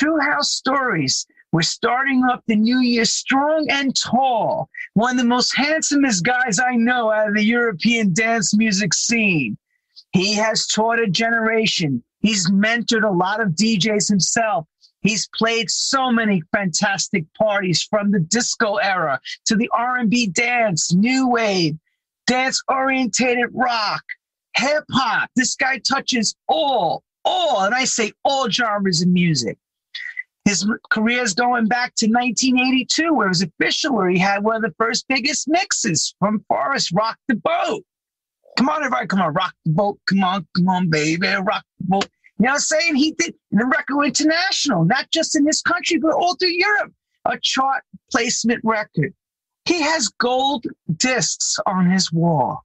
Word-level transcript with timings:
True 0.00 0.18
House 0.18 0.50
Stories. 0.52 1.26
We're 1.52 1.60
starting 1.60 2.24
off 2.24 2.40
the 2.46 2.56
new 2.56 2.78
year 2.78 3.04
strong 3.04 3.66
and 3.68 3.94
tall. 3.94 4.70
One 4.94 5.10
of 5.10 5.16
the 5.18 5.28
most 5.28 5.54
handsomest 5.54 6.24
guys 6.24 6.58
I 6.58 6.74
know 6.76 7.12
out 7.12 7.28
of 7.28 7.34
the 7.34 7.44
European 7.44 8.14
dance 8.14 8.56
music 8.56 8.94
scene. 8.94 9.58
He 10.12 10.32
has 10.36 10.66
taught 10.66 11.00
a 11.00 11.06
generation. 11.06 12.02
He's 12.20 12.50
mentored 12.50 13.06
a 13.06 13.12
lot 13.12 13.42
of 13.42 13.48
DJs 13.48 14.08
himself. 14.08 14.66
He's 15.02 15.28
played 15.36 15.68
so 15.68 16.10
many 16.10 16.42
fantastic 16.50 17.26
parties 17.34 17.82
from 17.82 18.10
the 18.10 18.20
disco 18.20 18.76
era 18.76 19.20
to 19.44 19.54
the 19.54 19.68
R&B 19.74 20.28
dance, 20.28 20.94
new 20.94 21.28
wave, 21.28 21.76
dance 22.26 22.62
orientated 22.70 23.50
rock, 23.52 24.02
hip 24.56 24.84
hop. 24.90 25.28
This 25.36 25.56
guy 25.56 25.76
touches 25.86 26.34
all, 26.48 27.02
all, 27.22 27.64
and 27.64 27.74
I 27.74 27.84
say 27.84 28.12
all 28.24 28.48
genres 28.48 29.02
of 29.02 29.08
music. 29.08 29.58
His 30.44 30.68
career 30.90 31.22
is 31.22 31.34
going 31.34 31.68
back 31.68 31.94
to 31.96 32.06
1982, 32.06 33.12
where 33.12 33.26
it 33.26 33.30
was 33.30 33.42
official, 33.42 33.94
where 33.94 34.08
he 34.08 34.18
had 34.18 34.42
one 34.42 34.56
of 34.56 34.62
the 34.62 34.74
first 34.78 35.06
biggest 35.08 35.48
mixes 35.48 36.14
from 36.18 36.44
Forrest, 36.48 36.92
Rock 36.92 37.18
the 37.28 37.36
Boat. 37.36 37.84
Come 38.56 38.68
on, 38.68 38.78
everybody, 38.78 39.06
come 39.06 39.20
on, 39.20 39.32
rock 39.32 39.54
the 39.64 39.72
boat. 39.72 39.98
Come 40.06 40.24
on, 40.24 40.46
come 40.56 40.68
on, 40.68 40.90
baby, 40.90 41.26
rock 41.26 41.64
the 41.78 41.86
boat. 41.86 42.08
You 42.38 42.46
know 42.46 42.52
what 42.52 42.54
I'm 42.54 42.60
saying? 42.60 42.94
He 42.96 43.12
did 43.12 43.34
the 43.50 43.66
record 43.66 44.04
international, 44.04 44.84
not 44.84 45.10
just 45.10 45.36
in 45.36 45.44
this 45.44 45.62
country, 45.62 45.98
but 45.98 46.12
all 46.12 46.36
through 46.36 46.52
Europe. 46.52 46.92
A 47.26 47.38
chart 47.38 47.82
placement 48.10 48.60
record. 48.64 49.12
He 49.66 49.80
has 49.82 50.08
gold 50.08 50.66
discs 50.96 51.58
on 51.66 51.90
his 51.90 52.10
wall 52.10 52.64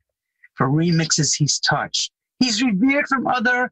for 0.56 0.68
remixes 0.68 1.36
he's 1.36 1.60
touched. 1.60 2.12
He's 2.40 2.64
revered 2.64 3.08
from 3.08 3.28
other 3.28 3.72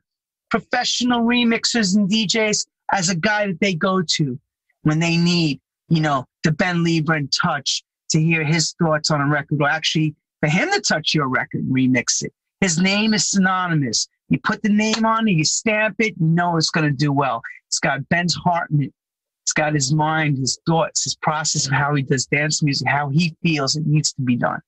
professional 0.49 1.21
remixers 1.21 1.95
and 1.95 2.09
DJs 2.09 2.67
as 2.91 3.09
a 3.09 3.15
guy 3.15 3.47
that 3.47 3.59
they 3.59 3.73
go 3.73 4.01
to 4.01 4.39
when 4.83 4.99
they 4.99 5.17
need, 5.17 5.59
you 5.89 6.01
know, 6.01 6.25
the 6.43 6.51
Ben 6.51 6.83
Liebrand 6.83 7.31
touch 7.31 7.83
to 8.09 8.21
hear 8.21 8.43
his 8.43 8.73
thoughts 8.73 9.11
on 9.11 9.21
a 9.21 9.27
record, 9.27 9.61
or 9.61 9.69
actually 9.69 10.15
for 10.39 10.49
him 10.49 10.69
to 10.71 10.81
touch 10.81 11.13
your 11.13 11.27
record, 11.27 11.67
remix 11.69 12.23
it. 12.23 12.33
His 12.59 12.79
name 12.79 13.13
is 13.13 13.27
synonymous 13.27 14.07
you 14.33 14.39
put 14.39 14.63
the 14.63 14.69
name 14.69 15.05
on 15.05 15.27
it, 15.27 15.33
you 15.33 15.45
stamp 15.45 15.97
it, 15.99 16.15
you 16.19 16.25
know 16.25 16.57
it's 16.57 16.71
going 16.71 16.89
to 16.89 16.95
do 16.95 17.11
well. 17.11 17.41
It's 17.67 17.79
got 17.79 18.07
Ben's 18.09 18.33
heart 18.33 18.71
in 18.71 18.83
it. 18.83 18.93
It's 19.43 19.53
got 19.53 19.73
his 19.73 19.93
mind, 19.93 20.39
his 20.39 20.59
thoughts, 20.65 21.03
his 21.03 21.15
process 21.15 21.67
of 21.67 21.73
how 21.73 21.93
he 21.93 22.01
does 22.01 22.25
dance 22.25 22.63
music, 22.63 22.87
how 22.87 23.09
he 23.09 23.35
feels 23.43 23.75
it 23.75 23.85
needs 23.85 24.11
to 24.13 24.21
be 24.21 24.35
done. 24.35 24.59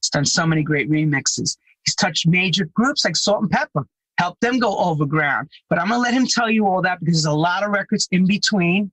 He's 0.00 0.10
done 0.10 0.26
so 0.26 0.46
many 0.46 0.62
great 0.62 0.88
remixes. 0.88 1.56
He's 1.84 1.96
touched 1.96 2.28
major 2.28 2.66
groups 2.74 3.04
like 3.04 3.16
Salt-N-Pepa, 3.16 3.84
helped 4.20 4.40
them 4.40 4.58
go 4.58 4.76
overground. 4.76 5.48
But 5.68 5.78
I'm 5.78 5.88
to 5.98 5.98
let 5.98 6.14
him 6.14 6.26
tell 6.26 6.50
you 6.50 6.66
all 6.66 6.82
that 6.82 7.00
because 7.00 7.22
there's 7.22 7.34
a 7.34 7.44
lot 7.48 7.62
of 7.64 7.70
records 7.70 8.08
in 8.10 8.26
between 8.26 8.90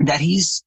that 0.00 0.20
he's 0.20 0.64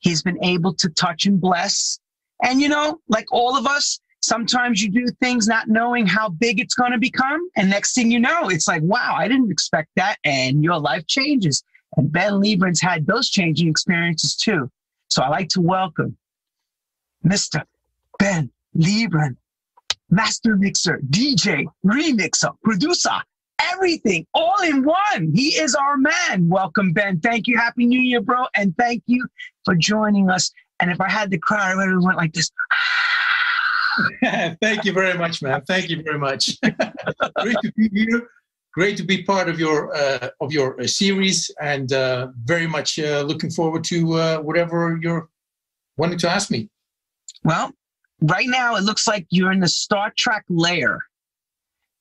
he's 0.00 0.22
been 0.22 0.42
able 0.44 0.74
to 0.74 0.88
touch 0.90 1.26
and 1.26 1.40
bless. 1.40 1.98
And 2.42 2.60
you 2.60 2.68
know, 2.68 3.00
like 3.08 3.26
all 3.32 3.56
of 3.56 3.66
us, 3.66 4.00
Sometimes 4.24 4.82
you 4.82 4.88
do 4.90 5.06
things 5.20 5.46
not 5.46 5.68
knowing 5.68 6.06
how 6.06 6.30
big 6.30 6.58
it's 6.58 6.74
to 6.92 6.98
become. 6.98 7.46
And 7.56 7.68
next 7.68 7.94
thing 7.94 8.10
you 8.10 8.18
know, 8.18 8.48
it's 8.48 8.66
like, 8.66 8.80
wow, 8.82 9.14
I 9.18 9.28
didn't 9.28 9.52
expect 9.52 9.90
that. 9.96 10.16
And 10.24 10.64
your 10.64 10.78
life 10.78 11.06
changes. 11.06 11.62
And 11.98 12.10
Ben 12.10 12.32
Liebrand's 12.32 12.80
had 12.80 13.06
those 13.06 13.28
changing 13.28 13.68
experiences 13.68 14.34
too. 14.34 14.70
So 15.10 15.22
I 15.22 15.28
like 15.28 15.50
to 15.50 15.60
welcome 15.60 16.16
Mr. 17.22 17.64
Ben 18.18 18.50
Liebrand, 18.74 19.36
master 20.10 20.56
mixer, 20.56 21.00
DJ, 21.10 21.66
remixer, 21.84 22.52
producer, 22.62 23.22
everything 23.72 24.26
all 24.34 24.62
in 24.62 24.84
one. 24.84 25.32
He 25.34 25.48
is 25.48 25.74
our 25.74 25.96
man. 25.96 26.48
Welcome, 26.48 26.92
Ben. 26.92 27.20
Thank 27.20 27.46
you. 27.46 27.56
Happy 27.56 27.86
New 27.86 28.00
Year, 28.00 28.20
bro. 28.20 28.46
And 28.54 28.76
thank 28.76 29.02
you 29.06 29.26
for 29.64 29.74
joining 29.74 30.30
us. 30.30 30.50
And 30.80 30.90
if 30.90 31.00
I 31.00 31.08
had 31.08 31.30
to 31.30 31.38
cry, 31.38 31.72
I 31.72 31.74
would 31.76 31.88
have 31.88 32.02
went 32.02 32.16
like 32.16 32.32
this. 32.32 32.50
Thank 34.60 34.84
you 34.84 34.92
very 34.92 35.16
much, 35.16 35.40
man. 35.40 35.62
Thank 35.66 35.88
you 35.88 36.02
very 36.02 36.18
much. 36.18 36.60
Great 36.62 37.56
to 37.62 37.72
be 37.76 37.88
here. 37.92 38.28
Great 38.72 38.96
to 38.96 39.04
be 39.04 39.22
part 39.22 39.48
of 39.48 39.60
your 39.60 39.94
uh, 39.94 40.30
of 40.40 40.52
your 40.52 40.80
uh, 40.80 40.86
series, 40.86 41.48
and 41.60 41.92
uh, 41.92 42.26
very 42.42 42.66
much 42.66 42.98
uh, 42.98 43.20
looking 43.20 43.50
forward 43.50 43.84
to 43.84 44.14
uh, 44.14 44.38
whatever 44.38 44.98
you're 45.00 45.28
wanting 45.96 46.18
to 46.18 46.28
ask 46.28 46.50
me. 46.50 46.68
Well, 47.44 47.70
right 48.22 48.48
now 48.48 48.76
it 48.76 48.84
looks 48.84 49.06
like 49.06 49.26
you're 49.30 49.52
in 49.52 49.60
the 49.60 49.68
Star 49.68 50.12
Trek 50.16 50.44
layer. 50.48 51.00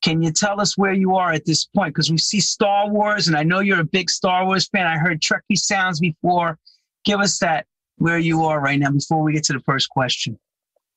Can 0.01 0.21
you 0.21 0.31
tell 0.31 0.59
us 0.59 0.77
where 0.77 0.93
you 0.93 1.15
are 1.15 1.31
at 1.31 1.45
this 1.45 1.63
point? 1.63 1.93
Because 1.93 2.11
we 2.11 2.17
see 2.17 2.41
Star 2.41 2.89
Wars, 2.89 3.27
and 3.27 3.37
I 3.37 3.43
know 3.43 3.59
you're 3.59 3.79
a 3.79 3.85
big 3.85 4.09
Star 4.09 4.45
Wars 4.45 4.67
fan. 4.67 4.85
I 4.85 4.97
heard 4.97 5.21
Trekkie 5.21 5.57
sounds 5.57 5.99
before. 5.99 6.59
Give 7.05 7.21
us 7.21 7.39
that 7.39 7.65
where 7.97 8.17
you 8.17 8.43
are 8.43 8.59
right 8.59 8.79
now 8.79 8.91
before 8.91 9.23
we 9.23 9.33
get 9.33 9.45
to 9.45 9.53
the 9.53 9.61
first 9.61 9.89
question. 9.89 10.37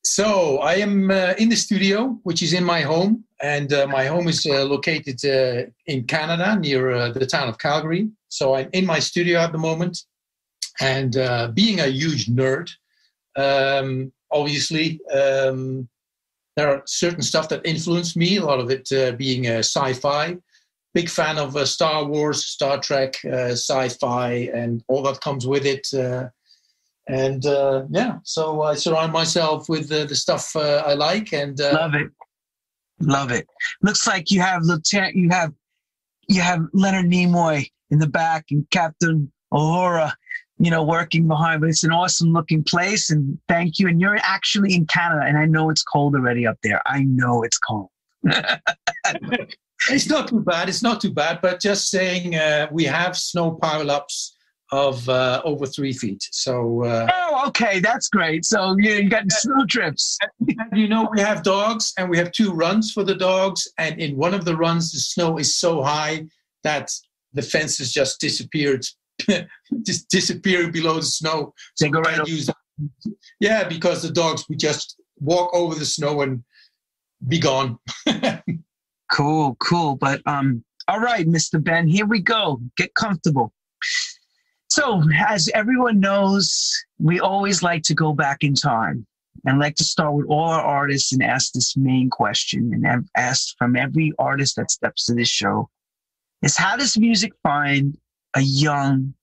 So 0.03 0.59
I 0.59 0.75
am 0.75 1.11
uh, 1.11 1.35
in 1.39 1.49
the 1.49 1.57
studio, 1.57 2.19
which 2.23 2.43
is 2.43 2.53
in 2.53 2.65
my 2.65 2.81
home, 2.81 3.25
and 3.43 3.73
uh, 3.73 3.87
my 3.89 4.07
home 4.07 4.29
is 4.29 4.47
uh, 4.47 4.65
located 4.65 5.25
uh, 5.25 5.69
in 5.87 6.05
Canada, 6.05 6.57
near 6.59 6.93
uh, 6.93 7.11
the 7.11 7.27
town 7.27 7.49
of 7.49 7.59
Calgary. 7.59 8.09
So 8.29 8.55
I'm 8.55 8.69
in 8.73 8.87
my 8.87 9.01
studio 9.01 9.41
at 9.41 9.53
the 9.53 9.59
moment, 9.59 9.99
and 10.81 11.17
uh, 11.17 11.49
being 11.55 11.81
a 11.81 11.87
huge 11.87 12.27
nerd, 12.27 12.71
um, 13.37 14.13
obviously 14.31 15.01
um, 15.13 15.89
there 16.57 16.69
are 16.69 16.83
certain 16.87 17.23
stuff 17.23 17.49
that 17.51 17.67
influenced 17.67 18.17
me. 18.17 18.37
A 18.37 18.45
lot 18.45 18.61
of 18.61 18.71
it 18.71 19.19
being 19.19 19.47
sci-fi. 19.47 20.37
Big 20.95 21.11
fan 21.11 21.37
of 21.37 21.69
Star 21.69 22.07
Wars, 22.07 22.47
Star 22.47 22.79
Trek, 22.79 23.17
sci-fi, 23.25 24.33
and 24.55 24.83
all 24.89 25.03
that 25.03 25.21
comes 25.21 25.47
with 25.47 25.67
it 25.67 25.87
and 27.09 27.47
uh, 27.47 27.85
yeah, 27.91 28.19
so 28.25 28.63
I 28.63 28.75
surround 28.75 29.13
myself 29.13 29.69
with 29.69 29.91
uh, 29.93 30.07
the 30.07 30.17
stuff 30.17 30.55
uh, 30.57 30.83
I 30.85 30.95
like 30.95 31.33
and 31.33 31.61
uh, 31.61 31.73
love 31.73 31.95
it, 31.95 32.11
love 33.01 33.31
it. 33.31 33.47
Looks 33.83 34.07
like 34.07 34.31
you 34.31 34.41
have 34.41 34.63
Lieutenant, 34.65 35.15
you 35.15 35.29
have 35.31 35.53
you 36.29 36.41
have 36.41 36.61
Leonard 36.73 37.07
Nimoy 37.07 37.71
in 37.91 38.01
the 38.01 38.09
back 38.09 38.47
and 38.51 38.69
Captain 38.71 39.31
Uhura, 39.53 40.13
you 40.59 40.71
know, 40.71 40.83
working 40.83 41.29
behind. 41.29 41.61
But 41.61 41.71
it's 41.71 41.85
an 41.85 41.93
awesome 41.93 42.33
looking 42.33 42.63
place, 42.63 43.11
and 43.11 43.39
thank 43.49 43.79
you. 43.79 43.89
And 43.89 44.01
you're 44.01 44.19
actually 44.23 44.75
in 44.75 44.87
Canada, 44.87 45.23
and 45.25 45.39
I 45.39 45.47
know 45.47 45.71
it's 45.71 45.83
cold 45.83 46.15
already 46.15 46.47
up 46.47 46.59
there. 46.63 46.81
I 46.87 47.03
know 47.03 47.43
it's 47.43 47.59
cold. 47.59 47.91
it's 49.91 50.09
not 50.09 50.29
too 50.29 50.41
bad. 50.41 50.69
It's 50.69 50.83
not 50.83 51.01
too 51.01 51.13
bad. 51.13 51.41
But 51.43 51.61
just 51.61 51.91
saying, 51.91 52.35
uh, 52.35 52.69
we 52.71 52.85
have 52.85 53.17
snow 53.17 53.53
pile 53.53 53.91
ups 53.91 54.37
of 54.73 55.09
uh, 55.09 55.43
over 55.45 55.67
three 55.67 55.93
feet. 55.93 56.27
So. 56.33 56.85
Uh, 56.85 57.09
oh, 57.13 57.49
okay, 57.49 57.79
that's 57.79 58.09
great. 58.09 58.45
So 58.45 58.77
you, 58.79 58.93
you 58.93 59.09
got 59.09 59.31
snow 59.31 59.65
trips. 59.69 60.19
you 60.73 60.89
know, 60.89 61.09
we 61.13 61.21
have 61.21 61.43
dogs, 61.43 61.93
and 61.99 62.11
we 62.11 62.19
have 62.19 62.33
two 62.33 62.53
runs 62.53 62.93
for 62.93 63.05
the 63.05 63.15
dogs. 63.15 63.69
And 63.79 64.01
in 64.01 64.17
one 64.17 64.35
of 64.35 64.45
the 64.45 64.57
runs, 64.57 64.93
the 64.93 64.99
snow 64.99 65.39
is 65.39 65.55
so 65.57 65.83
high 65.83 66.27
that 66.65 66.91
the 67.33 67.43
fences 67.43 67.93
just 67.93 68.21
disappeared, 68.21 68.85
just 69.83 70.09
disappearing 70.09 70.73
below 70.73 70.97
the 70.97 71.03
snow. 71.03 71.55
So 71.75 71.87
they 71.87 71.91
go 71.91 72.01
right 72.01 72.27
use 72.27 72.51
Yeah, 73.41 73.69
because 73.69 74.03
the 74.03 74.11
dogs 74.11 74.49
would 74.49 74.59
just 74.59 75.01
walk 75.19 75.55
over 75.55 75.75
the 75.75 75.85
snow 75.85 76.23
and 76.23 76.43
be 77.29 77.39
gone. 77.39 77.79
cool, 79.13 79.57
cool. 79.57 79.97
But 79.97 80.23
um, 80.27 80.65
all 80.89 81.01
right, 81.01 81.27
Mr. 81.27 81.63
Ben, 81.63 81.87
here 81.87 82.07
we 82.07 82.21
go. 82.21 82.61
Get 82.77 82.95
comfortable. 82.95 83.53
So, 84.69 85.03
as 85.29 85.49
everyone 85.55 86.01
knows, 86.01 86.73
we 86.99 87.21
always 87.21 87.63
like 87.63 87.83
to 87.85 87.95
go 87.95 88.13
back 88.13 88.43
in 88.43 88.55
time 88.55 89.07
and 89.47 89.59
like 89.59 89.77
to 89.77 89.85
start 89.85 90.15
with 90.15 90.27
all 90.27 90.49
our 90.49 90.61
artists 90.61 91.13
and 91.13 91.23
ask 91.23 91.53
this 91.53 91.77
main 91.77 92.11
question 92.11 92.73
and 92.75 92.87
I've 92.87 93.09
asked 93.17 93.55
from 93.59 93.77
every 93.77 94.13
artist 94.19 94.57
that 94.57 94.71
steps 94.71 95.07
to 95.07 95.15
this 95.15 95.29
show 95.29 95.69
is 96.43 96.57
how 96.57 96.77
does 96.77 96.99
music 96.99 97.33
find 97.43 97.97
a 98.35 98.41
young 98.41 99.15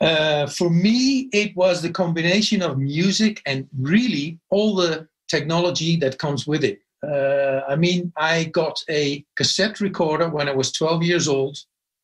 Uh, 0.00 0.46
for 0.46 0.68
me, 0.68 1.28
it 1.32 1.56
was 1.56 1.80
the 1.80 1.90
combination 1.90 2.60
of 2.60 2.76
music 2.78 3.40
and 3.46 3.68
really 3.78 4.38
all 4.50 4.74
the 4.74 5.06
technology 5.28 5.96
that 5.96 6.18
comes 6.18 6.46
with 6.46 6.64
it. 6.64 6.80
Uh, 7.06 7.60
I 7.68 7.76
mean, 7.76 8.12
I 8.16 8.44
got 8.44 8.80
a 8.90 9.24
cassette 9.36 9.80
recorder 9.80 10.28
when 10.28 10.48
I 10.48 10.52
was 10.52 10.72
12 10.72 11.02
years 11.04 11.28
old 11.28 11.56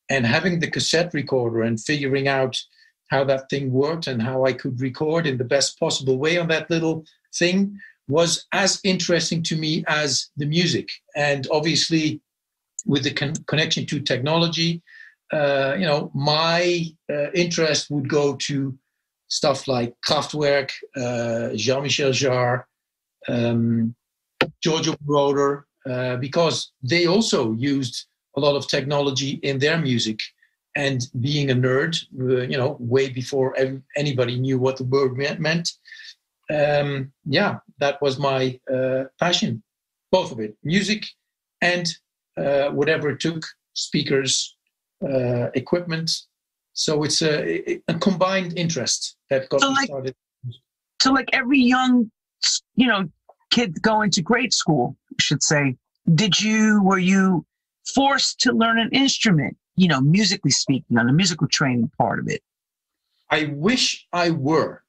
and 0.09 0.25
having 0.25 0.61
the 0.61 0.71
cassette 0.71 1.13
recorder 1.13 1.63
and 1.63 1.81
figuring 1.81 2.29
out 2.29 2.57
how 3.11 3.25
that 3.25 3.49
thing 3.51 3.73
worked 3.73 4.07
and 4.07 4.23
how 4.23 4.45
I 4.45 4.53
could 4.53 4.81
record 4.81 5.27
in 5.27 5.39
the 5.39 5.45
best 5.45 5.79
possible 5.79 6.19
way 6.19 6.39
on 6.39 6.49
that 6.49 6.71
little 6.71 7.05
thing 7.35 7.79
was 8.09 8.47
as 8.53 8.81
interesting 8.85 9.43
to 9.45 9.57
me 9.57 9.85
as 9.87 10.31
the 10.37 10.47
music. 10.47 10.89
And 11.15 11.47
obviously, 11.51 12.21
with 12.87 13.05
the 13.05 13.13
con- 13.13 13.45
connection 13.47 13.87
to 13.87 14.01
technology, 14.01 14.83
uh, 15.33 15.75
you 15.79 15.85
know, 15.85 16.11
my 16.15 16.85
uh, 17.13 17.31
interest 17.33 17.91
would 17.91 18.09
go 18.09 18.37
to 18.37 18.77
stuff 19.29 19.69
like 19.69 19.95
Kraftwerk, 20.07 20.71
uh, 20.97 21.55
Jean-Michel 21.55 22.13
Jarre, 22.13 22.65
um, 23.29 23.95
Giorgio 24.63 24.95
Moroder, 25.07 25.65
uh, 25.89 26.17
because 26.17 26.73
they 26.83 27.07
also 27.07 27.53
used 27.53 28.07
a 28.37 28.41
lot 28.41 28.57
of 28.57 28.69
technology 28.69 29.39
in 29.43 29.59
their 29.59 29.79
music. 29.79 30.21
and 30.77 31.09
being 31.21 31.51
a 31.51 31.55
nerd, 31.55 31.97
uh, 32.21 32.47
you 32.47 32.57
know, 32.57 32.77
way 32.79 33.09
before 33.09 33.57
anybody 33.97 34.39
knew 34.39 34.59
what 34.59 34.77
the 34.77 34.85
word 34.85 35.17
meant. 35.39 35.73
Um, 36.51 37.13
yeah, 37.25 37.59
that 37.79 38.01
was 38.01 38.19
my 38.19 38.61
passion, 39.19 39.63
both 40.13 40.31
of 40.33 40.39
it, 40.41 40.57
music 40.63 41.05
and 41.61 41.87
whatever 42.37 43.11
it 43.11 43.21
took, 43.21 43.45
speakers, 43.75 44.57
uh, 45.03 45.51
equipment. 45.55 46.11
So 46.73 47.03
it's 47.03 47.23
a, 47.23 47.81
a, 47.89 47.95
combined 47.95 48.57
interest 48.57 49.17
that 49.31 49.49
got 49.49 49.61
so 49.61 49.71
like, 49.71 49.87
started. 49.87 50.15
So, 51.01 51.13
like 51.13 51.29
every 51.33 51.59
young, 51.61 52.11
you 52.77 52.87
know, 52.87 53.09
kid 53.51 53.83
going 53.83 54.11
to 54.13 54.23
grade 54.23 54.55
school, 54.55 54.97
I 55.13 55.23
should 55.23 55.43
say, 55.43 55.77
did 56.15 56.41
you 56.41 56.81
were 56.83 56.99
you 56.99 57.45
forced 57.95 58.41
to 58.41 58.53
learn 58.53 58.79
an 58.79 58.91
instrument? 58.93 59.57
You 59.77 59.89
know, 59.89 60.01
musically 60.01 60.51
speaking, 60.51 60.99
on 60.99 61.07
the 61.07 61.13
musical 61.13 61.49
training 61.49 61.91
part 61.99 62.19
of 62.19 62.29
it. 62.29 62.43
I 63.31 63.53
wish 63.55 64.07
I 64.13 64.31
were. 64.31 64.83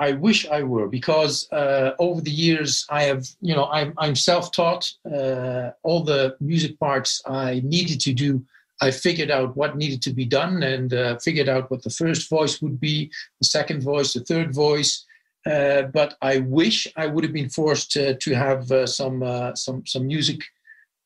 I 0.00 0.12
wish 0.12 0.48
I 0.48 0.62
were 0.62 0.88
because 0.88 1.50
uh, 1.52 1.92
over 1.98 2.22
the 2.22 2.30
years 2.30 2.86
I 2.88 3.02
have, 3.02 3.26
you 3.42 3.54
know, 3.54 3.66
I'm, 3.66 3.92
I'm 3.98 4.16
self-taught. 4.16 4.90
Uh, 5.04 5.72
all 5.82 6.02
the 6.02 6.36
music 6.40 6.78
parts 6.80 7.20
I 7.26 7.60
needed 7.62 8.00
to 8.00 8.14
do, 8.14 8.42
I 8.80 8.90
figured 8.90 9.30
out 9.30 9.56
what 9.56 9.76
needed 9.76 10.02
to 10.02 10.12
be 10.12 10.24
done 10.24 10.62
and 10.62 10.92
uh, 10.92 11.18
figured 11.18 11.48
out 11.48 11.70
what 11.70 11.82
the 11.82 11.90
first 11.90 12.28
voice 12.28 12.62
would 12.62 12.80
be, 12.80 13.10
the 13.40 13.46
second 13.46 13.82
voice, 13.82 14.12
the 14.12 14.20
third 14.20 14.54
voice. 14.54 15.04
Uh, 15.46 15.82
but 15.82 16.16
I 16.22 16.38
wish 16.38 16.86
I 16.96 17.06
would 17.06 17.24
have 17.24 17.32
been 17.32 17.48
forced 17.48 17.90
to, 17.92 18.16
to 18.16 18.34
have 18.34 18.70
uh, 18.70 18.86
some 18.86 19.22
uh, 19.22 19.54
some 19.54 19.86
some 19.86 20.06
music 20.06 20.40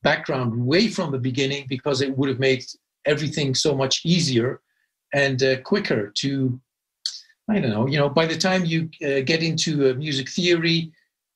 background 0.03 0.67
way 0.67 0.89
from 0.89 1.13
the 1.13 1.19
beginning 1.19 1.67
because 1.69 2.01
it 2.01 2.17
would 2.17 2.29
have 2.29 2.41
made 2.41 2.65
everything 3.07 3.55
so 3.55 3.75
much 3.75 4.03
easier 4.05 4.61
and 5.13 5.43
quicker 5.65 6.11
to 6.17 6.61
I 7.49 7.61
don't 7.61 7.71
know, 7.71 7.87
you 7.87 7.99
know, 7.99 8.09
by 8.09 8.27
the 8.27 8.39
time 8.39 8.65
you 8.65 8.89
uh, 9.05 9.21
get 9.21 9.43
into 9.43 9.91
uh, 9.91 9.95
music 9.95 10.31
theory, 10.31 10.93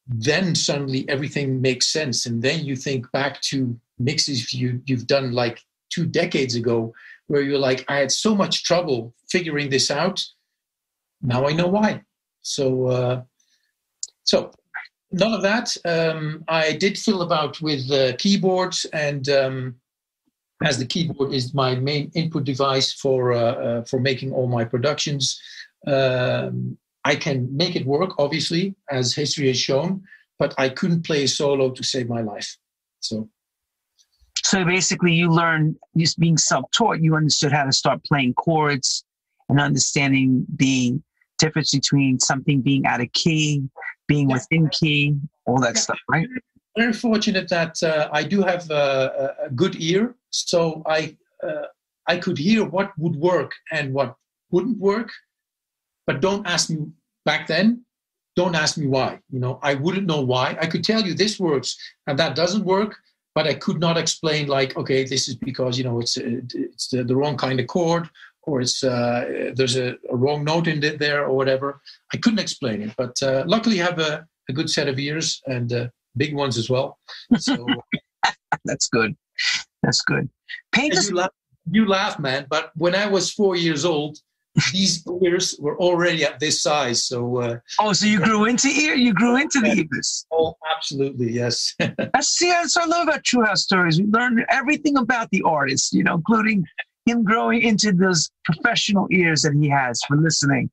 then 0.07 0.55
suddenly 0.55 1.07
everything 1.09 1.61
makes 1.61 1.87
sense. 1.87 2.25
And 2.25 2.43
then 2.43 2.65
you 2.65 2.77
think 2.77 3.11
back 3.13 3.41
to 3.43 3.79
mixes 3.99 4.55
you, 4.55 4.81
you've 4.87 5.07
done 5.07 5.33
like 5.33 5.61
two 5.99 6.07
decades 6.07 6.55
ago, 6.55 6.93
where 7.27 7.43
you're 7.43 7.59
like, 7.59 7.85
I 7.89 7.97
had 7.97 8.13
so 8.13 8.35
much 8.35 8.63
trouble 8.63 9.15
figuring 9.29 9.69
this 9.71 9.91
out. 9.91 10.25
Now 11.21 11.49
I 11.49 11.53
know 11.53 11.67
why. 11.67 12.03
So, 12.43 12.87
uh, 12.87 13.23
so 14.23 14.53
none 15.11 15.35
of 15.35 15.43
that. 15.43 15.77
Um, 15.85 16.45
I 16.49 16.73
did 16.73 16.97
fill 16.97 17.23
about 17.23 17.61
with 17.61 17.91
uh, 17.91 18.17
keyboards, 18.17 18.87
and 18.93 19.29
um, 19.29 19.75
as 20.63 20.79
the 20.79 20.87
keyboard 20.87 21.33
is 21.33 21.53
my 21.53 21.75
main 21.75 22.11
input 22.15 22.45
device 22.45 22.93
for 22.93 23.33
uh, 23.33 23.55
uh 23.67 23.85
for 23.85 23.99
making 24.01 24.33
all 24.33 24.49
my 24.49 24.65
productions. 24.65 25.25
Um, 25.87 26.79
I 27.05 27.15
can 27.17 27.39
make 27.57 27.75
it 27.77 27.87
work, 27.87 28.13
obviously, 28.19 28.75
as 28.91 29.15
history 29.15 29.47
has 29.49 29.59
shown, 29.59 30.03
but 30.39 30.53
I 30.59 30.69
couldn't 30.69 31.07
play 31.07 31.25
a 31.25 31.29
solo 31.29 31.71
to 31.71 31.83
save 31.83 32.09
my 32.09 32.23
life. 32.33 32.51
So, 33.01 33.29
so 34.49 34.65
basically, 34.65 35.13
you 35.13 35.31
learned 35.31 35.77
just 35.97 36.19
being 36.19 36.37
self-taught. 36.37 37.01
You 37.01 37.17
understood 37.17 37.53
how 37.53 37.65
to 37.65 37.73
start 37.73 38.03
playing 38.05 38.35
chords 38.35 39.05
and 39.49 39.61
understanding 39.61 40.47
the 40.57 41.01
difference 41.39 41.73
between 41.73 42.19
something 42.19 42.61
being 42.61 42.85
out 42.87 43.01
of 43.01 43.13
key, 43.13 43.63
being 44.07 44.29
yeah. 44.29 44.37
within 44.37 44.69
key, 44.71 45.17
all 45.47 45.61
that 45.61 45.75
yeah. 45.75 45.81
stuff, 45.81 45.99
right? 46.11 46.29
Very 46.77 46.93
fortunate 46.93 47.49
that 47.49 47.83
uh, 47.83 48.09
I 48.13 48.23
do 48.23 48.43
have 48.43 48.71
a, 48.71 49.35
a, 49.47 49.51
good 49.51 49.81
ear, 49.81 50.15
so 50.31 50.83
I 50.87 51.17
uh, 51.43 51.67
I 52.07 52.19
could 52.19 52.39
hear 52.39 52.65
what 52.65 52.93
would 52.99 53.17
work 53.17 53.53
and 53.73 53.93
what 53.93 54.17
wouldn't 54.51 54.79
work 54.79 55.11
but 56.09 56.23
don't 56.23 56.47
ask 56.47 56.71
me 56.71 56.87
back 57.27 57.47
then. 57.47 57.85
Don't 58.35 58.55
ask 58.55 58.79
me 58.79 58.87
why. 58.87 59.21
You 59.29 59.41
know, 59.41 59.59
I 59.63 59.75
wouldn't 59.75 60.07
know 60.07 60.23
why. 60.23 60.57
I 60.59 60.67
could 60.67 60.83
tell 60.83 61.03
you 61.03 61.13
this 61.13 61.39
works 61.39 61.77
and 62.07 62.19
that 62.19 62.35
doesn't 62.35 62.65
work, 62.65 62.97
but 63.39 63.47
I 63.47 63.55
could 63.55 63.79
not 63.79 63.97
explain 63.97 64.49
like, 64.49 64.77
okay, 64.77 65.05
this 65.05 65.29
is 65.29 65.37
because 65.37 65.79
you 65.79 65.85
know 65.85 66.01
it's 66.01 66.17
it's 66.17 66.89
the, 66.89 67.05
the 67.05 67.15
wrong 67.15 67.37
kind 67.37 67.61
of 67.61 67.69
chord 67.69 68.11
or 68.43 68.61
it's 68.61 68.83
uh, 68.83 69.53
there's 69.55 69.77
a, 69.77 69.89
a, 70.11 70.17
wrong 70.23 70.43
note 70.43 70.67
in 70.67 70.81
there 70.81 71.25
or 71.25 71.33
whatever. 71.37 71.81
I 72.13 72.17
couldn't 72.17 72.41
explain 72.41 72.83
it, 72.83 72.93
but 72.99 73.15
uh, 73.23 73.45
luckily 73.47 73.81
I 73.81 73.85
have 73.85 74.01
a, 74.01 74.27
a, 74.51 74.53
good 74.53 74.69
set 74.69 74.89
of 74.89 74.99
ears 74.99 75.41
and 75.47 75.73
uh, 75.73 75.87
big 76.17 76.35
ones 76.35 76.59
as 76.59 76.69
well. 76.69 76.99
So 77.37 77.65
that's 78.65 78.89
good. 78.89 79.17
That's 79.85 80.03
good. 80.03 80.29
Paint 80.73 80.95
you, 80.95 81.15
laugh, 81.15 81.31
you 81.71 81.87
laugh, 81.87 82.19
man. 82.19 82.47
But 82.51 82.73
when 82.75 82.97
I 82.97 83.07
was 83.07 83.33
four 83.33 83.55
years 83.55 83.85
old, 83.85 84.19
these 84.73 85.05
ears 85.23 85.57
were 85.59 85.79
already 85.79 86.25
at 86.25 86.41
this 86.41 86.63
size. 86.63 87.05
So 87.05 87.39
uh, 87.39 87.59
oh, 87.81 87.93
so 87.93 88.07
you 88.07 88.21
grew 88.21 88.45
into 88.47 88.69
ear, 88.69 88.95
you 88.95 89.13
grew 89.13 89.37
into 89.37 89.61
the 89.61 89.87
ears. 89.93 90.27
Oh, 90.33 90.55
absolutely, 90.75 91.33
yes. 91.33 91.75
that's 91.79 92.29
see, 92.29 92.51
that's 92.51 92.77
what 92.77 92.87
I 92.87 92.89
love 92.89 93.09
about 93.09 93.25
True 93.25 93.45
House 93.45 93.63
Stories. 93.63 94.01
We 94.01 94.07
learn 94.07 94.45
everything 94.51 94.97
about 94.97 95.31
the 95.31 95.43
artist, 95.43 95.93
you 95.93 96.05
know, 96.05 96.15
including 96.15 96.65
him 97.07 97.25
growing 97.25 97.63
into 97.63 97.93
those 97.93 98.31
professional 98.45 99.07
ears 99.11 99.43
that 99.43 99.55
he 99.55 99.69
has 99.69 100.01
for 100.07 100.17
listening. 100.17 100.71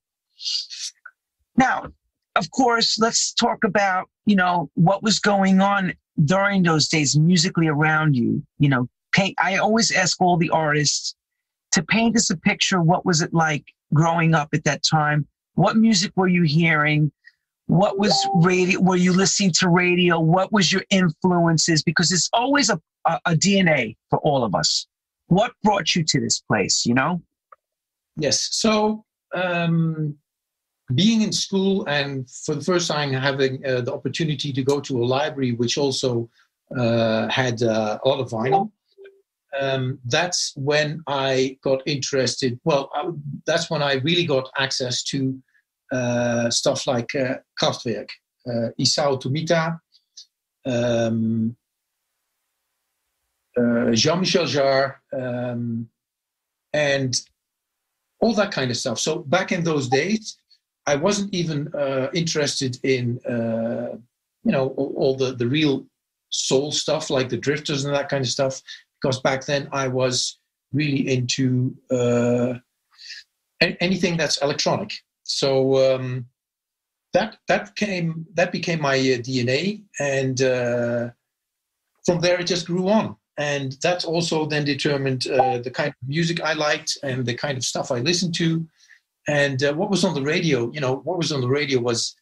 Now, 1.58 1.88
of 2.36 2.52
course, 2.52 3.00
let's 3.00 3.34
talk 3.34 3.64
about 3.64 4.10
you 4.26 4.36
know 4.36 4.70
what 4.76 5.04
was 5.04 5.20
going 5.20 5.62
on 5.62 5.94
during 6.24 6.64
those 6.64 6.88
days 6.88 7.18
musically 7.18 7.68
around 7.68 8.16
you. 8.16 8.44
You 8.60 8.70
know, 8.70 8.90
paint. 9.14 9.36
I 9.42 9.58
always 9.58 9.92
ask 9.92 10.20
all 10.22 10.38
the 10.38 10.50
artists 10.50 11.16
to 11.75 11.83
paint 11.83 12.16
us 12.16 12.30
a 12.30 12.38
picture. 12.38 12.81
What 12.81 13.06
was 13.06 13.22
it 13.22 13.33
like 13.33 13.66
growing 13.94 14.33
up 14.33 14.50
at 14.54 14.63
that 14.63 14.81
time? 14.83 15.27
What 15.56 15.75
music 15.75 16.12
were 16.16 16.30
you 16.30 16.44
hearing? 16.44 17.12
What 17.68 18.00
was 18.00 18.16
radio? 18.36 18.80
Were 18.80 18.95
you 18.95 19.13
listening 19.13 19.51
to 19.60 19.69
radio? 19.69 20.19
What 20.19 20.51
was 20.54 20.72
your 20.72 20.83
influences? 20.89 21.83
Because 21.83 22.12
it's 22.12 22.30
always 22.31 22.69
a, 22.69 22.80
a, 23.06 23.19
a 23.25 23.31
DNA 23.33 23.98
for 24.10 24.19
all 24.19 24.44
of 24.44 24.56
us. 24.56 24.88
What 25.27 25.51
brought 25.63 25.95
you 25.95 26.04
to 26.04 26.19
this 26.19 26.39
place, 26.39 26.86
you 26.86 26.94
know? 26.94 27.22
Yes. 28.16 28.50
So, 28.51 29.04
um, 29.33 30.16
being 30.94 31.24
in 31.24 31.33
school 31.33 31.83
and 31.88 32.30
for 32.30 32.56
the 32.56 32.62
first 32.62 32.88
time 32.88 33.12
having 33.12 33.66
uh, 33.66 33.81
the 33.81 33.92
opportunity 33.92 34.54
to 34.54 34.63
go 34.63 34.80
to 34.80 35.04
a 35.04 35.06
library 35.06 35.51
which 35.54 35.77
also 35.80 36.30
uh, 36.77 37.27
had 37.27 37.63
uh, 37.63 37.98
a 38.03 38.08
lot 38.08 38.20
of 38.20 38.29
vinyl 38.29 38.72
um, 39.60 40.00
that's 40.06 40.54
when 40.56 41.02
I 41.08 41.58
got 41.64 41.82
interested. 41.86 42.60
Well, 42.64 42.90
I, 42.94 43.10
that's 43.46 43.70
when 43.70 43.82
I 43.82 43.96
really 43.96 44.26
got 44.26 44.50
access 44.58 45.04
to 45.04 45.42
uh, 45.92 46.50
stuff 46.50 46.88
like 46.88 47.14
uh, 47.16 47.36
Kraftwerk, 47.62 48.10
uh, 48.48 48.70
Isao 48.80 49.22
Tomita, 49.22 49.80
um, 50.66 51.56
uh, 53.58 53.92
Jean-Michel 53.92 54.46
Jarre, 54.46 54.96
um, 55.14 55.88
and 56.74 57.22
all 58.20 58.34
that 58.34 58.52
kind 58.52 58.72
of 58.72 58.78
stuff. 58.78 59.00
So 59.00 59.20
back 59.20 59.52
in 59.52 59.64
those 59.64 59.88
days, 59.88 60.38
I 60.86 60.96
wasn't 60.96 61.34
even 61.34 61.74
uh, 61.74 62.10
interested 62.14 62.78
in, 62.84 63.20
uh, 63.26 63.98
you 64.44 64.52
know, 64.52 64.70
all, 64.70 64.94
all 64.98 65.16
the, 65.16 65.34
the 65.34 65.48
real 65.48 65.86
soul 66.30 66.72
stuff 66.72 67.10
like 67.10 67.30
the 67.30 67.38
drifters 67.38 67.86
and 67.86 67.96
that 67.96 68.10
kind 68.10 68.24
of 68.24 68.30
stuff 68.30 68.62
because 69.06 69.22
back 69.22 69.46
then 69.46 69.70
I 69.72 69.88
was 69.88 70.40
really 70.74 71.14
into 71.14 71.76
uh, 71.92 72.56
anything 73.62 74.18
that's 74.18 74.42
electronic. 74.42 74.94
So 75.22 75.94
um, 75.94 76.26
that 77.14 77.38
that 77.48 77.76
came 77.76 78.26
that 78.34 78.52
became 78.52 78.82
my 78.82 78.96
uh, 78.96 79.22
DNA, 79.22 79.84
and 80.00 80.42
uh, 80.42 81.10
from 82.04 82.20
there 82.20 82.40
it 82.40 82.48
just 82.48 82.66
grew 82.66 82.90
on. 82.90 83.16
And 83.38 83.74
that 83.84 84.06
also 84.06 84.48
then 84.48 84.66
determined 84.66 85.28
uh, 85.28 85.60
the 85.60 85.70
kind 85.70 85.90
of 85.90 85.96
music 86.08 86.42
I 86.42 86.54
liked 86.54 86.98
and 87.04 87.28
the 87.28 87.36
kind 87.36 87.60
of 87.60 87.64
stuff 87.64 87.92
I 87.92 88.00
listened 88.00 88.34
to, 88.36 88.66
and 89.28 89.64
uh, 89.64 89.74
what 89.76 89.92
was 89.92 90.04
on 90.04 90.16
the 90.16 90.24
radio. 90.24 90.72
You 90.72 90.80
know, 90.80 90.96
what 90.96 91.20
was 91.20 91.32
on 91.32 91.42
the 91.42 91.56
radio 91.60 91.80
was 91.80 92.16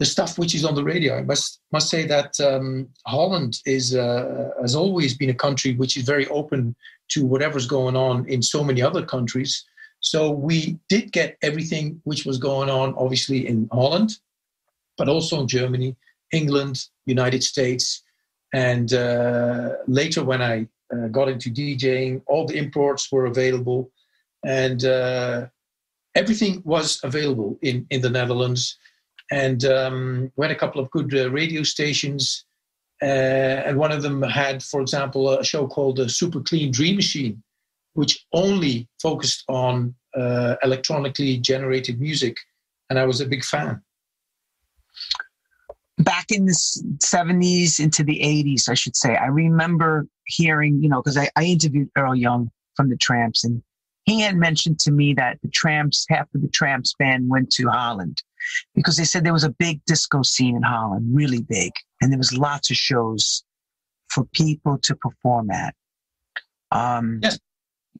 the 0.00 0.06
stuff 0.06 0.38
which 0.38 0.54
is 0.54 0.64
on 0.64 0.74
the 0.74 0.82
radio. 0.82 1.18
I 1.18 1.22
must 1.22 1.60
must 1.72 1.90
say 1.90 2.06
that 2.06 2.40
um, 2.40 2.88
Holland 3.06 3.60
is 3.66 3.94
uh, 3.94 4.48
has 4.60 4.74
always 4.74 5.16
been 5.16 5.30
a 5.30 5.42
country 5.46 5.74
which 5.74 5.96
is 5.96 6.04
very 6.04 6.26
open 6.28 6.74
to 7.10 7.26
whatever's 7.26 7.66
going 7.66 7.96
on 7.96 8.26
in 8.26 8.42
so 8.42 8.64
many 8.64 8.80
other 8.82 9.04
countries. 9.04 9.64
So 10.00 10.30
we 10.30 10.78
did 10.88 11.12
get 11.12 11.36
everything 11.42 12.00
which 12.04 12.24
was 12.24 12.38
going 12.38 12.70
on, 12.70 12.94
obviously 12.96 13.46
in 13.46 13.68
Holland, 13.70 14.18
but 14.96 15.08
also 15.08 15.38
in 15.42 15.48
Germany, 15.48 15.94
England, 16.32 16.86
United 17.04 17.42
States, 17.42 18.02
and 18.54 18.94
uh, 18.94 19.74
later 19.86 20.24
when 20.24 20.40
I 20.40 20.66
uh, 20.94 21.08
got 21.08 21.28
into 21.28 21.50
DJing, 21.50 22.22
all 22.26 22.46
the 22.46 22.56
imports 22.56 23.12
were 23.12 23.26
available, 23.26 23.90
and 24.42 24.82
uh, 24.82 25.48
everything 26.14 26.62
was 26.64 27.00
available 27.04 27.58
in 27.60 27.86
in 27.90 28.00
the 28.00 28.14
Netherlands 28.18 28.78
and 29.30 29.64
um, 29.64 30.32
we 30.36 30.44
had 30.44 30.54
a 30.54 30.58
couple 30.58 30.80
of 30.80 30.90
good 30.90 31.14
uh, 31.14 31.30
radio 31.30 31.62
stations. 31.62 32.44
Uh, 33.02 33.64
and 33.64 33.78
one 33.78 33.92
of 33.92 34.02
them 34.02 34.22
had, 34.22 34.62
for 34.62 34.80
example, 34.80 35.30
a 35.30 35.44
show 35.44 35.66
called 35.66 35.96
the 35.96 36.08
Super 36.08 36.40
Clean 36.40 36.70
Dream 36.70 36.96
Machine, 36.96 37.42
which 37.94 38.26
only 38.32 38.88
focused 39.00 39.44
on 39.48 39.94
uh, 40.14 40.56
electronically 40.62 41.38
generated 41.38 42.00
music, 42.00 42.36
and 42.90 42.98
I 42.98 43.06
was 43.06 43.20
a 43.20 43.26
big 43.26 43.44
fan. 43.44 43.80
Back 45.98 46.30
in 46.30 46.46
the 46.46 46.52
70s 46.52 47.78
into 47.78 48.02
the 48.02 48.18
80s, 48.20 48.68
I 48.68 48.74
should 48.74 48.96
say, 48.96 49.16
I 49.16 49.26
remember 49.26 50.06
hearing, 50.26 50.82
you 50.82 50.88
know, 50.88 51.00
because 51.00 51.16
I, 51.16 51.28
I 51.36 51.44
interviewed 51.44 51.90
Earl 51.96 52.16
Young 52.16 52.50
from 52.74 52.90
the 52.90 52.96
Trammps, 52.96 53.44
and 53.44 53.62
he 54.04 54.20
had 54.20 54.36
mentioned 54.36 54.78
to 54.80 54.90
me 54.90 55.14
that 55.14 55.38
the 55.42 55.48
Trammps, 55.48 56.04
half 56.08 56.26
of 56.34 56.42
the 56.42 56.48
Trammps 56.48 56.96
band 56.98 57.28
went 57.28 57.50
to 57.52 57.68
Holland 57.68 58.22
because 58.74 58.96
they 58.96 59.04
said 59.04 59.24
there 59.24 59.32
was 59.32 59.44
a 59.44 59.50
big 59.50 59.80
disco 59.86 60.22
scene 60.22 60.56
in 60.56 60.62
Holland, 60.62 61.08
really 61.14 61.42
big, 61.42 61.72
and 62.00 62.10
there 62.10 62.18
was 62.18 62.36
lots 62.36 62.70
of 62.70 62.76
shows 62.76 63.44
for 64.08 64.24
people 64.32 64.78
to 64.78 64.94
perform 64.96 65.50
at. 65.50 65.74
Um, 66.72 67.20
yes. 67.22 67.38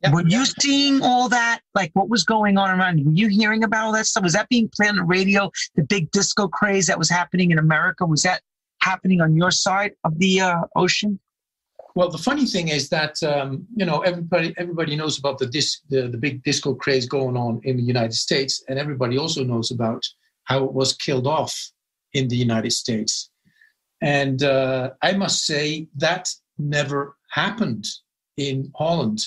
Yep. 0.02 0.12
Were 0.14 0.26
you 0.26 0.47
seeing 0.47 1.02
all 1.02 1.28
that? 1.28 1.61
Like 1.75 1.90
what 1.92 2.09
was 2.09 2.25
going 2.25 2.57
on 2.57 2.71
around 2.71 2.99
you? 2.99 3.04
Were 3.04 3.12
you 3.12 3.28
hearing 3.28 3.64
about 3.64 3.85
all 3.85 3.92
that 3.92 4.07
stuff? 4.07 4.23
Was 4.23 4.33
that 4.33 4.49
being 4.49 4.71
played 4.75 4.90
on 4.90 4.97
the 4.97 5.02
radio? 5.02 5.50
The 5.75 5.83
big 5.83 6.11
disco 6.11 6.49
craze 6.49 6.87
that 6.87 6.99
was 6.99 7.11
happening 7.11 7.50
in 7.50 7.59
America? 7.59 8.07
Was 8.07 8.23
that 8.23 8.40
happening 8.80 9.21
on 9.21 9.37
your 9.37 9.50
side 9.50 9.92
of 10.04 10.19
the 10.19 10.40
uh, 10.40 10.62
ocean? 10.75 11.21
Well, 11.95 12.09
the 12.09 12.19
funny 12.19 12.47
thing 12.47 12.69
is 12.69 12.88
that 12.90 13.23
um, 13.23 13.66
you 13.75 13.85
know 13.85 14.00
everybody 14.00 14.54
everybody 14.57 14.97
knows 14.97 15.19
about 15.19 15.38
the, 15.38 15.47
dis, 15.47 15.80
the 15.90 16.09
the 16.09 16.16
big 16.16 16.42
disco 16.45 16.75
craze 16.75 17.07
going 17.07 17.37
on 17.37 17.61
in 17.64 17.76
the 17.76 17.83
United 17.83 18.14
States, 18.14 18.64
and 18.69 18.78
everybody 18.78 19.19
also 19.19 19.45
knows 19.45 19.71
about 19.71 20.07
how 20.44 20.64
it 20.64 20.73
was 20.73 20.94
killed 20.94 21.26
off 21.26 21.70
in 22.12 22.28
the 22.28 22.37
United 22.37 22.73
States. 22.73 23.30
And 24.00 24.42
uh, 24.42 24.90
I 25.02 25.12
must 25.12 25.44
say 25.44 25.88
that 25.97 26.28
never 26.59 27.16
happened 27.30 27.87
in 28.37 28.73
Holland. 28.75 29.20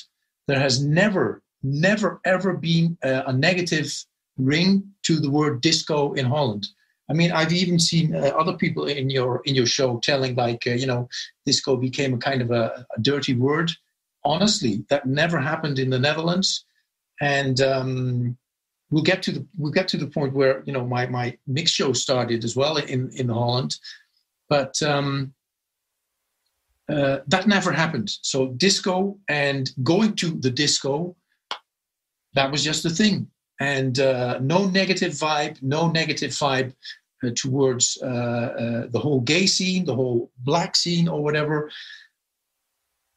There 0.47 0.59
has 0.59 0.83
never, 0.83 1.41
never, 1.61 2.19
ever 2.25 2.53
been 2.53 2.97
a, 3.03 3.23
a 3.27 3.33
negative 3.33 3.93
ring 4.37 4.83
to 5.03 5.19
the 5.19 5.29
word 5.29 5.61
disco 5.61 6.13
in 6.13 6.25
Holland. 6.25 6.67
I 7.09 7.13
mean, 7.13 7.31
I've 7.31 7.53
even 7.53 7.79
seen 7.79 8.15
uh, 8.15 8.31
other 8.37 8.53
people 8.53 8.85
in 8.85 9.09
your 9.09 9.41
in 9.45 9.55
your 9.55 9.65
show 9.65 9.99
telling 9.99 10.35
like, 10.35 10.65
uh, 10.65 10.71
you 10.71 10.87
know, 10.87 11.09
disco 11.45 11.75
became 11.75 12.13
a 12.13 12.17
kind 12.17 12.41
of 12.41 12.51
a, 12.51 12.85
a, 12.95 13.01
dirty 13.01 13.35
word. 13.35 13.71
Honestly, 14.23 14.85
that 14.89 15.05
never 15.05 15.39
happened 15.39 15.79
in 15.79 15.89
the 15.89 15.99
Netherlands, 15.99 16.65
and 17.19 17.59
um, 17.59 18.37
we'll 18.93 19.03
get 19.03 19.23
to 19.23 19.31
the 19.31 19.45
we'll 19.57 19.71
get 19.71 19.87
to 19.87 19.97
the 19.97 20.07
point 20.07 20.33
where 20.33 20.63
you 20.65 20.73
know 20.73 20.85
my 20.85 21.07
my 21.07 21.35
mix 21.47 21.71
show 21.71 21.91
started 21.93 22.43
as 22.43 22.55
well 22.55 22.77
in 22.77 23.09
in 23.21 23.27
Holland, 23.27 23.75
but 24.49 24.81
um, 24.83 25.33
uh, 26.87 27.17
that 27.27 27.47
never 27.47 27.71
happened. 27.71 28.09
So 28.21 28.49
disco 28.65 29.17
and 29.27 29.71
going 29.83 30.15
to 30.17 30.27
the 30.45 30.51
disco, 30.51 31.15
that 32.35 32.51
was 32.51 32.63
just 32.63 32.83
the 32.83 32.91
thing, 33.01 33.27
and 33.59 33.99
uh, 33.99 34.37
no 34.39 34.69
negative 34.69 35.13
vibe, 35.13 35.61
no 35.63 35.89
negative 35.89 36.31
vibe 36.31 36.73
uh, 37.23 37.31
towards 37.35 37.97
uh, 38.03 38.49
uh, 38.63 38.87
the 38.91 38.99
whole 38.99 39.21
gay 39.21 39.47
scene, 39.47 39.85
the 39.85 39.95
whole 39.95 40.31
black 40.39 40.75
scene, 40.75 41.07
or 41.07 41.23
whatever. 41.23 41.71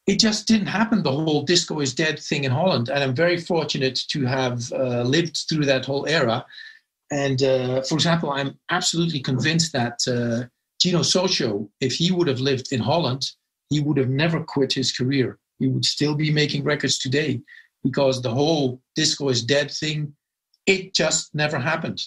It 0.07 0.21
just 0.21 0.47
didn't 0.47 0.69
happen. 0.69 1.03
The 1.03 1.11
whole 1.11 1.43
disco 1.43 1.81
is 1.81 1.95
dead 1.95 2.19
thing 2.19 2.45
in 2.45 2.53
Holland, 2.53 2.89
and 2.89 3.03
I'm 3.03 3.15
very 3.15 3.39
fortunate 3.39 3.97
to 4.09 4.25
have 4.25 4.73
uh, 4.73 5.03
lived 5.03 5.45
through 5.49 5.65
that 5.67 5.85
whole 5.85 6.07
era. 6.07 6.45
And 7.11 7.41
for 7.41 7.95
example, 7.95 8.31
I'm 8.31 8.59
absolutely 8.71 9.21
convinced 9.21 9.73
that 9.73 9.99
Gino 10.81 11.01
Soccio, 11.01 11.69
if 11.81 11.95
he 11.95 12.13
would 12.13 12.29
have 12.29 12.41
lived 12.41 12.73
in 12.73 12.81
Holland, 12.81 13.31
he 13.71 13.81
would 13.81 13.97
have 13.97 14.09
never 14.09 14.45
quit 14.45 14.73
his 14.73 14.93
career. 14.93 15.39
He 15.59 15.69
would 15.69 15.85
still 15.85 16.15
be 16.15 16.31
making 16.33 16.65
records 16.65 16.99
today 16.99 17.41
because 17.83 18.21
the 18.21 18.31
whole 18.31 18.81
disco 18.95 19.29
is 19.29 19.43
dead 19.43 19.71
thing, 19.71 20.15
it 20.67 20.95
just 20.95 21.35
never 21.35 21.59
happened. 21.59 22.03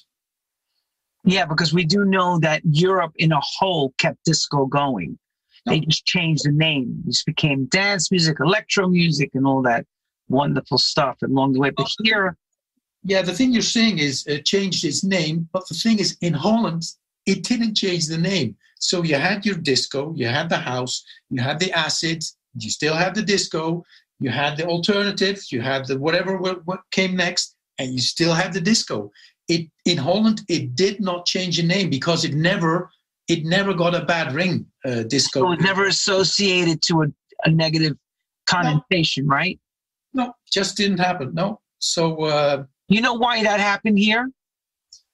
Yeah, 1.23 1.45
because 1.45 1.73
we 1.73 1.85
do 1.85 2.05
know 2.05 2.39
that 2.39 2.61
Europe 2.63 3.13
in 3.15 3.31
a 3.31 3.39
whole 3.41 3.93
kept 3.97 4.23
disco 4.25 4.65
going. 4.65 5.17
They 5.69 5.79
just 5.81 6.05
changed 6.05 6.45
the 6.45 6.51
name. 6.51 7.01
This 7.05 7.23
became 7.23 7.65
dance 7.65 8.11
music, 8.11 8.37
electro 8.39 8.87
music, 8.87 9.31
and 9.33 9.45
all 9.45 9.61
that 9.63 9.85
wonderful 10.27 10.77
stuff 10.77 11.17
along 11.23 11.53
the 11.53 11.59
way. 11.59 11.69
But 11.69 11.89
here, 12.03 12.37
yeah, 13.03 13.21
the 13.21 13.33
thing 13.33 13.51
you're 13.51 13.61
saying 13.61 13.99
is 13.99 14.25
it 14.27 14.45
changed 14.45 14.83
its 14.83 15.03
name. 15.03 15.47
But 15.53 15.67
the 15.67 15.75
thing 15.75 15.99
is, 15.99 16.17
in 16.21 16.33
Holland, 16.33 16.83
it 17.25 17.43
didn't 17.43 17.75
change 17.75 18.07
the 18.07 18.17
name. 18.17 18.55
So 18.79 19.03
you 19.03 19.15
had 19.15 19.45
your 19.45 19.55
disco, 19.55 20.13
you 20.15 20.27
had 20.27 20.49
the 20.49 20.57
house, 20.57 21.03
you 21.29 21.41
had 21.41 21.59
the 21.59 21.71
acid, 21.73 22.23
you 22.57 22.69
still 22.69 22.95
had 22.95 23.13
the 23.13 23.21
disco, 23.21 23.83
you 24.19 24.29
had 24.29 24.57
the 24.57 24.65
alternative, 24.65 25.41
you 25.51 25.61
had 25.61 25.85
the 25.87 25.97
whatever 25.97 26.37
what 26.37 26.79
came 26.91 27.15
next, 27.15 27.55
and 27.77 27.93
you 27.93 27.99
still 27.99 28.33
had 28.33 28.53
the 28.53 28.61
disco. 28.61 29.11
It 29.47 29.69
in 29.85 29.97
Holland 29.97 30.41
it 30.47 30.75
did 30.75 31.01
not 31.01 31.25
change 31.25 31.57
the 31.57 31.63
name 31.63 31.89
because 31.89 32.23
it 32.23 32.33
never 32.33 32.89
it 33.29 33.45
never 33.45 33.73
got 33.73 33.95
a 33.95 34.03
bad 34.03 34.33
ring. 34.33 34.65
Uh, 34.83 35.03
disco. 35.03 35.41
So 35.41 35.45
it 35.47 35.57
was 35.57 35.59
never 35.59 35.85
associated 35.85 36.81
to 36.83 37.03
a, 37.03 37.07
a 37.45 37.51
negative 37.51 37.97
connotation, 38.45 39.27
no. 39.27 39.35
right? 39.35 39.59
No, 40.13 40.33
just 40.51 40.75
didn't 40.75 40.99
happen. 40.99 41.33
No. 41.33 41.61
So 41.79 42.23
uh, 42.23 42.63
you 42.87 43.01
know 43.01 43.13
why 43.13 43.43
that 43.43 43.59
happened 43.59 43.99
here? 43.99 44.29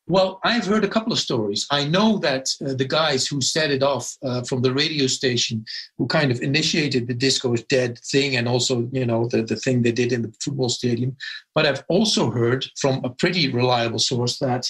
Well, 0.08 0.40
I've 0.44 0.68
heard 0.68 0.84
a 0.84 0.88
couple 0.88 1.12
of 1.12 1.18
stories. 1.18 1.66
I 1.72 1.86
know 1.86 2.20
that 2.20 2.48
uh, 2.64 2.76
the 2.76 2.86
guys 2.86 3.26
who 3.26 3.42
set 3.42 3.72
it 3.72 3.82
off 3.82 4.16
uh, 4.24 4.44
from 4.44 4.62
the 4.62 4.72
radio 4.72 5.08
station, 5.08 5.66
who 5.98 6.06
kind 6.06 6.32
of 6.32 6.42
initiated 6.42 7.08
the 7.08 7.16
disco 7.16 7.54
is 7.54 7.64
dead 7.64 7.98
thing, 8.12 8.36
and 8.36 8.48
also 8.48 8.88
you 8.92 9.06
know 9.06 9.28
the 9.28 9.42
the 9.42 9.56
thing 9.56 9.82
they 9.82 9.92
did 9.92 10.12
in 10.12 10.22
the 10.22 10.34
football 10.44 10.70
stadium. 10.70 11.18
But 11.56 11.66
I've 11.66 11.84
also 11.90 12.30
heard 12.30 12.66
from 12.80 13.04
a 13.04 13.10
pretty 13.10 13.52
reliable 13.52 14.00
source 14.00 14.38
that 14.40 14.68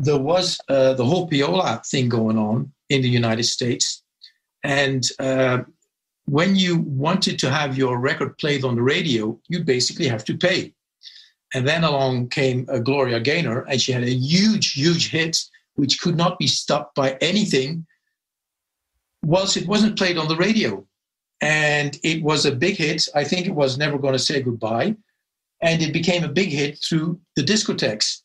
there 0.00 0.18
was 0.18 0.58
uh, 0.68 0.94
the 0.94 1.04
whole 1.04 1.28
Payola 1.28 1.86
thing 1.86 2.08
going 2.08 2.38
on 2.38 2.72
in 2.88 3.02
the 3.02 3.08
United 3.08 3.44
States, 3.44 4.02
and 4.64 5.06
uh, 5.18 5.58
when 6.24 6.56
you 6.56 6.78
wanted 6.78 7.38
to 7.40 7.50
have 7.50 7.76
your 7.76 7.98
record 7.98 8.38
played 8.38 8.64
on 8.64 8.76
the 8.76 8.82
radio, 8.82 9.38
you 9.48 9.64
basically 9.64 10.06
have 10.06 10.24
to 10.24 10.36
pay. 10.36 10.72
And 11.54 11.66
then 11.66 11.82
along 11.82 12.28
came 12.28 12.66
uh, 12.68 12.78
Gloria 12.78 13.20
Gaynor, 13.20 13.62
and 13.62 13.80
she 13.80 13.92
had 13.92 14.04
a 14.04 14.10
huge, 14.10 14.72
huge 14.72 15.10
hit, 15.10 15.36
which 15.74 16.00
could 16.00 16.16
not 16.16 16.38
be 16.38 16.46
stopped 16.46 16.94
by 16.94 17.18
anything, 17.20 17.84
whilst 19.24 19.56
it 19.56 19.66
wasn't 19.66 19.98
played 19.98 20.18
on 20.18 20.28
the 20.28 20.36
radio. 20.36 20.86
And 21.40 21.98
it 22.04 22.22
was 22.22 22.46
a 22.46 22.54
big 22.54 22.76
hit. 22.76 23.08
I 23.14 23.24
think 23.24 23.46
it 23.46 23.54
was 23.54 23.76
Never 23.76 23.98
Gonna 23.98 24.18
Say 24.18 24.40
Goodbye. 24.40 24.96
And 25.62 25.82
it 25.82 25.92
became 25.92 26.22
a 26.22 26.28
big 26.28 26.50
hit 26.50 26.78
through 26.78 27.20
the 27.34 27.42
discotheques. 27.42 28.22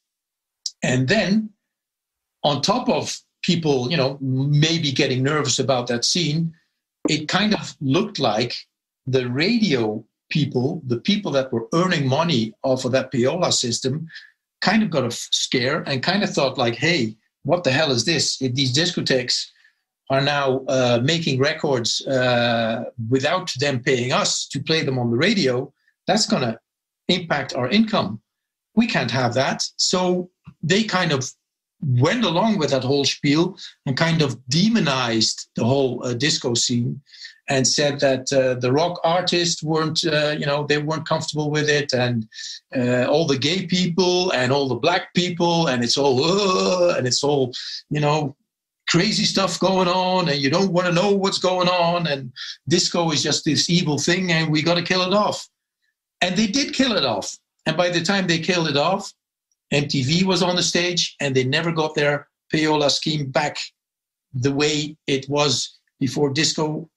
And 0.84 1.08
then, 1.08 1.50
on 2.46 2.62
top 2.62 2.88
of 2.88 3.20
people, 3.42 3.90
you 3.92 3.98
know, 3.98 4.18
maybe 4.22 4.92
getting 4.92 5.24
nervous 5.24 5.60
about 5.60 5.88
that 5.88 6.06
scene, 6.06 6.54
it 7.10 7.28
kind 7.28 7.54
of 7.56 7.76
looked 7.82 8.20
like 8.20 8.56
the 9.08 9.30
radio 9.30 10.06
people, 10.30 10.82
the 10.86 11.00
people 11.00 11.32
that 11.32 11.52
were 11.52 11.68
earning 11.74 12.08
money 12.08 12.54
off 12.64 12.86
of 12.86 12.92
that 12.92 13.12
Payola 13.12 13.52
system, 13.52 14.08
kind 14.62 14.84
of 14.84 14.92
got 14.92 15.06
a 15.06 15.12
scare 15.12 15.82
and 15.88 16.04
kind 16.04 16.24
of 16.24 16.30
thought 16.30 16.58
like, 16.58 16.76
hey, 16.76 17.16
what 17.44 17.64
the 17.64 17.72
hell 17.72 17.92
is 17.92 18.06
this? 18.06 18.42
If 18.42 18.54
these 18.54 18.76
discotheques 18.76 19.48
are 20.12 20.22
now 20.22 20.64
uh, 20.68 21.00
making 21.04 21.40
records 21.40 22.06
uh, 22.06 22.86
without 23.10 23.52
them 23.60 23.82
paying 23.82 24.12
us 24.12 24.48
to 24.50 24.60
play 24.62 24.84
them 24.84 25.00
on 25.00 25.10
the 25.10 25.18
radio, 25.18 25.72
that's 26.06 26.28
going 26.28 26.44
to 26.44 26.60
impact 27.08 27.56
our 27.56 27.70
income. 27.70 28.22
We 28.76 28.86
can't 28.86 29.12
have 29.12 29.34
that. 29.34 29.64
So 29.78 30.30
they 30.62 30.84
kind 30.84 31.12
of 31.12 31.32
went 31.86 32.24
along 32.24 32.58
with 32.58 32.72
that 32.72 32.84
whole 32.84 33.06
spiel 33.06 33.58
and 33.86 33.96
kind 33.96 34.22
of 34.22 34.38
demonized 34.48 35.50
the 35.56 35.64
whole 35.64 36.04
uh, 36.06 36.14
disco 36.14 36.54
scene 36.54 37.00
and 37.48 37.68
said 37.68 38.00
that 38.00 38.32
uh, 38.34 38.56
the 38.56 38.72
rock 38.72 39.00
artists 39.04 39.62
weren't, 39.62 40.04
uh, 40.06 40.36
you 40.38 40.46
know, 40.46 40.66
they 40.66 40.80
weren't 40.80 41.08
comfortable 41.08 41.52
with 41.52 41.70
it, 41.70 41.94
and 41.94 42.28
uh, 42.76 43.06
all 43.06 43.28
the 43.28 43.38
gay 43.38 43.68
people 43.68 44.32
and 44.32 44.52
all 44.52 44.68
the 44.68 44.76
black 44.76 45.14
people, 45.14 45.68
and 45.68 45.84
it's 45.84 45.96
all, 45.98 46.92
and 46.92 47.06
it's 47.06 47.24
all, 47.24 47.54
you 47.92 48.00
know, 48.00 48.36
crazy 48.90 49.26
stuff 49.26 49.60
going 49.60 49.88
on, 49.88 50.28
and 50.30 50.40
you 50.40 50.50
don't 50.50 50.72
want 50.72 50.88
to 50.88 50.94
know 50.94 51.12
what's 51.12 51.38
going 51.38 51.68
on, 51.68 52.08
and 52.08 52.32
disco 52.68 53.12
is 53.12 53.22
just 53.22 53.46
this 53.46 53.70
evil 53.70 54.00
thing, 54.00 54.32
and 54.32 54.52
we 54.52 54.64
got 54.64 54.76
to 54.76 54.82
kill 54.82 55.04
it 55.04 55.14
off. 55.14 55.48
And 56.22 56.36
they 56.36 56.48
did 56.48 56.74
kill 56.74 56.94
it 56.94 57.06
off. 57.06 57.38
And 57.68 57.78
by 57.78 57.90
the 57.90 58.02
time 58.02 58.26
they 58.26 58.40
killed 58.40 58.70
it 58.70 58.78
off, 58.78 59.14
MTV 59.74 60.24
was 60.24 60.44
on 60.44 60.56
the 60.56 60.64
stage, 60.64 61.16
and 61.20 61.36
they 61.36 61.44
never 61.44 61.72
got 61.72 61.96
their 61.96 62.28
payola 62.54 62.90
scheme 62.90 63.30
back 63.32 63.58
the 64.34 64.52
way 64.52 64.96
it 65.08 65.28
was 65.30 65.80
before 66.00 66.30
disco 66.30 66.90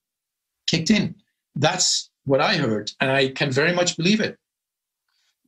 kicked 0.67 0.91
in. 0.91 1.15
That's 1.55 2.11
what 2.25 2.41
I 2.41 2.57
heard, 2.57 2.91
and 3.01 3.11
I 3.11 3.29
can 3.29 3.51
very 3.51 3.73
much 3.73 3.97
believe 3.97 4.21
it. 4.21 4.39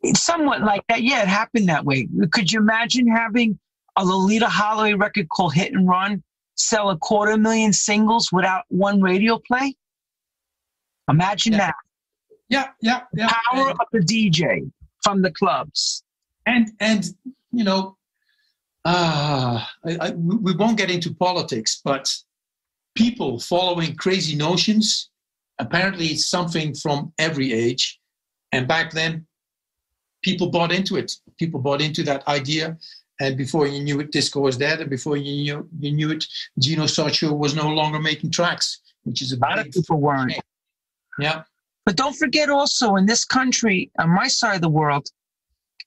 It's 0.02 0.22
somewhat 0.22 0.62
like 0.62 0.82
that. 0.88 1.02
Yeah, 1.02 1.22
it 1.22 1.28
happened 1.28 1.68
that 1.68 1.84
way. 1.84 2.08
Could 2.32 2.50
you 2.50 2.60
imagine 2.60 3.06
having 3.06 3.58
a 3.96 4.02
Loleatta 4.02 4.44
Holloway 4.44 4.94
record 4.94 5.28
called 5.28 5.54
Hit 5.54 5.72
and 5.72 5.86
Run 5.86 6.22
sell 6.56 6.90
a 6.90 6.96
quarter 6.96 7.36
million 7.36 7.72
singles 7.72 8.32
without 8.32 8.64
one 8.68 9.02
radio 9.02 9.38
play? 9.38 9.74
Imagine 11.08 11.52
yeah. 11.52 11.58
that. 11.58 11.74
Yeah, 12.48 12.68
yeah, 12.80 13.02
yeah. 13.14 13.28
Power 13.28 13.70
and, 13.70 13.78
of 13.78 13.86
the 13.92 14.00
DJ 14.00 14.70
from 15.02 15.22
the 15.22 15.30
clubs. 15.30 16.02
And 16.46 16.70
and 16.80 17.04
you 17.52 17.64
know, 17.64 17.96
uh, 18.84 19.64
I, 19.84 19.96
I, 20.00 20.10
we 20.12 20.54
won't 20.54 20.78
get 20.78 20.90
into 20.90 21.14
politics, 21.14 21.80
but 21.84 22.12
people 22.94 23.38
following 23.38 23.94
crazy 23.96 24.36
notions. 24.36 25.10
Apparently, 25.58 26.06
it's 26.06 26.26
something 26.26 26.74
from 26.74 27.12
every 27.18 27.52
age. 27.52 28.00
And 28.52 28.66
back 28.66 28.92
then, 28.92 29.26
people 30.22 30.50
bought 30.50 30.72
into 30.72 30.96
it. 30.96 31.12
People 31.38 31.60
bought 31.60 31.80
into 31.80 32.02
that 32.04 32.26
idea. 32.26 32.78
And 33.20 33.36
before 33.36 33.66
you 33.66 33.80
knew 33.80 34.00
it, 34.00 34.12
disco 34.12 34.40
was 34.40 34.56
dead. 34.56 34.80
And 34.80 34.88
before 34.88 35.16
you 35.16 35.32
knew, 35.42 35.68
you 35.78 35.92
knew 35.92 36.10
it, 36.10 36.24
Gino 36.58 36.84
Soccio 36.84 37.36
was 37.36 37.54
no 37.54 37.68
longer 37.68 37.98
making 37.98 38.30
tracks, 38.30 38.80
which 39.04 39.20
is 39.20 39.32
a, 39.32 39.36
a 39.36 39.38
lot 39.38 39.58
of 39.58 39.70
people 39.70 40.00
weren't. 40.00 40.32
Yeah. 41.18 41.42
But 41.84 41.96
don't 41.96 42.16
forget 42.16 42.48
also 42.48 42.96
in 42.96 43.04
this 43.04 43.24
country, 43.24 43.90
on 43.98 44.10
my 44.10 44.28
side 44.28 44.56
of 44.56 44.62
the 44.62 44.70
world, 44.70 45.10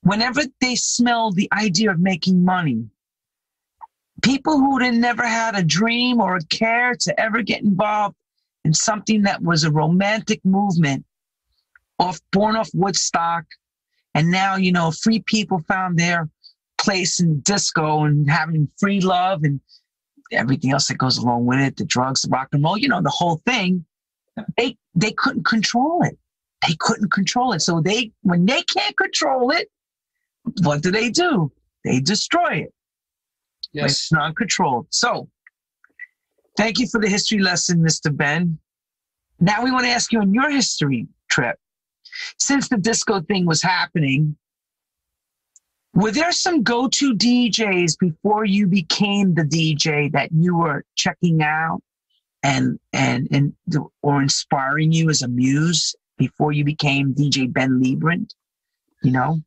whenever 0.04 0.42
they 0.62 0.76
smell 0.76 1.32
the 1.32 1.50
idea 1.54 1.92
of 1.92 2.00
making 2.00 2.46
money, 2.46 2.86
people 4.22 4.58
who 4.58 4.78
had 4.80 4.94
never 4.94 5.26
had 5.26 5.56
a 5.56 5.64
dream 5.64 6.22
or 6.22 6.36
a 6.36 6.44
care 6.46 6.94
to 6.96 7.20
ever 7.20 7.42
get 7.42 7.64
involved 7.64 8.16
in 8.64 8.74
something 8.74 9.24
that 9.24 9.42
was 9.42 9.64
a 9.64 9.72
romantic 9.72 10.44
movement 10.46 11.06
off 12.00 12.20
born 12.32 12.56
off 12.56 12.70
Woodstock, 12.74 13.46
and 14.14 14.30
now 14.30 14.56
you 14.56 14.72
know 14.72 14.92
free 14.92 15.20
people 15.20 15.60
found 15.68 15.98
their 15.98 16.30
place 16.78 17.20
in 17.20 17.40
disco 17.42 18.04
and 18.04 18.30
having 18.30 18.70
free 18.78 19.00
love 19.00 19.44
and 19.44 19.60
everything 20.32 20.72
else 20.72 20.88
that 20.88 20.98
goes 20.98 21.18
along 21.18 21.46
with 21.46 21.60
it, 21.60 21.78
the 21.78 21.86
drugs, 21.86 22.22
the 22.22 22.30
rock 22.30 22.50
and 22.52 22.64
roll, 22.64 22.78
you 22.78 22.88
know, 22.88 23.02
the 23.02 23.10
whole 23.10 23.42
thing. 23.46 23.86
They 24.58 24.78
they 24.96 25.12
couldn't 25.12 25.46
control 25.46 26.04
it. 26.04 26.18
They 26.68 26.76
couldn't 26.80 27.12
control 27.12 27.54
it. 27.54 27.62
So 27.62 27.82
they 27.82 28.12
when 28.22 28.46
they 28.46 28.64
can't 28.64 28.98
control 28.98 29.52
it, 29.52 29.70
what 30.62 30.82
do 30.82 30.92
they 30.92 31.10
do? 31.10 31.52
They 31.84 32.00
destroy 32.00 32.66
it. 32.66 32.74
Yes. 33.72 33.92
It's 33.92 34.12
non 34.12 34.36
controlled. 34.36 34.88
So, 34.92 35.30
thank 36.58 36.80
you 36.80 36.88
for 36.88 37.02
the 37.02 37.10
history 37.10 37.40
lesson, 37.40 37.80
Mr. 37.80 38.16
Ben. 38.16 38.60
Now 39.40 39.64
we 39.64 39.72
want 39.72 39.86
to 39.86 39.92
ask 39.92 40.12
you 40.14 40.20
on 40.20 40.34
your 40.34 40.50
history 40.50 41.08
trip. 41.30 41.58
Since 42.40 42.70
the 42.70 42.78
disco 42.78 43.22
thing 43.22 43.46
was 43.46 43.62
happening, 43.62 44.38
were 45.96 46.12
there 46.12 46.32
some 46.32 46.64
go 46.64 46.88
to 46.88 47.16
DJs 47.16 47.98
before 48.00 48.46
you 48.46 48.68
became 48.68 49.34
the 49.34 49.44
DJ 49.44 50.12
that 50.12 50.32
you 50.32 50.58
were 50.58 50.84
checking 50.96 51.42
out 51.42 51.82
and, 52.42 52.80
and, 52.94 53.28
and, 53.32 53.54
or 54.02 54.22
inspiring 54.22 54.92
you 54.92 55.10
as 55.10 55.22
a 55.22 55.28
muse 55.28 55.96
before 56.18 56.52
you 56.52 56.64
became 56.64 57.14
DJ 57.14 57.52
Ben 57.52 57.82
Liebrand? 57.82 58.32
You 59.04 59.12
know? 59.12 59.42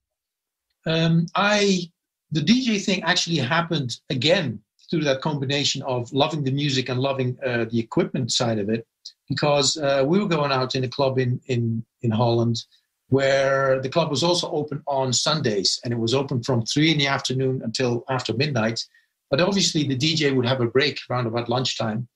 Um, 0.87 1.26
I 1.35 1.90
the 2.31 2.40
DJ 2.40 2.85
thing 2.85 3.02
actually 3.02 3.37
happened 3.37 3.99
again 4.11 4.61
through 4.90 5.02
that 5.02 5.21
combination 5.21 5.83
of 5.83 6.12
loving 6.12 6.45
the 6.45 6.50
music 6.50 6.88
and 6.88 7.00
loving 7.00 7.37
uh, 7.45 7.64
the 7.71 7.78
equipment 7.78 8.33
side 8.33 8.59
of 8.59 8.69
it, 8.71 8.87
because 9.28 9.76
uh, 9.76 10.05
we 10.07 10.19
were 10.19 10.28
going 10.28 10.52
out 10.52 10.75
in 10.75 10.85
a 10.85 10.88
club 10.88 11.19
in 11.19 11.40
in 11.47 11.85
in 12.02 12.11
Holland 12.11 12.64
where 13.09 13.81
the 13.81 13.88
club 13.88 14.11
was 14.11 14.25
also 14.25 14.50
open 14.50 14.83
on 14.87 15.12
Sundays 15.12 15.78
and 15.85 15.93
it 15.93 15.99
was 15.99 16.12
open 16.12 16.43
from 16.43 16.62
three 16.62 16.90
in 16.90 16.99
the 16.99 17.07
afternoon 17.07 17.62
until 17.62 18.05
after 18.09 18.33
midnight. 18.35 18.85
But 19.31 19.40
obviously, 19.40 19.87
the 19.87 19.97
DJ 19.97 20.35
would 20.35 20.47
have 20.47 20.61
a 20.61 20.66
break 20.66 20.99
around 21.09 21.26
about 21.26 21.49
lunchtime. 21.49 22.09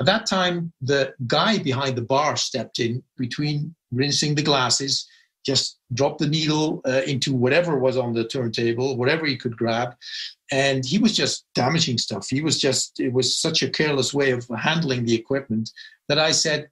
At 0.00 0.06
that 0.06 0.26
time, 0.26 0.72
the 0.80 1.12
guy 1.26 1.58
behind 1.58 1.96
the 1.96 2.02
bar 2.02 2.36
stepped 2.36 2.78
in 2.78 3.02
between 3.18 3.74
rinsing 3.92 4.34
the 4.34 4.42
glasses 4.42 5.06
just 5.44 5.78
drop 5.94 6.18
the 6.18 6.28
needle 6.28 6.80
uh, 6.86 7.02
into 7.06 7.34
whatever 7.34 7.78
was 7.78 7.96
on 7.96 8.12
the 8.12 8.26
turntable, 8.26 8.96
whatever 8.96 9.26
he 9.26 9.36
could 9.36 9.56
grab. 9.56 9.94
And 10.52 10.84
he 10.84 10.98
was 10.98 11.16
just 11.16 11.44
damaging 11.54 11.98
stuff. 11.98 12.28
He 12.28 12.42
was 12.42 12.58
just, 12.58 13.00
it 13.00 13.12
was 13.12 13.36
such 13.36 13.62
a 13.62 13.70
careless 13.70 14.12
way 14.12 14.32
of 14.32 14.46
handling 14.58 15.04
the 15.04 15.14
equipment 15.14 15.70
that 16.08 16.18
I 16.18 16.32
said, 16.32 16.68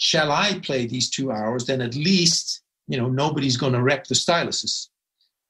Shall 0.00 0.30
I 0.30 0.60
play 0.60 0.86
these 0.86 1.10
two 1.10 1.32
hours? 1.32 1.66
Then 1.66 1.80
at 1.80 1.96
least, 1.96 2.62
you 2.86 2.96
know, 2.96 3.08
nobody's 3.08 3.56
going 3.56 3.72
to 3.72 3.82
wreck 3.82 4.06
the 4.06 4.14
styluses. 4.14 4.88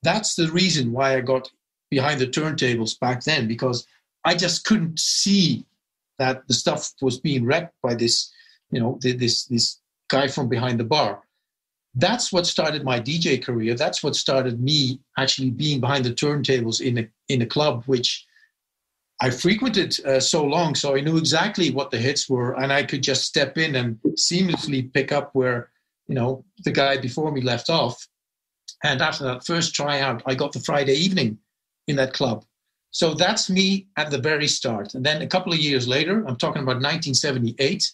That's 0.03 0.37
the 0.37 0.51
reason 0.51 0.91
why 0.91 1.17
I 1.17 1.21
got 1.21 1.51
behind 1.91 2.19
the 2.19 2.27
turntables 2.27 2.99
back 2.99 3.23
then, 3.25 3.47
because 3.47 3.87
I 4.25 4.35
just 4.35 4.65
couldn't 4.65 4.99
see 4.99 5.67
that 6.19 6.49
the 6.49 6.55
stuff 6.55 6.93
was 7.03 7.21
being 7.21 7.45
wrecked 7.45 7.75
by 7.83 7.95
this, 7.95 8.33
you 8.71 8.81
know, 8.81 8.99
this, 9.03 9.45
this 9.45 9.79
guy 10.09 10.29
from 10.29 10.49
behind 10.49 10.81
the 10.81 10.85
bar 10.85 11.23
that's 11.95 12.33
what 12.33 12.47
started 12.47 12.85
my 12.85 13.01
DJ 13.01 13.43
career. 13.43 13.75
That's 13.75 14.03
what 14.03 14.17
started 14.17 14.61
me 14.61 15.01
actually 15.17 15.51
being 15.51 15.81
behind 15.81 16.05
the 16.05 16.13
turntables 16.13 16.81
in 16.81 16.99
a 16.99 17.09
in 17.29 17.43
a 17.43 17.47
club 17.47 17.85
which 17.87 18.27
I 19.21 19.31
frequented 19.31 19.99
uh, 20.05 20.21
so 20.21 20.45
long, 20.45 20.77
so 20.77 20.97
I 20.97 21.01
knew 21.01 21.17
exactly 21.17 21.71
what 21.71 21.91
the 21.91 21.99
hits 21.99 22.29
were, 22.29 22.53
and 22.53 22.73
I 22.73 22.85
could 22.85 23.03
just 23.03 23.25
step 23.25 23.59
in 23.59 23.75
and 23.75 23.99
seamlessly 24.11 24.93
pick 24.93 25.11
up 25.11 25.31
where 25.35 25.71
you 26.07 26.15
know 26.15 26.45
the 26.65 26.73
guy 26.73 26.99
before 26.99 27.33
me 27.33 27.41
left 27.41 27.69
off. 27.69 28.07
And 28.85 29.03
after 29.03 29.25
that 29.25 29.45
first 29.45 29.75
tryout, 29.75 30.23
I 30.27 30.35
got 30.35 30.53
the 30.53 30.61
Friday 30.61 30.95
evening 30.95 31.39
in 31.89 31.97
that 31.97 32.13
club. 32.13 32.45
So 32.91 33.15
that's 33.15 33.51
me 33.51 33.89
at 33.97 34.11
the 34.11 34.19
very 34.19 34.47
start. 34.47 34.95
And 34.95 35.05
then 35.05 35.21
a 35.21 35.27
couple 35.27 35.53
of 35.53 35.59
years 35.59 35.89
later, 35.89 36.25
I'm 36.27 36.37
talking 36.37 36.63
about 36.63 36.77
1978. 36.77 37.91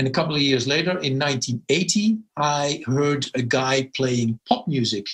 And 0.00 0.08
a 0.08 0.10
couple 0.10 0.34
of 0.34 0.40
years 0.40 0.66
later, 0.66 0.92
in 0.92 1.18
1980, 1.18 2.20
I 2.38 2.82
heard 2.86 3.26
a 3.34 3.42
guy 3.42 3.90
playing 3.94 4.40
pop 4.48 4.66
music 4.66 5.04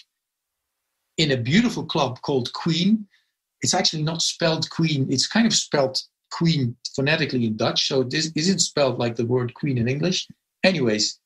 in 1.16 1.32
a 1.32 1.36
beautiful 1.36 1.84
club 1.84 2.20
called 2.22 2.52
Queen. 2.52 3.04
It's 3.62 3.74
actually 3.74 4.04
not 4.04 4.22
spelled 4.22 4.70
Queen, 4.70 5.08
it's 5.10 5.26
kind 5.26 5.44
of 5.44 5.52
spelled 5.54 5.98
Queen 6.30 6.76
phonetically 6.94 7.46
in 7.46 7.56
Dutch. 7.56 7.88
So 7.88 8.04
this 8.04 8.30
isn't 8.36 8.60
spelled 8.60 9.00
like 9.00 9.16
the 9.16 9.26
word 9.26 9.54
Queen 9.54 9.76
in 9.76 9.88
English. 9.88 10.28
Anyways, 10.62 11.18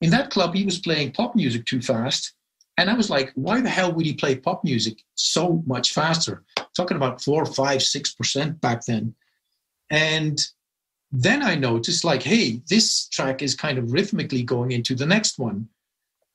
in 0.00 0.08
that 0.08 0.30
club, 0.30 0.54
he 0.54 0.64
was 0.64 0.78
playing 0.78 1.12
pop 1.12 1.36
music 1.36 1.66
too 1.66 1.82
fast. 1.82 2.32
And 2.78 2.88
I 2.88 2.94
was 2.94 3.10
like, 3.10 3.30
why 3.34 3.60
the 3.60 3.68
hell 3.68 3.92
would 3.92 4.06
he 4.06 4.14
play 4.14 4.36
pop 4.36 4.64
music 4.64 5.02
so 5.16 5.62
much 5.66 5.92
faster? 5.92 6.44
Talking 6.74 6.96
about 6.96 7.20
four, 7.20 7.44
five, 7.44 7.82
six 7.82 8.14
percent 8.14 8.58
back 8.62 8.86
then. 8.86 9.14
And 9.90 10.42
then 11.12 11.42
I 11.42 11.54
noticed, 11.54 12.04
like, 12.04 12.22
hey, 12.22 12.60
this 12.68 13.08
track 13.08 13.42
is 13.42 13.54
kind 13.54 13.78
of 13.78 13.92
rhythmically 13.92 14.42
going 14.42 14.72
into 14.72 14.94
the 14.94 15.06
next 15.06 15.38
one. 15.38 15.68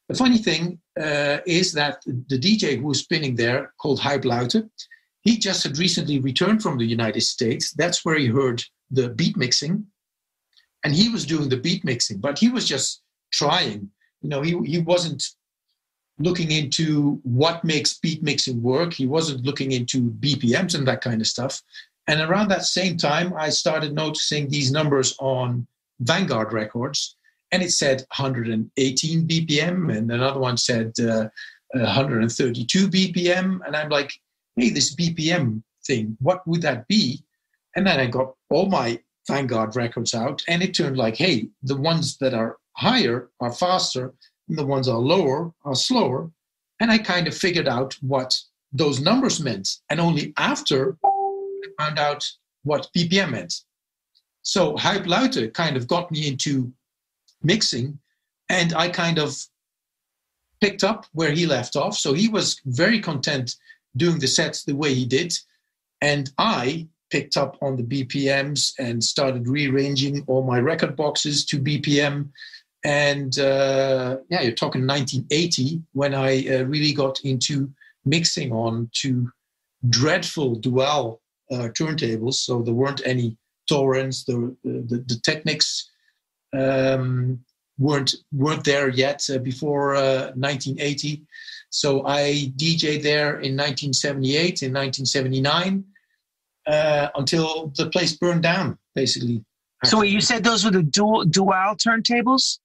The 0.07 0.17
funny 0.17 0.37
thing 0.37 0.79
uh, 0.99 1.37
is 1.45 1.71
that 1.73 2.01
the 2.05 2.39
DJ 2.39 2.77
who 2.77 2.87
was 2.87 2.99
spinning 2.99 3.35
there, 3.35 3.73
called 3.77 3.99
Hype 3.99 4.23
Luite, 4.23 4.69
he 5.21 5.37
just 5.37 5.63
had 5.63 5.77
recently 5.77 6.19
returned 6.19 6.61
from 6.61 6.77
the 6.77 6.85
United 6.85 7.21
States. 7.21 7.71
That's 7.71 8.03
where 8.03 8.17
he 8.17 8.27
heard 8.27 8.63
the 8.89 9.09
beat 9.09 9.37
mixing. 9.37 9.85
And 10.83 10.95
he 10.95 11.09
was 11.09 11.25
doing 11.25 11.47
the 11.47 11.57
beat 11.57 11.85
mixing, 11.85 12.17
but 12.17 12.39
he 12.39 12.49
was 12.49 12.67
just 12.67 13.01
trying. 13.31 13.89
You 14.21 14.29
know, 14.29 14.41
he, 14.41 14.57
he 14.65 14.79
wasn't 14.79 15.23
looking 16.19 16.51
into 16.51 17.19
what 17.23 17.63
makes 17.63 17.97
beat 17.97 18.23
mixing 18.23 18.61
work. 18.61 18.93
He 18.93 19.05
wasn't 19.05 19.45
looking 19.45 19.71
into 19.71 20.11
BPMs 20.11 20.75
and 20.75 20.87
that 20.87 21.01
kind 21.01 21.21
of 21.21 21.27
stuff. 21.27 21.61
And 22.11 22.19
around 22.19 22.49
that 22.49 22.65
same 22.65 22.97
time, 22.97 23.33
I 23.37 23.47
started 23.47 23.93
noticing 23.93 24.49
these 24.49 24.69
numbers 24.69 25.15
on 25.19 25.65
Vanguard 26.01 26.51
records, 26.51 27.15
and 27.53 27.63
it 27.63 27.71
said 27.71 28.03
118 28.17 29.27
BPM, 29.29 29.95
and 29.97 30.11
another 30.11 30.41
one 30.41 30.57
said 30.57 30.91
uh, 30.99 31.29
132 31.71 32.89
BPM. 32.89 33.59
And 33.65 33.77
I'm 33.77 33.87
like, 33.87 34.11
hey, 34.57 34.71
this 34.71 34.93
BPM 34.93 35.63
thing, 35.87 36.17
what 36.19 36.45
would 36.45 36.61
that 36.63 36.85
be? 36.89 37.23
And 37.77 37.87
then 37.87 38.01
I 38.01 38.07
got 38.07 38.35
all 38.49 38.65
my 38.65 38.99
Vanguard 39.25 39.77
records 39.77 40.13
out, 40.13 40.41
and 40.49 40.61
it 40.61 40.73
turned 40.73 40.97
like, 40.97 41.15
hey, 41.15 41.47
the 41.63 41.77
ones 41.77 42.17
that 42.17 42.33
are 42.33 42.57
higher 42.73 43.29
are 43.39 43.53
faster, 43.53 44.13
and 44.49 44.57
the 44.57 44.65
ones 44.65 44.89
are 44.89 44.99
lower 44.99 45.53
are 45.63 45.75
slower. 45.75 46.29
And 46.81 46.91
I 46.91 46.97
kind 46.97 47.29
of 47.29 47.37
figured 47.37 47.69
out 47.69 47.95
what 48.01 48.37
those 48.73 48.99
numbers 48.99 49.39
meant. 49.39 49.77
And 49.89 50.01
only 50.01 50.33
after 50.35 50.97
found 51.77 51.99
out 51.99 52.27
what 52.63 52.89
BPM 52.95 53.31
meant. 53.31 53.53
So 54.43 54.75
Hype 54.77 55.03
Luite 55.03 55.53
kind 55.53 55.77
of 55.77 55.87
got 55.87 56.11
me 56.11 56.27
into 56.27 56.71
mixing, 57.43 57.99
and 58.49 58.73
I 58.73 58.89
kind 58.89 59.19
of 59.19 59.35
picked 60.59 60.83
up 60.83 61.05
where 61.13 61.31
he 61.31 61.45
left 61.45 61.75
off. 61.75 61.97
So 61.97 62.13
he 62.13 62.27
was 62.27 62.59
very 62.65 62.99
content 62.99 63.55
doing 63.97 64.19
the 64.19 64.27
sets 64.27 64.63
the 64.63 64.75
way 64.75 64.93
he 64.93 65.05
did, 65.05 65.33
and 66.01 66.31
I 66.37 66.87
picked 67.11 67.37
up 67.37 67.57
on 67.61 67.75
the 67.75 67.83
BPMs 67.83 68.73
and 68.79 69.03
started 69.03 69.47
rearranging 69.47 70.23
all 70.27 70.43
my 70.43 70.59
record 70.59 70.95
boxes 70.95 71.45
to 71.45 71.59
BPM. 71.59 72.29
And 72.83 73.37
uh, 73.37 74.17
yeah, 74.29 74.41
you're 74.41 74.53
talking 74.53 74.87
1980 74.87 75.83
when 75.91 76.15
I 76.15 76.47
uh, 76.47 76.63
really 76.63 76.93
got 76.93 77.19
into 77.21 77.69
mixing 78.05 78.51
on 78.51 78.89
to 78.93 79.29
dreadful 79.89 80.55
dual 80.55 81.21
uh, 81.51 81.69
turntables, 81.69 82.35
so 82.35 82.61
there 82.61 82.73
weren't 82.73 83.01
any 83.05 83.37
Thorens. 83.69 84.25
The 84.25 84.55
the, 84.63 85.03
the 85.07 85.19
Technics 85.23 85.89
um, 86.53 87.39
weren't 87.77 88.15
weren't 88.31 88.63
there 88.63 88.89
yet 88.89 89.27
uh, 89.29 89.37
before 89.37 89.93
1980. 89.93 91.13
Uh, 91.13 91.25
so 91.69 92.05
I 92.05 92.51
DJed 92.57 93.01
there 93.01 93.39
in 93.39 93.55
1978, 93.55 94.63
in 94.63 94.73
1979, 94.73 95.85
uh, 96.67 97.07
until 97.15 97.71
the 97.77 97.89
place 97.89 98.13
burned 98.17 98.43
down, 98.43 98.77
basically. 98.93 99.45
So 99.85 100.01
you 100.03 100.19
said 100.19 100.43
those 100.43 100.65
were 100.65 100.71
the 100.71 100.83
dual 100.83 101.25
dual 101.25 101.75
turntables? 101.77 102.59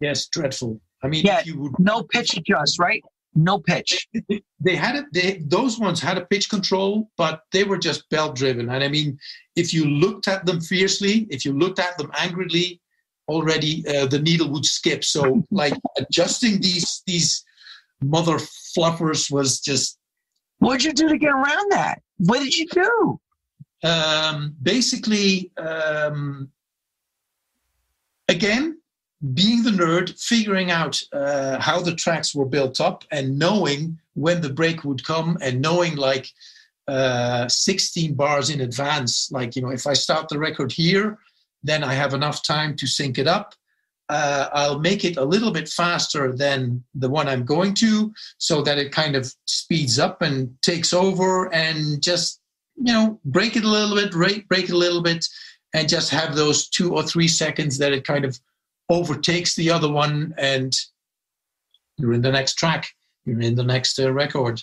Yes, 0.00 0.26
dreadful. 0.26 0.80
I 1.02 1.08
mean, 1.08 1.24
yeah, 1.24 1.42
would, 1.54 1.78
no 1.78 2.02
pitch 2.02 2.36
adjust, 2.36 2.78
right? 2.78 3.02
No 3.34 3.58
pitch. 3.58 4.08
They 4.60 4.74
had 4.74 4.96
it. 4.96 5.04
They 5.12 5.40
those 5.46 5.78
ones 5.78 6.00
had 6.00 6.18
a 6.18 6.26
pitch 6.26 6.50
control, 6.50 7.08
but 7.16 7.42
they 7.52 7.62
were 7.62 7.78
just 7.78 8.10
belt 8.10 8.34
driven. 8.34 8.68
And 8.68 8.82
I 8.82 8.88
mean, 8.88 9.16
if 9.54 9.72
you 9.72 9.84
looked 9.84 10.26
at 10.26 10.44
them 10.46 10.60
fiercely, 10.60 11.28
if 11.30 11.44
you 11.44 11.52
looked 11.52 11.78
at 11.78 11.96
them 11.96 12.10
angrily, 12.18 12.80
already 13.28 13.86
uh, 13.86 14.06
the 14.06 14.18
needle 14.18 14.50
would 14.50 14.66
skip. 14.66 15.04
So 15.04 15.44
like 15.52 15.74
adjusting 15.96 16.60
these 16.60 17.04
these 17.06 17.44
mother 18.02 18.38
fluffers 18.76 19.30
was 19.30 19.60
just. 19.60 19.98
What'd 20.58 20.82
you 20.82 20.92
do 20.92 21.08
to 21.08 21.18
get 21.18 21.30
around 21.30 21.70
that? 21.70 22.02
What 22.16 22.40
did 22.40 22.56
you 22.56 22.66
do? 22.66 23.20
Um, 23.84 24.56
basically, 24.60 25.52
um, 25.56 26.50
again, 28.28 28.77
being 29.34 29.62
the 29.62 29.70
nerd, 29.70 30.20
figuring 30.20 30.70
out 30.70 31.00
uh, 31.12 31.58
how 31.60 31.80
the 31.80 31.94
tracks 31.94 32.34
were 32.34 32.46
built 32.46 32.80
up, 32.80 33.04
and 33.10 33.38
knowing 33.38 33.98
when 34.14 34.40
the 34.40 34.52
break 34.52 34.84
would 34.84 35.04
come, 35.04 35.36
and 35.40 35.60
knowing 35.60 35.96
like 35.96 36.28
uh, 36.86 37.48
16 37.48 38.14
bars 38.14 38.50
in 38.50 38.60
advance. 38.60 39.30
Like, 39.30 39.56
you 39.56 39.62
know, 39.62 39.70
if 39.70 39.86
I 39.86 39.92
start 39.92 40.28
the 40.28 40.38
record 40.38 40.72
here, 40.72 41.18
then 41.62 41.84
I 41.84 41.94
have 41.94 42.14
enough 42.14 42.42
time 42.42 42.76
to 42.76 42.86
sync 42.86 43.18
it 43.18 43.26
up 43.26 43.54
uh, 44.08 44.48
I'll 44.52 44.78
make 44.78 45.04
it 45.04 45.16
a 45.16 45.24
little 45.24 45.50
bit 45.50 45.68
faster 45.68 46.32
than 46.32 46.82
the 46.94 47.10
one 47.10 47.28
I'm 47.28 47.44
going 47.44 47.74
to 47.74 48.12
so 48.38 48.62
that 48.62 48.78
it 48.78 48.92
kind 48.92 49.14
of 49.14 49.34
speeds 49.44 49.98
up 49.98 50.22
and 50.22 50.50
takes 50.62 50.92
over 50.92 51.52
and 51.52 52.02
just, 52.02 52.40
you 52.76 52.92
know, 52.92 53.20
break 53.24 53.56
it 53.56 53.64
a 53.64 53.68
little 53.68 53.96
bit, 53.96 54.12
break, 54.12 54.48
break 54.48 54.64
it 54.64 54.72
a 54.72 54.78
little 54.78 55.02
bit, 55.02 55.26
and 55.74 55.88
just 55.88 56.10
have 56.10 56.34
those 56.34 56.68
two 56.68 56.94
or 56.94 57.02
three 57.02 57.28
seconds 57.28 57.76
that 57.78 57.92
it 57.92 58.04
kind 58.04 58.24
of 58.24 58.40
overtakes 58.88 59.54
the 59.54 59.70
other 59.70 59.90
one 59.90 60.34
and 60.38 60.74
you're 61.96 62.12
in 62.12 62.22
the 62.22 62.32
next 62.32 62.54
track, 62.54 62.88
you're 63.24 63.40
in 63.40 63.54
the 63.54 63.64
next 63.64 63.98
uh, 63.98 64.12
record. 64.12 64.62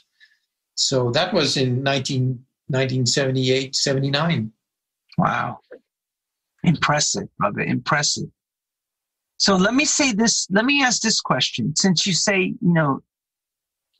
So 0.75 1.11
that 1.11 1.33
was 1.33 1.57
in 1.57 1.83
19, 1.83 2.27
1978, 2.67 3.75
79. 3.75 4.51
Wow. 5.17 5.59
Impressive, 6.63 7.27
brother. 7.37 7.61
Impressive. 7.61 8.25
So 9.37 9.55
let 9.55 9.73
me 9.73 9.85
say 9.85 10.13
this, 10.13 10.47
let 10.49 10.65
me 10.65 10.83
ask 10.83 11.01
this 11.01 11.21
question. 11.21 11.75
Since 11.75 12.07
you 12.07 12.13
say, 12.13 12.39
you 12.39 12.57
know, 12.61 13.01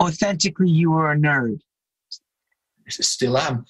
authentically 0.02 0.70
you 0.70 0.92
were 0.92 1.12
a 1.12 1.16
nerd. 1.16 1.60
Still 2.90 3.38
am. 3.38 3.66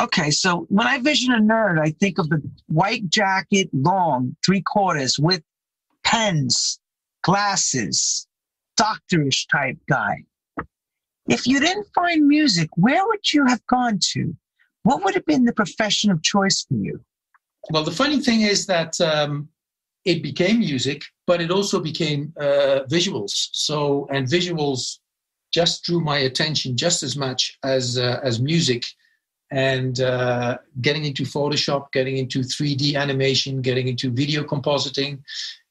Okay, 0.00 0.30
so 0.30 0.66
when 0.68 0.86
I 0.86 0.98
vision 0.98 1.32
a 1.32 1.38
nerd, 1.40 1.80
I 1.80 1.90
think 1.90 2.18
of 2.18 2.28
the 2.28 2.42
white 2.66 3.08
jacket, 3.08 3.68
long, 3.72 4.36
three 4.44 4.60
quarters, 4.60 5.18
with 5.18 5.42
pens, 6.04 6.78
glasses, 7.22 8.26
doctorish 8.78 9.46
type 9.50 9.76
guy. 9.88 10.24
If 11.28 11.46
you 11.46 11.60
didn't 11.60 11.86
find 11.94 12.26
music, 12.26 12.70
where 12.76 13.06
would 13.06 13.32
you 13.32 13.46
have 13.46 13.64
gone 13.66 13.98
to? 14.12 14.34
What 14.82 15.04
would 15.04 15.14
have 15.14 15.26
been 15.26 15.44
the 15.44 15.52
profession 15.52 16.10
of 16.10 16.22
choice 16.22 16.64
for 16.66 16.74
you? 16.74 17.00
Well, 17.70 17.84
the 17.84 17.90
funny 17.90 18.20
thing 18.20 18.42
is 18.42 18.66
that 18.66 18.98
um, 19.00 19.48
it 20.04 20.22
became 20.22 20.60
music, 20.60 21.02
but 21.26 21.40
it 21.40 21.50
also 21.50 21.80
became 21.80 22.32
uh, 22.40 22.80
visuals. 22.88 23.48
So, 23.52 24.08
and 24.10 24.26
visuals 24.26 24.98
just 25.52 25.84
drew 25.84 26.00
my 26.00 26.18
attention 26.18 26.76
just 26.76 27.02
as 27.02 27.16
much 27.16 27.58
as 27.62 27.98
uh, 27.98 28.20
as 28.22 28.40
music. 28.40 28.84
And 29.50 30.00
uh, 30.00 30.58
getting 30.80 31.04
into 31.04 31.22
Photoshop, 31.22 31.90
getting 31.92 32.18
into 32.18 32.40
3D 32.40 32.96
animation, 32.96 33.62
getting 33.62 33.88
into 33.88 34.10
video 34.10 34.44
compositing, 34.44 35.20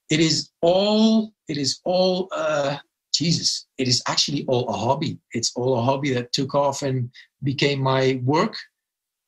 it 0.10 0.20
is 0.20 0.50
all 0.62 1.34
it 1.48 1.58
is 1.58 1.80
all 1.84 2.28
uh, 2.32 2.78
Jesus. 3.14 3.66
It 3.78 3.88
is 3.88 4.02
actually 4.08 4.46
all 4.48 4.68
a 4.70 4.74
hobby. 4.74 5.20
It's 5.32 5.52
all 5.56 5.78
a 5.78 5.82
hobby 5.82 6.14
that 6.14 6.34
took 6.34 6.56
off 6.56 6.82
and 6.82 7.12
became 7.44 7.80
my 7.80 8.20
work. 8.24 8.56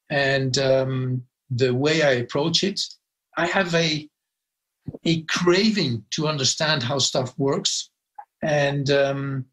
And 0.09 0.57
um, 0.57 1.23
the 1.49 1.73
way 1.73 2.01
I 2.01 2.12
approach 2.12 2.63
it, 2.63 2.81
I 3.38 3.45
have 3.45 3.73
a 3.75 4.09
a 5.05 5.21
craving 5.23 6.03
to 6.12 6.27
understand 6.27 6.83
how 6.83 6.97
stuff 6.97 7.38
works. 7.38 7.89
And 8.41 8.89
um, 8.89 9.45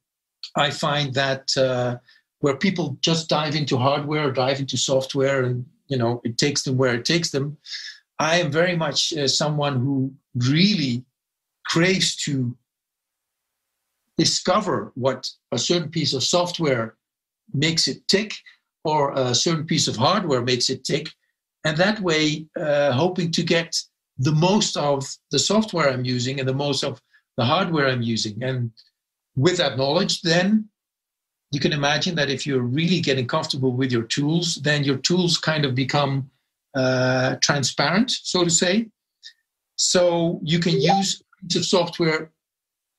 I 0.56 0.70
find 0.70 1.12
that 1.14 1.56
uh, 1.56 1.96
where 2.40 2.56
people 2.56 2.96
just 3.00 3.28
dive 3.28 3.54
into 3.54 3.76
hardware 3.76 4.28
or 4.28 4.32
dive 4.32 4.60
into 4.60 4.76
software 4.76 5.44
and 5.44 5.64
you 5.88 5.96
know 5.96 6.20
it 6.24 6.38
takes 6.38 6.62
them 6.62 6.76
where 6.76 6.94
it 6.94 7.04
takes 7.04 7.30
them, 7.30 7.56
I 8.18 8.40
am 8.40 8.50
very 8.50 8.76
much 8.76 9.12
uh, 9.12 9.28
someone 9.28 9.80
who 9.80 10.12
really 10.34 11.04
craves 11.66 12.16
to 12.24 12.56
discover 14.16 14.92
what 14.94 15.28
a 15.52 15.58
certain 15.58 15.90
piece 15.90 16.14
of 16.14 16.22
software 16.22 16.96
makes 17.52 17.86
it 17.86 18.06
tick 18.08 18.32
or 18.84 19.12
a 19.12 19.34
certain 19.34 19.66
piece 19.66 19.88
of 19.88 19.96
hardware 19.96 20.42
makes 20.42 20.70
it 20.70 20.84
tick 20.84 21.10
and 21.66 21.76
that 21.78 21.98
way 22.00 22.46
uh, 22.56 22.92
hoping 22.92 23.32
to 23.32 23.42
get 23.42 23.76
the 24.18 24.30
most 24.30 24.76
of 24.76 25.04
the 25.32 25.38
software 25.38 25.90
I'm 25.90 26.04
using 26.04 26.38
and 26.38 26.48
the 26.48 26.54
most 26.54 26.84
of 26.84 27.02
the 27.36 27.44
hardware 27.44 27.88
I'm 27.88 28.02
using. 28.02 28.42
And 28.42 28.70
with 29.34 29.56
that 29.58 29.76
knowledge, 29.76 30.22
then 30.22 30.68
you 31.56 31.60
can 31.60 31.72
imagine 31.72 32.14
that 32.16 32.28
if 32.28 32.46
you're 32.46 32.68
really 32.80 33.00
getting 33.00 33.26
comfortable 33.26 33.72
with 33.72 33.90
your 33.90 34.02
tools, 34.02 34.56
then 34.56 34.84
your 34.84 34.98
tools 34.98 35.38
kind 35.38 35.64
of 35.64 35.74
become 35.74 36.30
uh, 36.74 37.36
transparent, 37.40 38.10
so 38.10 38.44
to 38.44 38.50
say. 38.50 38.74
So 39.76 40.38
you 40.42 40.58
can 40.58 40.78
use 40.78 41.22
of 41.56 41.64
software 41.64 42.30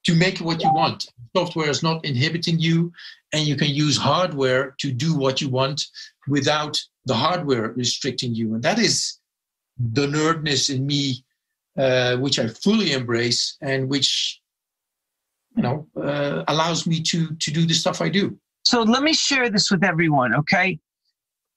to 0.05 0.15
make 0.15 0.39
what 0.39 0.63
you 0.63 0.71
want. 0.73 1.05
Software 1.35 1.69
is 1.69 1.83
not 1.83 2.03
inhibiting 2.03 2.57
you, 2.57 2.91
and 3.31 3.45
you 3.45 3.55
can 3.55 3.67
use 3.67 3.95
hardware 3.95 4.63
to 4.79 4.91
do 4.91 5.15
what 5.15 5.39
you 5.39 5.49
want 5.49 5.79
without 6.27 6.75
the 7.05 7.13
hardware 7.13 7.73
restricting 7.73 8.33
you. 8.33 8.55
And 8.55 8.63
that 8.63 8.79
is 8.79 9.19
the 9.77 10.07
nerdness 10.07 10.73
in 10.75 10.87
me, 10.87 11.23
uh, 11.77 12.17
which 12.17 12.39
I 12.39 12.47
fully 12.47 12.93
embrace 12.93 13.55
and 13.61 13.87
which 13.87 14.41
you 15.55 15.61
know 15.61 15.77
uh, 15.95 16.43
allows 16.47 16.87
me 16.87 16.97
to 17.09 17.35
to 17.43 17.51
do 17.51 17.67
the 17.67 17.75
stuff 17.83 18.01
I 18.01 18.09
do. 18.09 18.25
So 18.67 18.81
let 18.81 19.01
me 19.01 19.13
share 19.13 19.49
this 19.49 19.71
with 19.71 19.85
everyone, 19.85 20.35
okay? 20.35 20.77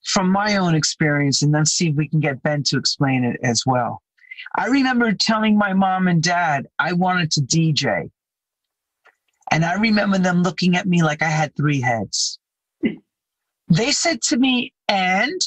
From 0.05 0.29
my 0.29 0.55
own 0.55 0.75
experience, 0.75 1.41
and 1.41 1.53
then 1.53 1.65
see 1.65 1.89
if 1.89 1.95
we 1.97 2.07
can 2.07 2.21
get 2.21 2.41
Ben 2.41 2.63
to 2.63 2.77
explain 2.77 3.25
it 3.25 3.37
as 3.43 3.65
well. 3.65 4.01
I 4.55 4.67
remember 4.67 5.11
telling 5.11 5.57
my 5.57 5.73
mom 5.73 6.07
and 6.07 6.23
dad 6.23 6.67
I 6.79 6.93
wanted 6.93 7.29
to 7.31 7.41
DJ. 7.41 8.09
And 9.51 9.65
I 9.65 9.73
remember 9.73 10.19
them 10.19 10.41
looking 10.41 10.77
at 10.77 10.87
me 10.87 11.03
like 11.03 11.21
I 11.21 11.27
had 11.27 11.53
three 11.53 11.81
heads. 11.81 12.39
They 13.67 13.91
said 13.91 14.21
to 14.29 14.37
me, 14.37 14.71
and 14.87 15.41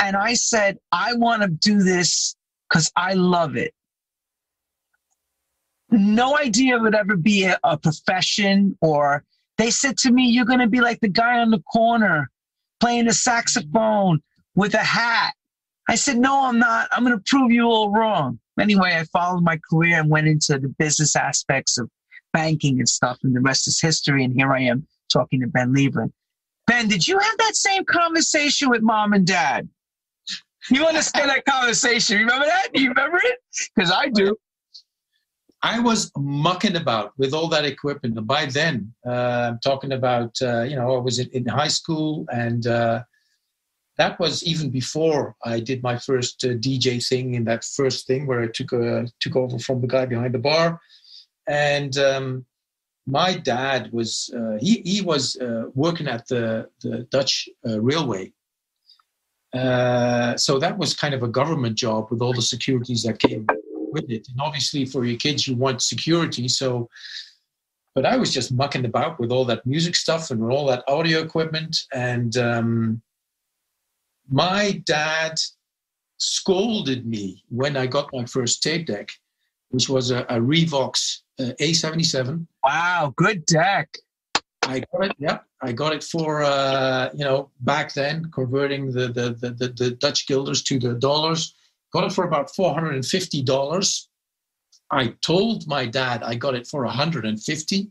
and 0.00 0.16
I 0.16 0.34
said, 0.34 0.78
I 0.90 1.14
want 1.14 1.42
to 1.42 1.48
do 1.48 1.80
this 1.80 2.34
because 2.68 2.90
I 2.96 3.14
love 3.14 3.56
it. 3.56 3.72
No 5.90 6.36
idea 6.36 6.74
it 6.74 6.82
would 6.82 6.96
ever 6.96 7.14
be 7.14 7.44
a, 7.44 7.56
a 7.62 7.78
profession, 7.78 8.76
or 8.80 9.24
they 9.58 9.70
said 9.70 9.98
to 9.98 10.12
me, 10.12 10.28
You're 10.28 10.44
going 10.44 10.60
to 10.60 10.68
be 10.68 10.80
like 10.80 11.00
the 11.00 11.08
guy 11.08 11.40
on 11.40 11.50
the 11.50 11.60
corner 11.60 12.30
playing 12.80 13.06
the 13.06 13.12
saxophone 13.12 14.20
with 14.54 14.74
a 14.74 14.78
hat. 14.78 15.34
I 15.88 15.96
said, 15.96 16.18
No, 16.18 16.44
I'm 16.46 16.58
not. 16.58 16.88
I'm 16.92 17.04
going 17.04 17.16
to 17.16 17.24
prove 17.26 17.50
you 17.50 17.64
all 17.64 17.90
wrong. 17.90 18.38
Anyway, 18.58 18.94
I 18.94 19.04
followed 19.04 19.42
my 19.42 19.58
career 19.70 20.00
and 20.00 20.10
went 20.10 20.26
into 20.26 20.58
the 20.58 20.68
business 20.78 21.14
aspects 21.16 21.78
of 21.78 21.90
banking 22.32 22.78
and 22.78 22.88
stuff, 22.88 23.18
and 23.22 23.34
the 23.34 23.40
rest 23.40 23.68
is 23.68 23.80
history. 23.80 24.24
And 24.24 24.32
here 24.34 24.52
I 24.52 24.62
am 24.62 24.86
talking 25.12 25.40
to 25.40 25.46
Ben 25.46 25.74
Liebrand. 25.74 26.12
Ben, 26.66 26.86
did 26.88 27.06
you 27.08 27.18
have 27.18 27.38
that 27.38 27.56
same 27.56 27.84
conversation 27.84 28.68
with 28.68 28.82
mom 28.82 29.12
and 29.12 29.26
dad? 29.26 29.68
You 30.70 30.86
understand 30.86 31.30
that 31.30 31.46
conversation? 31.46 32.18
Remember 32.18 32.44
that? 32.44 32.68
Do 32.74 32.82
you 32.82 32.90
remember 32.90 33.18
it? 33.22 33.38
Because 33.74 33.90
I 33.90 34.08
do. 34.08 34.36
I 35.62 35.80
was 35.80 36.12
mucking 36.16 36.76
about 36.76 37.12
with 37.18 37.34
all 37.34 37.48
that 37.48 37.64
equipment. 37.64 38.24
By 38.26 38.46
then, 38.46 38.94
uh, 39.04 39.50
I'm 39.50 39.58
talking 39.58 39.92
about, 39.92 40.36
uh, 40.40 40.62
you 40.62 40.76
know, 40.76 40.94
I 40.94 40.98
was 40.98 41.18
in, 41.18 41.28
in 41.30 41.46
high 41.46 41.68
school 41.68 42.26
and 42.32 42.66
uh, 42.66 43.02
that 43.96 44.20
was 44.20 44.44
even 44.44 44.70
before 44.70 45.34
I 45.44 45.58
did 45.58 45.82
my 45.82 45.98
first 45.98 46.44
uh, 46.44 46.48
DJ 46.48 47.04
thing 47.04 47.34
in 47.34 47.44
that 47.44 47.64
first 47.64 48.06
thing 48.06 48.26
where 48.26 48.42
I 48.42 48.46
took, 48.46 48.72
uh, 48.72 49.06
took 49.18 49.34
over 49.34 49.58
from 49.58 49.80
the 49.80 49.88
guy 49.88 50.06
behind 50.06 50.34
the 50.34 50.38
bar. 50.38 50.80
And 51.48 51.98
um, 51.98 52.46
my 53.06 53.34
dad 53.34 53.90
was, 53.92 54.32
he, 54.60 54.82
he 54.84 55.00
was 55.00 55.36
working 55.74 56.06
at 56.06 56.28
the, 56.28 56.68
the 56.82 56.98
Dutch 57.10 57.48
railway 57.64 58.32
so 60.36 60.58
that 60.58 60.76
was 60.76 60.94
kind 60.94 61.14
of 61.14 61.22
a 61.22 61.28
government 61.28 61.76
job 61.76 62.10
with 62.10 62.20
all 62.20 62.34
the 62.34 62.42
securities 62.42 63.02
that 63.02 63.18
came 63.18 63.46
with 63.92 64.10
it. 64.10 64.26
And 64.28 64.40
obviously, 64.40 64.84
for 64.84 65.04
your 65.04 65.18
kids, 65.18 65.46
you 65.46 65.56
want 65.56 65.82
security. 65.82 66.48
So, 66.48 66.88
but 67.94 68.06
I 68.06 68.16
was 68.16 68.32
just 68.32 68.52
mucking 68.52 68.84
about 68.84 69.18
with 69.18 69.30
all 69.30 69.44
that 69.46 69.66
music 69.66 69.96
stuff 69.96 70.30
and 70.30 70.42
all 70.42 70.66
that 70.66 70.84
audio 70.88 71.20
equipment. 71.20 71.76
And 71.92 72.36
um, 72.36 73.02
my 74.28 74.82
dad 74.86 75.40
scolded 76.18 77.06
me 77.06 77.44
when 77.48 77.76
I 77.76 77.86
got 77.86 78.10
my 78.12 78.24
first 78.24 78.62
tape 78.62 78.86
deck, 78.86 79.10
which 79.70 79.88
was 79.88 80.10
a, 80.10 80.20
a 80.22 80.38
Revox 80.38 81.20
uh, 81.38 81.52
A77. 81.60 82.46
Wow, 82.64 83.12
good 83.16 83.46
deck. 83.46 83.96
I 84.62 84.80
got 84.92 85.06
it. 85.06 85.12
Yeah, 85.18 85.38
I 85.62 85.72
got 85.72 85.94
it 85.94 86.04
for 86.04 86.42
uh, 86.42 87.10
you 87.14 87.24
know 87.24 87.50
back 87.60 87.94
then 87.94 88.30
converting 88.32 88.92
the, 88.92 89.08
the 89.08 89.36
the, 89.40 89.50
the 89.50 89.68
the 89.68 89.90
Dutch 89.92 90.26
guilders 90.26 90.62
to 90.64 90.78
the 90.78 90.94
dollars. 90.94 91.54
Got 91.92 92.04
it 92.04 92.12
for 92.12 92.24
about 92.24 92.54
four 92.54 92.74
hundred 92.74 92.94
and 92.94 93.04
fifty 93.04 93.42
dollars. 93.42 94.08
I 94.90 95.14
told 95.20 95.66
my 95.66 95.86
dad 95.86 96.22
I 96.22 96.34
got 96.34 96.54
it 96.54 96.66
for 96.66 96.84
150, 96.84 97.90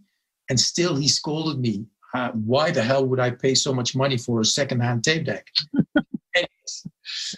and 0.50 0.60
still 0.60 0.96
he 0.96 1.08
scolded 1.08 1.60
me. 1.60 1.86
Uh, 2.14 2.32
why 2.32 2.72
the 2.72 2.82
hell 2.82 3.06
would 3.06 3.20
I 3.20 3.32
pay 3.32 3.54
so 3.54 3.74
much 3.74 3.96
money 3.96 4.18
for 4.18 4.42
a 4.42 4.46
secondhand 4.46 5.04
tape 5.04 5.26
deck? 5.26 5.46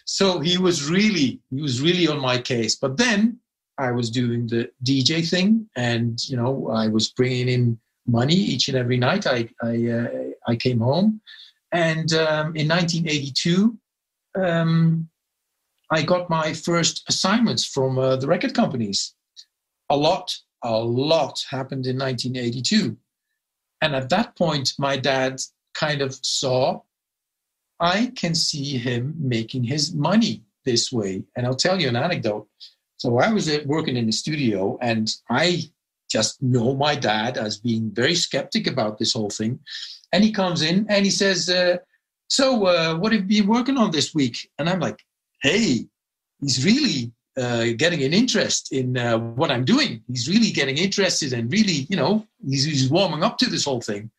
so 0.06 0.40
he 0.40 0.58
was 0.58 0.90
really 0.90 1.42
he 1.50 1.62
was 1.62 1.82
really 1.82 2.08
on 2.08 2.20
my 2.20 2.38
case. 2.38 2.76
But 2.76 2.98
then 2.98 3.40
I 3.78 3.92
was 3.92 4.10
doing 4.10 4.48
the 4.48 4.70
DJ 4.84 5.28
thing, 5.28 5.68
and 5.76 6.20
you 6.30 6.38
know 6.38 6.70
I 6.70 6.88
was 6.88 7.10
bringing 7.10 7.50
in 7.50 7.80
money 8.08 8.36
each 8.36 8.68
and 8.70 8.78
every 8.78 8.98
night. 8.98 9.26
I 9.28 9.50
I, 9.62 9.88
uh, 9.88 10.08
I 10.48 10.56
came 10.56 10.80
home, 10.80 11.22
and 11.72 12.14
um, 12.14 12.56
in 12.56 12.68
1982, 12.68 13.78
um, 14.38 15.10
I 15.92 16.04
got 16.04 16.30
my 16.30 16.54
first 16.54 17.04
assignments 17.10 17.66
from 17.66 17.98
uh, 17.98 18.16
the 18.16 18.28
record 18.28 18.54
companies. 18.54 19.16
A 19.90 19.98
lot, 19.98 20.36
a 20.64 20.78
lot 20.78 21.44
happened 21.50 21.88
in 21.88 21.98
1982, 21.98 22.96
and 23.82 23.96
at 23.96 24.10
that 24.10 24.36
point, 24.36 24.74
my 24.78 24.98
dad 24.98 25.42
kind 25.74 26.02
of 26.02 26.14
saw 26.22 26.82
I 27.80 28.12
can 28.16 28.36
see 28.36 28.78
him 28.78 29.16
making 29.18 29.64
his 29.64 29.94
money 29.94 30.44
this 30.66 30.92
way. 30.92 31.24
And 31.36 31.46
I'll 31.46 31.56
tell 31.56 31.80
you 31.80 31.88
an 31.88 31.96
anecdote. 31.96 32.48
So 32.98 33.18
I 33.20 33.32
was 33.32 33.50
working 33.66 33.96
in 33.96 34.06
the 34.06 34.12
studio 34.12 34.78
and 34.82 35.10
I 35.30 35.64
just 36.12 36.42
know 36.42 36.76
my 36.76 36.96
dad 36.96 37.38
as 37.38 37.60
being 37.60 37.92
very 37.92 38.16
skeptic 38.16 38.68
about 38.68 38.98
this 38.98 39.14
whole 39.14 39.30
thing. 39.30 39.60
And 40.12 40.24
he 40.24 40.32
comes 40.32 40.62
in 40.62 40.86
and 40.90 41.06
he 41.06 41.12
says, 41.12 41.50
uh, 41.50 41.78
So, 42.28 42.66
uh, 42.66 42.98
what 42.98 43.14
have 43.14 43.32
you 43.32 43.44
been 43.44 43.50
working 43.50 43.78
on 43.78 43.92
this 43.92 44.14
week? 44.14 44.50
And 44.58 44.70
I'm 44.70 44.80
like, 44.80 45.00
Hey, 45.42 45.88
he's 46.42 46.66
really 46.66 47.12
uh, 47.38 47.68
getting 47.78 48.04
an 48.04 48.14
interest 48.14 48.72
in 48.72 48.98
uh, 48.98 49.18
what 49.18 49.52
I'm 49.52 49.66
doing. 49.66 50.04
He's 50.08 50.28
really 50.28 50.52
getting 50.52 50.78
interested 50.78 51.34
and 51.34 51.52
really, 51.52 51.88
you 51.90 51.96
know, 51.96 52.26
he's, 52.46 52.66
he's 52.66 52.90
warming 52.90 53.24
up 53.24 53.38
to 53.40 53.50
this 53.50 53.66
whole 53.66 53.82
thing. 53.82 54.12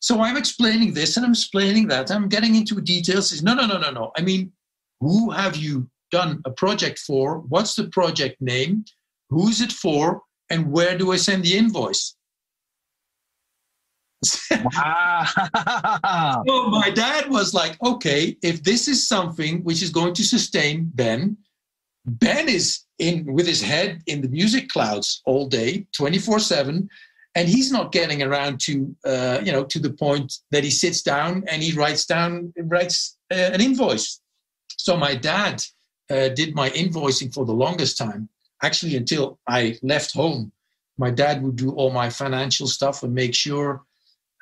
So 0.00 0.20
I'm 0.20 0.36
explaining 0.36 0.94
this 0.94 1.16
and 1.16 1.26
I'm 1.26 1.32
explaining 1.32 1.88
that. 1.88 2.10
I'm 2.10 2.28
getting 2.28 2.54
into 2.54 2.80
details. 2.80 3.30
Says, 3.30 3.42
no, 3.42 3.54
no, 3.54 3.66
no, 3.66 3.78
no, 3.78 3.90
no. 3.90 4.12
I 4.16 4.22
mean, 4.22 4.52
who 5.00 5.30
have 5.30 5.56
you 5.56 5.88
done 6.10 6.40
a 6.44 6.50
project 6.50 6.98
for? 7.00 7.40
What's 7.40 7.74
the 7.74 7.88
project 7.88 8.40
name? 8.40 8.84
Who's 9.30 9.60
it 9.60 9.72
for? 9.72 10.22
And 10.48 10.70
where 10.70 10.96
do 10.96 11.12
I 11.12 11.16
send 11.16 11.42
the 11.44 11.56
invoice? 11.56 12.14
Wow. 14.74 15.24
so 16.46 16.68
my 16.68 16.90
dad 16.90 17.28
was 17.30 17.54
like, 17.54 17.80
okay, 17.82 18.36
if 18.42 18.62
this 18.62 18.88
is 18.88 19.06
something 19.06 19.62
which 19.62 19.82
is 19.82 19.90
going 19.90 20.14
to 20.14 20.24
sustain 20.24 20.90
Ben, 20.94 21.36
Ben 22.06 22.48
is 22.48 22.84
in 22.98 23.24
with 23.26 23.46
his 23.46 23.62
head 23.62 24.02
in 24.06 24.20
the 24.20 24.28
music 24.28 24.68
clouds 24.68 25.22
all 25.26 25.46
day, 25.46 25.86
24 25.92 26.38
7 26.38 26.88
and 27.36 27.48
he's 27.48 27.70
not 27.70 27.92
getting 27.92 28.22
around 28.22 28.58
to 28.58 28.96
uh, 29.04 29.38
you 29.44 29.52
know 29.52 29.62
to 29.62 29.78
the 29.78 29.92
point 29.92 30.38
that 30.50 30.64
he 30.64 30.70
sits 30.70 31.02
down 31.02 31.44
and 31.46 31.62
he 31.62 31.72
writes 31.72 32.06
down 32.06 32.52
writes 32.64 33.18
uh, 33.30 33.50
an 33.54 33.60
invoice 33.60 34.20
so 34.68 34.96
my 34.96 35.14
dad 35.14 35.62
uh, 36.10 36.28
did 36.30 36.54
my 36.54 36.70
invoicing 36.70 37.32
for 37.32 37.44
the 37.44 37.52
longest 37.52 37.96
time 37.96 38.28
actually 38.62 38.96
until 38.96 39.38
i 39.46 39.78
left 39.82 40.12
home 40.12 40.50
my 40.98 41.10
dad 41.10 41.42
would 41.42 41.56
do 41.56 41.70
all 41.72 41.90
my 41.90 42.08
financial 42.08 42.66
stuff 42.66 43.02
and 43.02 43.14
make 43.14 43.34
sure 43.34 43.84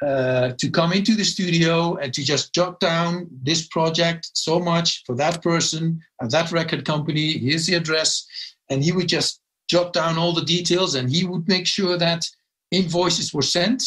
uh, 0.03 0.51
to 0.59 0.71
come 0.71 0.93
into 0.93 1.15
the 1.15 1.25
studio 1.25 1.97
and 1.97 2.13
to 2.13 2.23
just 2.23 2.53
jot 2.53 2.81
down 2.81 3.29
this 3.43 3.67
project 3.69 4.31
so 4.35 4.59
much 4.59 5.03
for 5.07 5.15
that 5.15 5.43
person 5.43 6.01
at 6.21 6.31
that 6.31 6.51
record 6.51 6.85
company 6.85 7.39
here's 7.39 7.67
the 7.67 7.75
address 7.75 8.27
and 8.71 8.83
he 8.83 8.93
would 8.93 9.09
just 9.09 9.41
jot 9.69 9.93
down 9.93 10.19
all 10.19 10.33
the 10.33 10.45
details 10.45 10.95
and 10.95 11.09
he 11.11 11.25
would 11.25 11.47
make 11.49 11.67
sure 11.67 11.97
that 11.97 12.29
invoices 12.71 13.33
were 13.33 13.43
sent 13.43 13.83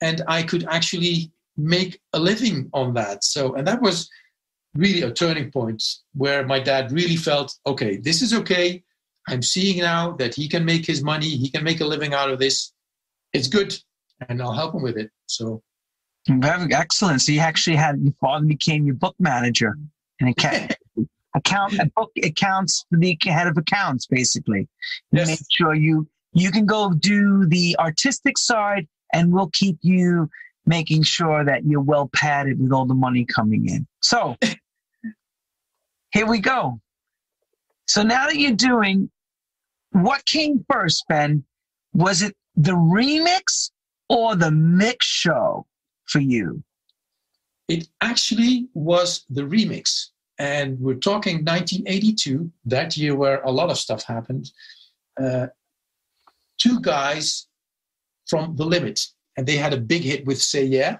and 0.00 0.22
I 0.28 0.42
could 0.42 0.64
actually 0.68 1.30
make 1.56 2.00
a 2.12 2.20
living 2.20 2.70
on 2.72 2.94
that. 2.94 3.24
So, 3.24 3.54
and 3.54 3.66
that 3.66 3.82
was 3.82 4.08
really 4.74 5.02
a 5.02 5.10
turning 5.10 5.50
point 5.50 5.82
where 6.14 6.46
my 6.46 6.60
dad 6.60 6.92
really 6.92 7.16
felt, 7.16 7.54
okay, 7.66 7.96
this 7.96 8.22
is 8.22 8.32
okay. 8.32 8.82
I'm 9.28 9.42
seeing 9.42 9.78
now 9.78 10.12
that 10.12 10.34
he 10.34 10.48
can 10.48 10.64
make 10.64 10.86
his 10.86 11.02
money, 11.02 11.28
he 11.28 11.50
can 11.50 11.64
make 11.64 11.80
a 11.80 11.84
living 11.84 12.14
out 12.14 12.30
of 12.30 12.38
this. 12.38 12.72
It's 13.32 13.48
good, 13.48 13.76
and 14.28 14.40
I'll 14.40 14.54
help 14.54 14.74
him 14.74 14.82
with 14.82 14.96
it. 14.96 15.10
So, 15.28 15.62
very 16.28 16.74
excellent. 16.74 17.22
So 17.22 17.32
you 17.32 17.40
actually 17.40 17.76
had 17.76 18.00
your 18.00 18.12
father 18.20 18.44
became 18.44 18.84
your 18.84 18.94
book 18.94 19.14
manager 19.18 19.76
and 20.20 20.28
account, 20.30 20.74
account 21.34 21.94
book 21.94 22.10
accounts 22.22 22.84
for 22.90 22.98
the 22.98 23.16
head 23.24 23.46
of 23.46 23.56
accounts, 23.56 24.06
basically. 24.06 24.68
Yes. 25.12 25.28
Make 25.28 25.40
sure 25.50 25.74
you 25.74 26.08
you 26.32 26.50
can 26.50 26.66
go 26.66 26.92
do 26.92 27.46
the 27.46 27.76
artistic 27.78 28.36
side 28.36 28.86
and 29.12 29.32
we'll 29.32 29.50
keep 29.52 29.78
you 29.82 30.28
making 30.66 31.02
sure 31.02 31.44
that 31.44 31.64
you're 31.64 31.80
well 31.80 32.10
padded 32.14 32.60
with 32.60 32.72
all 32.72 32.84
the 32.84 32.94
money 32.94 33.24
coming 33.24 33.68
in. 33.68 33.86
So 34.00 34.36
here 36.12 36.26
we 36.26 36.40
go. 36.40 36.80
So 37.86 38.02
now 38.02 38.26
that 38.26 38.36
you're 38.36 38.52
doing 38.52 39.10
what 39.92 40.24
came 40.26 40.64
first, 40.70 41.04
Ben? 41.08 41.44
Was 41.94 42.20
it 42.22 42.36
the 42.54 42.72
remix 42.72 43.70
or 44.08 44.36
the 44.36 44.50
mix 44.50 45.06
show 45.06 45.66
for 46.06 46.20
you? 46.20 46.62
It 47.68 47.88
actually 48.00 48.68
was 48.74 49.24
the 49.28 49.42
remix. 49.42 50.08
And 50.38 50.78
we're 50.80 50.94
talking 50.94 51.44
1982, 51.44 52.50
that 52.66 52.96
year 52.96 53.14
where 53.14 53.42
a 53.42 53.50
lot 53.50 53.70
of 53.70 53.78
stuff 53.78 54.04
happened. 54.04 54.50
Uh, 55.20 55.48
two 56.58 56.80
guys 56.80 57.48
from 58.28 58.56
The 58.56 58.64
Limit, 58.64 59.00
and 59.36 59.46
they 59.46 59.56
had 59.56 59.72
a 59.72 59.80
big 59.80 60.02
hit 60.02 60.26
with 60.26 60.40
Say 60.40 60.64
Yeah. 60.64 60.98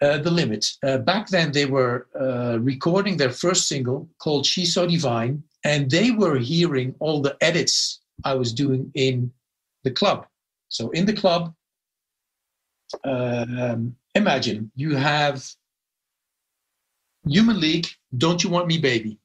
Uh, 0.00 0.18
the 0.18 0.30
Limit. 0.30 0.66
Uh, 0.82 0.98
back 0.98 1.28
then, 1.28 1.50
they 1.50 1.66
were 1.66 2.08
uh, 2.20 2.58
recording 2.60 3.16
their 3.16 3.30
first 3.30 3.68
single 3.68 4.08
called 4.18 4.46
She's 4.46 4.74
So 4.74 4.86
Divine, 4.86 5.42
and 5.64 5.90
they 5.90 6.10
were 6.10 6.38
hearing 6.38 6.94
all 7.00 7.22
the 7.22 7.36
edits 7.40 8.00
I 8.24 8.34
was 8.34 8.52
doing 8.52 8.90
in 8.94 9.32
the 9.82 9.90
club. 9.90 10.26
So, 10.74 10.90
in 10.90 11.06
the 11.06 11.12
club, 11.12 11.54
um, 13.04 13.94
imagine 14.16 14.72
you 14.74 14.96
have 14.96 15.48
Human 17.28 17.60
League, 17.60 17.86
Don't 18.18 18.42
You 18.42 18.50
Want 18.50 18.66
Me 18.66 18.78
Baby. 18.78 19.20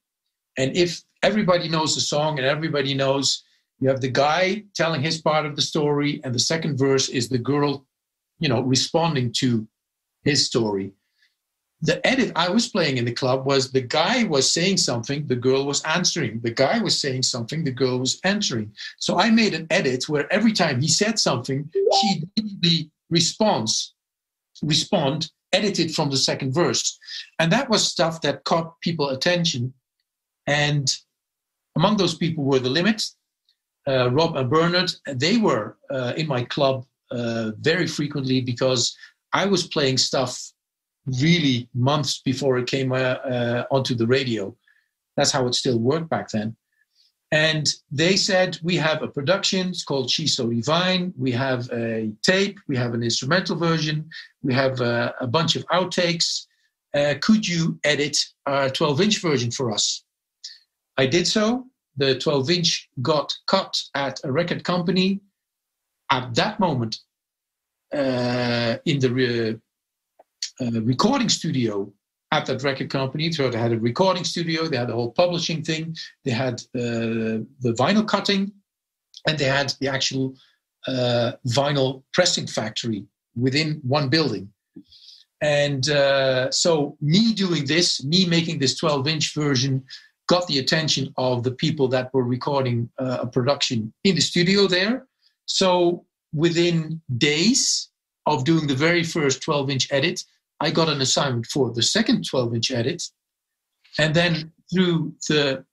And 0.59 0.77
if 0.77 1.01
everybody 1.23 1.67
knows 1.67 1.95
the 1.95 2.01
song 2.01 2.37
and 2.37 2.45
everybody 2.45 2.93
knows 2.93 3.43
you 3.79 3.89
have 3.89 3.99
the 3.99 4.11
guy 4.11 4.65
telling 4.75 5.01
his 5.01 5.23
part 5.23 5.47
of 5.47 5.55
the 5.55 5.63
story, 5.63 6.21
and 6.23 6.35
the 6.35 6.45
second 6.53 6.77
verse 6.77 7.09
is 7.09 7.29
the 7.29 7.39
girl, 7.39 7.87
you 8.37 8.47
know, 8.47 8.61
responding 8.61 9.33
to 9.37 9.67
his 10.23 10.45
story. 10.45 10.91
The 11.81 12.05
edit 12.05 12.33
I 12.35 12.49
was 12.49 12.67
playing 12.67 12.97
in 12.97 13.05
the 13.05 13.13
club 13.13 13.45
was 13.45 13.71
the 13.71 13.81
guy 13.81 14.23
was 14.25 14.51
saying 14.51 14.77
something, 14.77 15.25
the 15.27 15.35
girl 15.35 15.65
was 15.65 15.81
answering. 15.83 16.41
The 16.41 16.51
guy 16.51 16.79
was 16.79 16.99
saying 16.99 17.23
something, 17.23 17.63
the 17.63 17.71
girl 17.71 17.99
was 17.99 18.19
answering. 18.23 18.73
So 18.97 19.17
I 19.17 19.29
made 19.29 19.53
an 19.53 19.67
edit 19.69 20.09
where 20.09 20.31
every 20.31 20.51
time 20.51 20.81
he 20.81 20.89
said 20.89 21.19
something, 21.19 21.69
she 22.01 22.23
did 22.35 22.61
the 22.61 22.89
response, 23.09 23.93
respond, 24.61 25.31
edited 25.53 25.95
from 25.95 26.09
the 26.09 26.17
second 26.17 26.53
verse. 26.53 26.99
And 27.39 27.51
that 27.51 27.69
was 27.69 27.87
stuff 27.87 28.21
that 28.21 28.43
caught 28.43 28.79
people 28.81 29.09
attention. 29.09 29.73
And 30.47 30.91
among 31.77 31.95
those 31.97 32.15
people 32.15 32.43
were 32.43 32.59
the 32.59 32.69
limits 32.69 33.15
uh, 33.89 34.11
Rob 34.11 34.35
and 34.35 34.49
Bernard, 34.49 34.91
they 35.07 35.37
were 35.37 35.77
uh, 35.89 36.13
in 36.15 36.27
my 36.27 36.43
club 36.43 36.85
uh, 37.11 37.51
very 37.59 37.87
frequently 37.87 38.41
because 38.41 38.95
I 39.33 39.45
was 39.45 39.67
playing 39.67 39.97
stuff 39.97 40.51
really 41.21 41.67
months 41.73 42.21
before 42.23 42.57
it 42.57 42.67
came 42.67 42.91
uh, 42.91 42.95
uh, 42.95 43.65
onto 43.71 43.95
the 43.95 44.07
radio. 44.07 44.55
That's 45.17 45.31
how 45.31 45.47
it 45.47 45.55
still 45.55 45.79
worked 45.79 46.09
back 46.09 46.29
then. 46.29 46.55
And 47.31 47.71
they 47.91 48.15
said, 48.15 48.57
We 48.63 48.75
have 48.77 49.03
a 49.03 49.07
production, 49.07 49.69
it's 49.69 49.83
called 49.83 50.09
So 50.09 50.49
Divine. 50.49 51.13
We 51.17 51.31
have 51.31 51.69
a 51.71 52.11
tape, 52.23 52.59
we 52.67 52.75
have 52.77 52.93
an 52.93 53.03
instrumental 53.03 53.55
version, 53.55 54.09
we 54.41 54.53
have 54.53 54.81
a, 54.81 55.13
a 55.21 55.27
bunch 55.27 55.55
of 55.55 55.65
outtakes. 55.67 56.47
Uh, 56.93 57.13
could 57.21 57.47
you 57.47 57.79
edit 57.83 58.17
a 58.47 58.69
12 58.71 59.01
inch 59.01 59.21
version 59.21 59.51
for 59.51 59.71
us? 59.71 60.03
I 60.97 61.05
did 61.05 61.27
so 61.27 61.69
the 61.99 62.17
12 62.17 62.49
inch 62.49 62.89
got 63.01 63.31
cut 63.45 63.77
at 63.93 64.19
a 64.23 64.31
record 64.31 64.63
company, 64.63 65.19
at 66.09 66.33
that 66.33 66.59
moment, 66.59 66.97
uh, 67.93 68.77
in 68.85 68.99
the 68.99 69.09
re- 69.11 69.59
recording 70.59 71.29
studio 71.29 71.91
at 72.31 72.45
that 72.45 72.63
record 72.63 72.89
company. 72.89 73.31
So 73.31 73.49
they 73.49 73.57
had 73.57 73.71
a 73.71 73.79
recording 73.79 74.23
studio, 74.23 74.67
they 74.67 74.77
had 74.77 74.89
a 74.89 74.93
whole 74.93 75.11
publishing 75.11 75.63
thing, 75.63 75.95
they 76.25 76.31
had 76.31 76.61
uh, 76.75 77.41
the 77.61 77.75
vinyl 77.77 78.07
cutting, 78.07 78.51
and 79.27 79.37
they 79.37 79.45
had 79.45 79.73
the 79.79 79.87
actual 79.87 80.35
uh, 80.87 81.33
vinyl 81.47 82.03
pressing 82.13 82.47
factory 82.47 83.05
within 83.35 83.79
one 83.83 84.09
building. 84.09 84.51
And 85.41 85.89
uh, 85.89 86.51
so, 86.51 86.97
me 86.99 87.33
doing 87.33 87.65
this, 87.65 88.03
me 88.03 88.25
making 88.25 88.59
this 88.59 88.77
12 88.77 89.07
inch 89.07 89.33
version, 89.33 89.83
got 90.27 90.45
the 90.47 90.59
attention 90.59 91.13
of 91.17 91.43
the 91.43 91.51
people 91.51 91.87
that 91.87 92.13
were 92.13 92.23
recording 92.23 92.89
uh, 92.99 93.19
a 93.21 93.27
production 93.27 93.93
in 94.03 94.15
the 94.15 94.21
studio 94.21 94.67
there. 94.67 95.07
So, 95.45 96.05
within 96.33 97.01
days 97.17 97.89
of 98.25 98.43
doing 98.43 98.67
the 98.67 98.75
very 98.75 99.03
first 99.03 99.41
12 99.41 99.69
inch 99.69 99.87
edit, 99.91 100.23
I 100.59 100.71
got 100.71 100.89
an 100.89 101.01
assignment 101.01 101.45
for 101.47 101.71
the 101.71 101.81
second 101.81 102.25
12 102.29 102.55
inch 102.55 102.71
edit. 102.71 103.03
And 103.97 104.13
then 104.13 104.51
through 104.71 105.13
the 105.27 105.65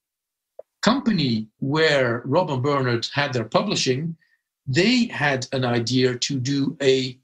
company 0.83 1.49
where 1.59 2.23
Rob 2.25 2.51
and 2.51 2.63
Bernard 2.63 3.07
had 3.13 3.33
their 3.33 3.45
publishing, 3.45 4.17
they 4.67 5.07
had 5.07 5.47
an 5.53 5.65
idea 5.65 6.17
to 6.19 6.39
do 6.39 6.77
a, 6.83 7.19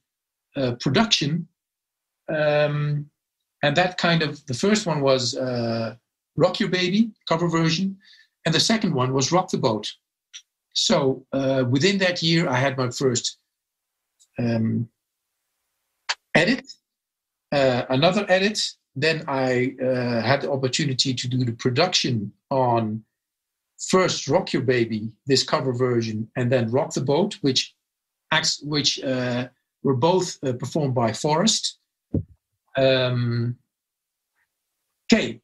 a 0.57 0.77
production. 0.77 1.48
Um, 2.29 3.09
and 3.62 3.77
that 3.77 3.98
kind 3.98 4.22
of, 4.22 4.44
the 4.46 4.55
first 4.55 4.87
one 4.87 5.01
was 5.01 5.37
uh, 5.37 5.94
Rock 6.37 6.61
Your 6.61 6.68
Baby, 6.68 7.11
cover 7.29 7.48
version. 7.48 7.96
And 8.44 8.55
the 8.55 8.61
second 8.61 8.94
one 8.94 9.12
was 9.12 9.31
Rock 9.31 9.51
the 9.51 9.59
Boat. 9.59 9.92
So 10.75 11.25
uh, 11.33 11.64
within 11.68 11.98
that 11.98 12.22
year, 12.22 12.48
I 12.48 12.57
had 12.57 12.77
my 12.77 12.90
first 12.90 13.38
um, 14.38 14.88
edit 16.35 16.64
uh, 17.53 17.85
another 17.91 18.25
edit. 18.29 18.59
Then 18.95 19.25
I 19.29 19.75
uh, 19.83 20.21
had 20.21 20.43
the 20.43 20.51
opportunity 20.51 21.15
to 21.15 21.29
do 21.29 21.45
the 21.45 21.53
production 21.53 22.33
on 22.51 23.05
first 23.88 24.29
Rock 24.29 24.53
Your 24.53 24.62
Baby, 24.62 25.11
this 25.27 25.43
cover 25.43 25.73
version, 25.73 26.31
and 26.37 26.51
then 26.53 26.71
Rock 26.71 26.93
the 26.93 27.01
Boat, 27.01 27.38
which 27.41 27.75
acts, 28.31 28.61
which 28.62 29.03
uh, 29.03 29.49
were 29.83 29.97
both 29.97 30.37
uh, 30.45 30.53
performed 30.53 30.95
by 30.95 31.12
Forrest. 31.12 31.79
Um, 32.77 33.57
okay. 35.11 35.41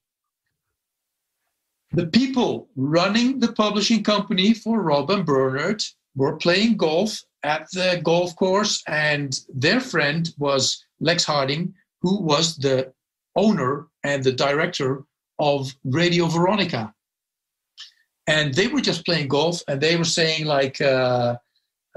The 1.93 2.07
people 2.07 2.69
running 2.77 3.41
the 3.41 3.53
publishing 3.53 4.05
company 4.05 4.53
for 4.53 4.83
Rob 4.83 5.11
and 5.11 5.25
Bernard 5.25 5.83
were 6.15 6.37
playing 6.37 6.77
golf 6.77 7.19
at 7.45 7.67
the 7.73 8.01
golf 8.03 8.37
course, 8.37 8.83
and 8.87 9.39
their 9.55 9.81
friend 9.81 10.29
was 10.39 10.85
Lex 11.01 11.25
Harding, 11.25 11.75
who 12.03 12.21
was 12.21 12.57
the 12.57 12.93
owner 13.37 13.87
and 14.05 14.23
the 14.23 14.33
director 14.33 15.05
of 15.39 15.75
Radio 15.85 16.27
Veronica. 16.27 16.95
And 18.27 18.53
they 18.55 18.67
were 18.67 18.81
just 18.81 19.07
playing 19.07 19.29
golf, 19.29 19.63
and 19.69 19.81
they 19.81 19.97
were 19.97 20.05
saying 20.05 20.45
like, 20.45 20.81
uh, 20.81 21.37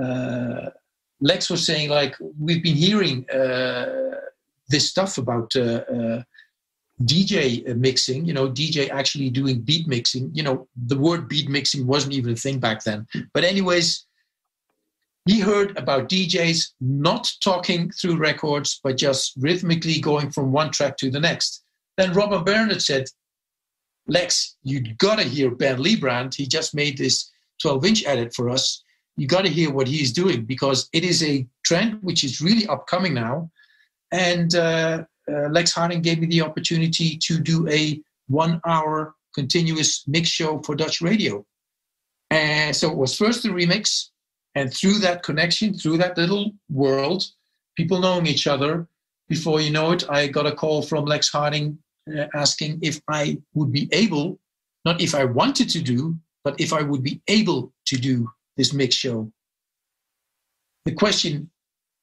uh, 0.02 0.70
Lex 1.20 1.50
was 1.50 1.66
saying 1.66 1.90
like, 1.90 2.16
we've 2.40 2.64
been 2.64 2.76
hearing 2.76 3.30
uh, 3.30 4.16
this 4.70 4.90
stuff 4.90 5.18
about 5.18 5.52
uh, 5.56 5.84
uh, 5.94 6.24
DJ 7.04 7.76
mixing. 7.76 8.26
You 8.26 8.34
know, 8.34 8.50
DJ 8.50 8.90
actually 8.90 9.30
doing 9.30 9.62
beat 9.62 9.88
mixing. 9.88 10.32
You 10.34 10.44
know, 10.44 10.68
the 10.76 10.98
word 10.98 11.28
beat 11.28 11.50
mixing 11.50 11.86
wasn't 11.86 12.14
even 12.14 12.34
a 12.34 12.38
thing 12.38 12.60
back 12.60 12.84
then. 12.84 13.06
But 13.34 13.44
anyways, 13.44 14.06
he 15.25 15.39
heard 15.39 15.77
about 15.77 16.10
DJs 16.10 16.71
not 16.79 17.31
talking 17.43 17.91
through 17.91 18.17
records, 18.17 18.79
but 18.84 18.97
just 18.97 19.34
rhythmically 19.38 19.99
going 19.99 20.31
from 20.31 20.51
one 20.51 20.71
track 20.71 20.97
to 20.97 21.12
the 21.12 21.19
next. 21.19 21.63
Then 21.97 22.13
Robert 22.13 22.45
Bernard 22.45 22.81
said, 22.81 23.05
Lex, 24.07 24.57
you 24.63 24.81
gotta 24.97 25.23
hear 25.23 25.51
Ben 25.51 25.77
Liebrand. 25.77 26.34
He 26.34 26.47
just 26.47 26.73
made 26.73 26.97
this 26.97 27.29
12 27.62 27.86
inch 27.86 28.05
edit 28.05 28.34
for 28.34 28.49
us. 28.49 28.84
You 29.15 29.27
gotta 29.27 29.49
hear 29.49 29.71
what 29.71 29.88
he's 29.88 30.12
doing 30.12 30.45
because 30.45 30.89
it 30.91 31.03
is 31.03 31.23
a 31.23 31.47
trend 31.63 31.99
which 32.01 32.23
is 32.23 32.41
really 32.41 32.65
upcoming 32.67 33.13
now. 33.13 33.51
And 34.12 34.55
uh, 34.55 35.03
uh, 35.31 35.49
Lex 35.49 35.71
Harding 35.71 36.01
gave 36.01 36.19
me 36.19 36.27
the 36.27 36.41
opportunity 36.41 37.17
to 37.17 37.39
do 37.39 37.67
a 37.69 38.01
one 38.27 38.60
hour 38.65 39.13
continuous 39.36 40.03
mix 40.07 40.29
show 40.29 40.60
for 40.63 40.75
Dutch 40.75 41.01
radio. 41.01 41.45
And 42.31 42.75
so 42.75 42.89
it 42.89 42.97
was 42.97 43.15
first 43.15 43.43
the 43.43 43.49
remix, 43.49 44.10
and 44.56 44.74
through 44.74 45.00
that 45.00 45.24
connection, 45.24 45.74
through 45.74 45.98
that 45.98 46.18
little 46.18 46.52
world, 46.70 47.24
people 47.76 48.00
knowing 48.00 48.28
each 48.28 48.48
other, 48.48 48.88
before 49.30 49.62
you 49.62 49.72
know 49.72 49.92
it, 49.92 50.04
I 50.10 50.28
got 50.28 50.46
a 50.46 50.52
call 50.52 50.82
from 50.82 51.06
Lex 51.06 51.30
Harding 51.30 51.78
uh, 52.14 52.26
asking 52.34 52.80
if 52.82 53.02
I 53.08 53.38
would 53.54 53.72
be 53.72 53.88
able, 53.94 54.40
not 54.84 55.00
if 55.00 55.16
I 55.16 55.24
wanted 55.24 55.70
to 55.70 55.82
do, 55.82 56.18
but 56.44 56.60
if 56.60 56.74
I 56.74 56.82
would 56.82 57.04
be 57.04 57.22
able 57.28 57.72
to 57.86 57.98
do 57.98 58.30
this 58.58 58.74
mix 58.74 58.96
show. 58.96 59.32
The 60.86 60.92
question, 60.92 61.50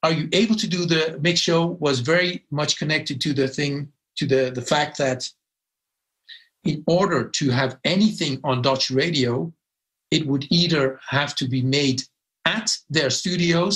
are 0.03 0.13
you 0.13 0.29
able 0.33 0.55
to 0.55 0.69
do 0.69 0.87
the 0.87 1.19
mix 1.21 1.41
show, 1.41 1.67
was 1.67 2.01
very 2.01 2.45
much 2.51 2.79
connected 2.79 3.21
to 3.23 3.35
the 3.35 3.49
thing, 3.49 3.93
to 4.17 4.27
the, 4.27 4.51
the 4.55 4.63
fact 4.63 4.97
that 4.99 5.29
in 6.65 6.83
order 6.87 7.29
to 7.29 7.51
have 7.51 7.79
anything 7.85 8.41
on 8.45 8.63
Dutch 8.63 8.91
radio, 8.91 9.53
it 10.11 10.27
would 10.27 10.47
either 10.51 10.99
have 11.09 11.35
to 11.37 11.49
be 11.49 11.63
made 11.63 12.03
at 12.57 12.69
their 12.89 13.11
studios 13.11 13.75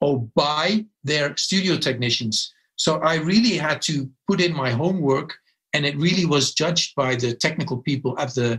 or 0.00 0.12
by 0.34 0.86
their 1.04 1.36
studio 1.36 1.76
technicians. 1.76 2.52
So 2.76 2.90
I 3.12 3.16
really 3.16 3.56
had 3.56 3.82
to 3.82 3.94
put 4.28 4.40
in 4.40 4.54
my 4.54 4.70
homework, 4.70 5.34
and 5.74 5.84
it 5.84 5.96
really 5.96 6.24
was 6.24 6.54
judged 6.54 6.94
by 6.94 7.16
the 7.16 7.34
technical 7.34 7.78
people 7.88 8.12
at 8.18 8.34
the 8.34 8.50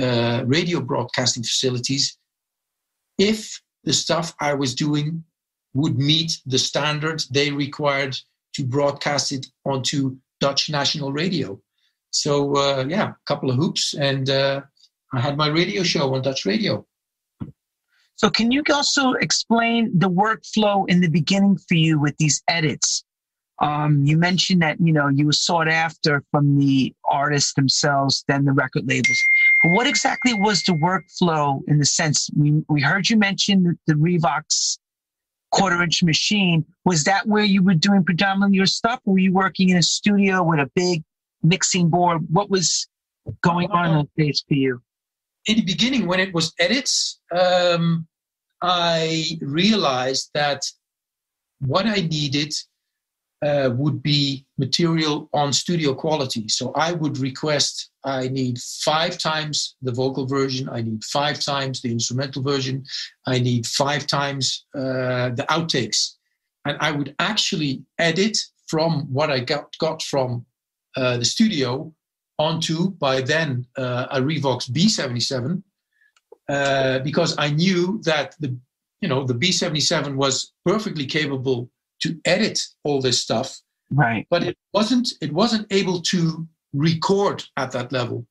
uh, 0.00 0.44
radio 0.46 0.80
broadcasting 0.80 1.42
facilities 1.42 2.18
if 3.18 3.38
the 3.84 3.92
stuff 3.92 4.34
I 4.40 4.52
was 4.54 4.74
doing 4.74 5.24
would 5.74 5.98
meet 5.98 6.38
the 6.46 6.58
standards 6.58 7.28
they 7.28 7.50
required 7.50 8.16
to 8.54 8.64
broadcast 8.64 9.32
it 9.32 9.46
onto 9.64 10.16
Dutch 10.40 10.70
national 10.70 11.12
radio. 11.12 11.60
So 12.10 12.56
uh, 12.56 12.84
yeah, 12.88 13.08
a 13.10 13.16
couple 13.26 13.50
of 13.50 13.56
hoops, 13.56 13.94
and 13.94 14.28
uh, 14.30 14.60
I 15.12 15.20
had 15.20 15.36
my 15.36 15.48
radio 15.48 15.82
show 15.82 16.14
on 16.14 16.22
Dutch 16.22 16.46
radio. 16.46 16.86
So 18.16 18.30
can 18.30 18.50
you 18.50 18.62
also 18.72 19.12
explain 19.12 19.90
the 19.96 20.08
workflow 20.08 20.88
in 20.88 21.00
the 21.00 21.08
beginning 21.08 21.58
for 21.68 21.74
you 21.74 22.00
with 22.00 22.16
these 22.16 22.42
edits? 22.48 23.04
Um, 23.58 24.04
you 24.04 24.18
mentioned 24.18 24.60
that 24.62 24.78
you 24.80 24.92
know 24.92 25.08
you 25.08 25.26
were 25.26 25.32
sought 25.32 25.68
after 25.68 26.22
from 26.30 26.58
the 26.58 26.94
artists 27.04 27.54
themselves, 27.54 28.24
then 28.28 28.44
the 28.44 28.52
record 28.52 28.86
labels. 28.86 29.18
But 29.62 29.72
what 29.72 29.86
exactly 29.86 30.34
was 30.34 30.62
the 30.62 30.72
workflow 30.72 31.62
in 31.66 31.78
the 31.78 31.86
sense 31.86 32.28
we 32.36 32.62
we 32.68 32.82
heard 32.82 33.08
you 33.08 33.16
mention 33.16 33.62
the, 33.62 33.76
the 33.86 33.94
Revox 33.94 34.78
quarter 35.52 35.82
inch 35.82 36.02
machine? 36.02 36.66
Was 36.84 37.04
that 37.04 37.26
where 37.26 37.44
you 37.44 37.62
were 37.62 37.74
doing 37.74 38.04
predominantly 38.04 38.56
your 38.56 38.66
stuff, 38.66 39.00
were 39.04 39.18
you 39.18 39.32
working 39.32 39.70
in 39.70 39.78
a 39.78 39.82
studio 39.82 40.42
with 40.42 40.60
a 40.60 40.70
big 40.74 41.02
mixing 41.42 41.88
board? 41.88 42.26
What 42.30 42.50
was 42.50 42.86
going 43.42 43.70
on 43.70 43.90
in 43.90 43.96
the 44.16 44.24
space 44.24 44.44
for 44.46 44.54
you? 44.54 44.82
In 45.46 45.56
the 45.56 45.62
beginning, 45.62 46.06
when 46.06 46.20
it 46.20 46.34
was 46.34 46.52
edits, 46.58 47.20
um, 47.32 48.06
I 48.62 49.38
realized 49.40 50.30
that 50.34 50.62
what 51.60 51.86
I 51.86 52.00
needed 52.00 52.52
uh, 53.42 53.70
would 53.76 54.02
be 54.02 54.46
material 54.58 55.28
on 55.32 55.52
studio 55.52 55.94
quality. 55.94 56.48
So 56.48 56.72
I 56.72 56.92
would 56.92 57.18
request 57.18 57.90
I 58.04 58.28
need 58.28 58.58
five 58.58 59.18
times 59.18 59.76
the 59.82 59.92
vocal 59.92 60.26
version, 60.26 60.68
I 60.68 60.80
need 60.80 61.04
five 61.04 61.40
times 61.40 61.82
the 61.82 61.90
instrumental 61.90 62.42
version, 62.42 62.84
I 63.26 63.38
need 63.38 63.66
five 63.66 64.06
times 64.06 64.64
uh, 64.74 65.30
the 65.30 65.44
outtakes. 65.50 66.14
And 66.64 66.76
I 66.80 66.92
would 66.92 67.14
actually 67.18 67.82
edit 67.98 68.38
from 68.68 69.12
what 69.12 69.30
I 69.30 69.40
got, 69.40 69.76
got 69.78 70.02
from 70.02 70.46
uh, 70.96 71.18
the 71.18 71.24
studio 71.24 71.92
onto 72.38 72.90
by 72.90 73.20
then 73.20 73.66
uh, 73.76 74.06
a 74.10 74.20
Revox 74.20 74.70
B77 74.70 75.62
uh, 76.48 76.98
because 77.00 77.34
I 77.38 77.50
knew 77.50 78.00
that 78.04 78.34
the 78.38 78.56
you 79.00 79.08
know 79.08 79.24
the 79.24 79.34
B77 79.34 80.14
was 80.14 80.52
perfectly 80.64 81.06
capable 81.06 81.70
to 82.00 82.18
edit 82.24 82.60
all 82.84 83.00
this 83.00 83.20
stuff, 83.20 83.58
right? 83.90 84.26
But 84.30 84.42
it 84.42 84.56
wasn't 84.72 85.12
it 85.20 85.32
wasn't 85.32 85.66
able 85.70 86.00
to 86.02 86.46
record 86.72 87.44
at 87.56 87.72
that 87.72 87.92
level. 87.92 88.26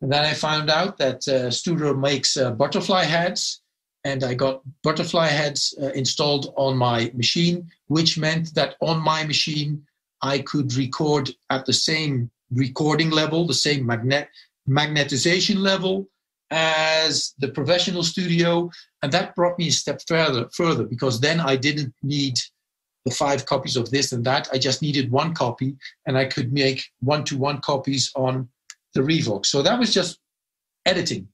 And 0.00 0.12
then 0.12 0.24
I 0.24 0.34
found 0.34 0.68
out 0.68 0.98
that 0.98 1.26
uh, 1.28 1.48
Studer 1.50 1.98
makes 1.98 2.36
uh, 2.36 2.50
butterfly 2.50 3.04
heads, 3.04 3.62
and 4.04 4.24
I 4.24 4.34
got 4.34 4.62
butterfly 4.82 5.28
heads 5.28 5.74
uh, 5.80 5.90
installed 5.90 6.52
on 6.56 6.76
my 6.76 7.12
machine, 7.14 7.68
which 7.86 8.18
meant 8.18 8.54
that 8.54 8.76
on 8.80 9.00
my 9.00 9.24
machine 9.24 9.84
I 10.20 10.38
could 10.38 10.74
record 10.74 11.30
at 11.50 11.66
the 11.66 11.72
same 11.72 12.30
recording 12.54 13.10
level, 13.10 13.46
the 13.46 13.54
same 13.54 13.86
magnet 13.86 14.28
magnetization 14.68 15.56
level, 15.56 16.08
as 16.50 17.34
the 17.38 17.48
professional 17.48 18.02
studio, 18.02 18.70
and 19.02 19.10
that 19.10 19.34
brought 19.34 19.58
me 19.58 19.68
a 19.68 19.72
step 19.72 20.00
further. 20.06 20.48
Further, 20.54 20.84
because 20.84 21.20
then 21.20 21.40
I 21.40 21.56
didn't 21.56 21.94
need 22.02 22.38
the 23.04 23.10
five 23.10 23.46
copies 23.46 23.76
of 23.76 23.90
this 23.90 24.12
and 24.12 24.24
that. 24.24 24.48
I 24.52 24.58
just 24.58 24.82
needed 24.82 25.10
one 25.10 25.34
copy, 25.34 25.76
and 26.06 26.16
I 26.16 26.26
could 26.26 26.52
make 26.52 26.84
one-to-one 27.00 27.60
copies 27.62 28.12
on 28.14 28.48
the 28.94 29.00
Revox. 29.00 29.46
So 29.46 29.62
that 29.62 29.78
was 29.78 29.92
just 29.92 30.20
editing. 30.86 31.26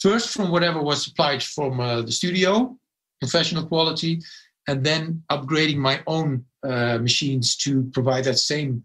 First, 0.00 0.30
from 0.30 0.50
whatever 0.50 0.82
was 0.82 1.04
supplied 1.04 1.42
from 1.42 1.78
uh, 1.78 2.02
the 2.02 2.12
studio, 2.12 2.76
professional 3.20 3.66
quality, 3.66 4.20
and 4.66 4.82
then 4.82 5.22
upgrading 5.30 5.76
my 5.76 6.02
own 6.06 6.44
uh, 6.62 6.98
machines 6.98 7.56
to 7.56 7.84
provide 7.92 8.24
that 8.24 8.38
same 8.38 8.84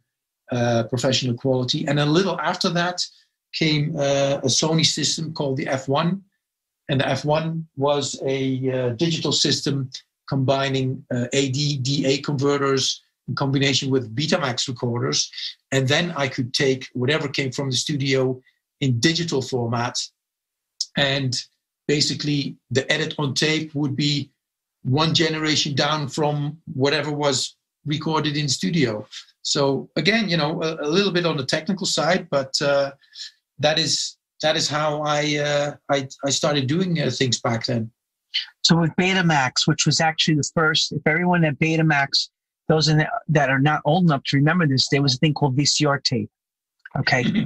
uh, 0.52 0.84
professional 0.90 1.36
quality. 1.36 1.88
And 1.88 2.00
a 2.00 2.06
little 2.06 2.40
after 2.40 2.70
that 2.70 3.06
came 3.54 3.96
uh, 3.96 4.40
a 4.44 4.48
Sony 4.48 4.86
system 4.86 5.34
called 5.34 5.58
the 5.58 5.66
F1. 5.66 6.22
And 6.90 7.00
the 7.00 7.06
F1 7.06 7.64
was 7.78 8.22
a 8.26 8.72
uh, 8.72 8.90
digital 8.90 9.32
system 9.32 9.90
combining 10.30 11.04
uh, 11.12 11.26
AD, 11.34 11.84
DA 11.84 12.20
converters 12.20 13.02
in 13.28 13.36
combination 13.36 13.90
with 13.90 14.16
Betamax 14.16 14.68
recorders. 14.68 15.32
And 15.72 15.88
then 15.88 16.14
I 16.16 16.28
could 16.28 16.54
take 16.54 16.88
whatever 16.94 17.28
came 17.28 17.52
from 17.52 17.70
the 17.70 17.76
studio 17.76 18.40
in 18.82 19.00
digital 19.00 19.42
format. 19.42 19.98
And 20.96 21.36
basically, 21.88 22.58
the 22.70 22.90
edit 22.92 23.16
on 23.18 23.34
tape 23.34 23.74
would 23.74 23.96
be 23.96 24.32
one 24.84 25.16
generation 25.16 25.74
down 25.74 26.08
from 26.08 26.58
whatever 26.74 27.12
was 27.12 27.56
recorded 27.86 28.38
in 28.38 28.48
studio. 28.48 29.08
So 29.46 29.90
again, 29.96 30.28
you 30.28 30.38
know, 30.38 30.62
a, 30.64 30.76
a 30.82 30.90
little 30.90 31.12
bit 31.12 31.26
on 31.26 31.38
the 31.38 31.46
technical 31.46 31.86
side, 31.86 32.28
but 32.32 32.60
uh, 32.62 32.92
that 33.60 33.78
is 33.78 34.18
that 34.42 34.58
is 34.58 34.68
how 34.68 35.04
I 35.04 35.38
uh, 35.38 35.76
I, 35.90 36.08
I 36.26 36.32
started 36.32 36.66
doing 36.68 37.00
uh, 37.00 37.12
things 37.12 37.40
back 37.40 37.66
then. 37.66 37.92
So 38.64 38.76
with 38.76 38.90
Betamax, 39.00 39.68
which 39.68 39.86
was 39.86 40.02
actually 40.02 40.36
the 40.36 40.50
first, 40.56 40.92
if 40.92 41.02
everyone 41.06 41.46
at 41.46 41.60
Betamax, 41.60 42.30
those 42.68 42.88
the, 42.88 43.08
that 43.30 43.50
are 43.52 43.60
not 43.60 43.82
old 43.86 44.06
enough 44.06 44.24
to 44.26 44.38
remember 44.38 44.68
this, 44.68 44.90
there 44.90 45.04
was 45.04 45.14
a 45.14 45.18
thing 45.20 45.36
called 45.36 45.56
VCR 45.56 46.04
tape. 46.04 46.32
Okay, 46.98 47.24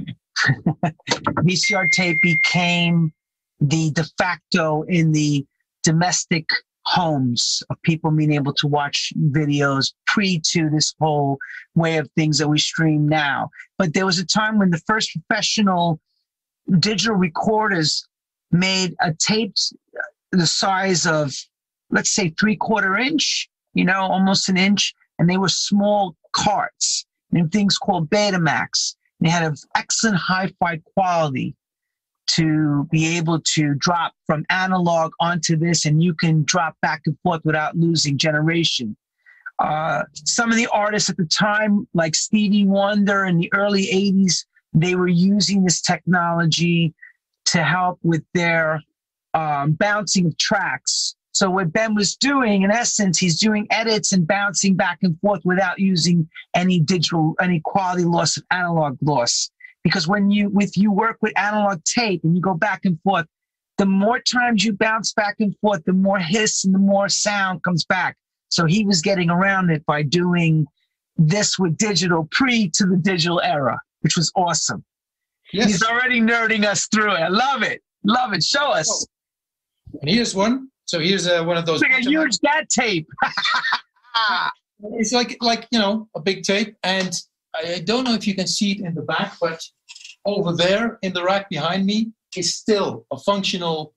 VCR 1.44 1.92
tape 1.92 2.22
became 2.22 3.12
the 3.60 3.90
de 3.90 4.04
facto 4.16 4.82
in 4.84 5.12
the 5.12 5.44
domestic 5.82 6.46
homes 6.84 7.62
of 7.70 7.80
people 7.82 8.10
being 8.10 8.32
able 8.32 8.54
to 8.54 8.66
watch 8.66 9.12
videos 9.30 9.92
pre 10.06 10.40
to 10.40 10.70
this 10.70 10.94
whole 11.00 11.38
way 11.74 11.98
of 11.98 12.10
things 12.16 12.38
that 12.38 12.48
we 12.48 12.58
stream 12.58 13.08
now. 13.08 13.50
But 13.78 13.94
there 13.94 14.06
was 14.06 14.18
a 14.18 14.26
time 14.26 14.58
when 14.58 14.70
the 14.70 14.82
first 14.86 15.12
professional 15.12 16.00
digital 16.78 17.16
recorders 17.16 18.06
made 18.50 18.94
a 19.00 19.12
tape 19.14 19.54
uh, 19.98 20.02
the 20.32 20.46
size 20.46 21.06
of, 21.06 21.34
let's 21.90 22.10
say, 22.10 22.30
three 22.30 22.56
quarter 22.56 22.96
inch, 22.96 23.48
you 23.74 23.84
know, 23.84 24.00
almost 24.00 24.48
an 24.48 24.56
inch, 24.56 24.94
and 25.18 25.28
they 25.28 25.36
were 25.36 25.48
small 25.48 26.16
carts 26.32 27.06
and 27.32 27.52
things 27.52 27.78
called 27.78 28.10
Betamax. 28.10 28.94
They 29.20 29.28
had 29.28 29.44
an 29.44 29.54
excellent 29.74 30.16
hi-fi 30.16 30.80
quality 30.94 31.54
to 32.34 32.86
be 32.90 33.16
able 33.16 33.40
to 33.40 33.74
drop 33.74 34.12
from 34.26 34.44
analog 34.50 35.12
onto 35.20 35.56
this, 35.56 35.84
and 35.84 36.02
you 36.02 36.14
can 36.14 36.44
drop 36.44 36.76
back 36.80 37.02
and 37.06 37.16
forth 37.22 37.40
without 37.44 37.76
losing 37.76 38.16
generation. 38.16 38.96
Uh, 39.58 40.04
some 40.14 40.50
of 40.50 40.56
the 40.56 40.66
artists 40.68 41.10
at 41.10 41.16
the 41.16 41.26
time, 41.26 41.86
like 41.92 42.14
Stevie 42.14 42.66
Wonder 42.66 43.26
in 43.26 43.38
the 43.38 43.52
early 43.52 43.86
80s, 43.86 44.44
they 44.72 44.94
were 44.94 45.08
using 45.08 45.64
this 45.64 45.80
technology 45.80 46.94
to 47.46 47.62
help 47.62 47.98
with 48.02 48.24
their 48.32 48.82
um, 49.34 49.72
bouncing 49.72 50.26
of 50.26 50.38
tracks. 50.38 51.14
So 51.32 51.50
what 51.50 51.72
Ben 51.72 51.94
was 51.94 52.16
doing, 52.16 52.62
in 52.62 52.70
essence, 52.70 53.18
he's 53.18 53.38
doing 53.38 53.66
edits 53.70 54.12
and 54.12 54.26
bouncing 54.26 54.76
back 54.76 54.98
and 55.02 55.18
forth 55.20 55.42
without 55.44 55.78
using 55.78 56.28
any 56.54 56.80
digital, 56.80 57.34
any 57.40 57.60
quality 57.60 58.04
loss 58.04 58.36
of 58.36 58.44
analog 58.50 58.98
loss 59.02 59.50
because 59.84 60.06
when 60.06 60.30
you 60.30 60.48
with 60.48 60.76
you 60.76 60.92
work 60.92 61.18
with 61.20 61.36
analog 61.38 61.82
tape 61.84 62.22
and 62.24 62.36
you 62.36 62.42
go 62.42 62.54
back 62.54 62.84
and 62.84 63.00
forth 63.02 63.26
the 63.78 63.86
more 63.86 64.20
times 64.20 64.62
you 64.62 64.74
bounce 64.74 65.12
back 65.12 65.36
and 65.40 65.56
forth 65.58 65.82
the 65.84 65.92
more 65.92 66.18
hiss 66.18 66.64
and 66.64 66.74
the 66.74 66.78
more 66.78 67.08
sound 67.08 67.62
comes 67.62 67.84
back. 67.84 68.16
So 68.48 68.66
he 68.66 68.84
was 68.84 69.00
getting 69.00 69.30
around 69.30 69.70
it 69.70 69.86
by 69.86 70.02
doing 70.02 70.66
this 71.16 71.58
with 71.58 71.76
digital 71.76 72.28
pre 72.30 72.68
to 72.70 72.86
the 72.86 72.96
digital 72.96 73.40
era 73.40 73.80
which 74.00 74.16
was 74.16 74.32
awesome. 74.34 74.84
Yes. 75.52 75.68
he's 75.68 75.82
already 75.82 76.20
nerding 76.20 76.64
us 76.64 76.86
through 76.86 77.12
it. 77.12 77.20
I 77.20 77.28
love 77.28 77.62
it. 77.62 77.82
Love 78.04 78.32
it. 78.32 78.42
Show 78.42 78.70
us. 78.70 79.06
And 80.00 80.10
here's 80.10 80.34
one. 80.34 80.68
So 80.84 81.00
here's 81.00 81.26
uh, 81.26 81.42
one 81.44 81.56
of 81.56 81.66
those 81.66 81.82
it's 81.82 81.92
like 81.92 82.06
a 82.06 82.08
huge 82.08 82.38
that 82.38 82.68
tape. 82.68 83.08
It's 84.94 85.12
like 85.12 85.36
like 85.42 85.68
you 85.70 85.78
know 85.78 86.08
a 86.16 86.20
big 86.20 86.42
tape. 86.42 86.74
And 86.82 87.14
I 87.54 87.80
don't 87.80 88.04
know 88.04 88.14
if 88.14 88.26
you 88.26 88.34
can 88.34 88.46
see 88.46 88.72
it 88.72 88.80
in 88.80 88.94
the 88.94 89.02
back, 89.02 89.36
but 89.40 89.62
over 90.24 90.52
there 90.52 90.98
in 91.02 91.12
the 91.12 91.24
rack 91.24 91.48
behind 91.48 91.86
me 91.86 92.12
is 92.36 92.54
still 92.54 93.06
a 93.10 93.18
functional 93.18 93.94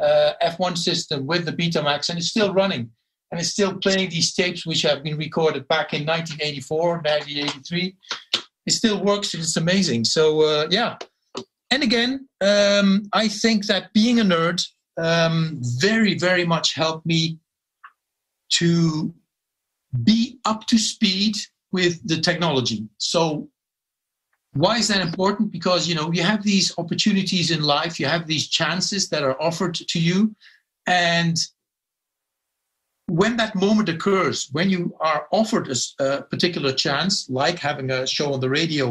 uh, 0.00 0.32
F1 0.42 0.76
system 0.76 1.26
with 1.26 1.44
the 1.44 1.52
Betamax, 1.52 2.08
and 2.08 2.18
it's 2.18 2.28
still 2.28 2.52
running. 2.52 2.90
And 3.30 3.40
it's 3.40 3.50
still 3.50 3.76
playing 3.78 4.10
these 4.10 4.34
tapes 4.34 4.64
which 4.64 4.82
have 4.82 5.02
been 5.02 5.16
recorded 5.16 5.66
back 5.68 5.92
in 5.92 6.06
1984, 6.06 6.98
1983. 6.98 7.96
It 8.66 8.72
still 8.72 9.02
works, 9.02 9.34
it's 9.34 9.56
amazing. 9.56 10.04
So, 10.04 10.42
uh, 10.42 10.66
yeah. 10.70 10.96
And 11.70 11.82
again, 11.82 12.28
um, 12.40 13.04
I 13.12 13.28
think 13.28 13.66
that 13.66 13.92
being 13.92 14.20
a 14.20 14.24
nerd 14.24 14.64
um, 14.96 15.58
very, 15.60 16.16
very 16.16 16.44
much 16.44 16.74
helped 16.74 17.04
me 17.04 17.38
to 18.50 19.12
be 20.04 20.38
up 20.44 20.66
to 20.66 20.78
speed 20.78 21.36
with 21.78 21.94
the 22.10 22.18
technology. 22.28 22.80
So 22.96 23.20
why 24.62 24.78
is 24.78 24.88
that 24.88 25.06
important? 25.10 25.52
Because 25.58 25.82
you 25.88 25.94
know 25.98 26.08
you 26.16 26.24
have 26.32 26.42
these 26.42 26.68
opportunities 26.82 27.50
in 27.56 27.60
life, 27.76 28.00
you 28.00 28.06
have 28.06 28.26
these 28.26 28.46
chances 28.60 29.02
that 29.10 29.22
are 29.28 29.40
offered 29.48 29.74
to 29.92 29.98
you, 30.08 30.18
and 30.86 31.36
when 33.20 33.36
that 33.36 33.54
moment 33.54 33.88
occurs, 33.96 34.48
when 34.56 34.68
you 34.74 34.82
are 35.10 35.20
offered 35.40 35.66
a, 35.68 35.76
a 36.06 36.22
particular 36.22 36.72
chance, 36.72 37.14
like 37.42 37.58
having 37.58 37.90
a 37.90 38.06
show 38.06 38.32
on 38.34 38.40
the 38.40 38.54
radio, 38.60 38.86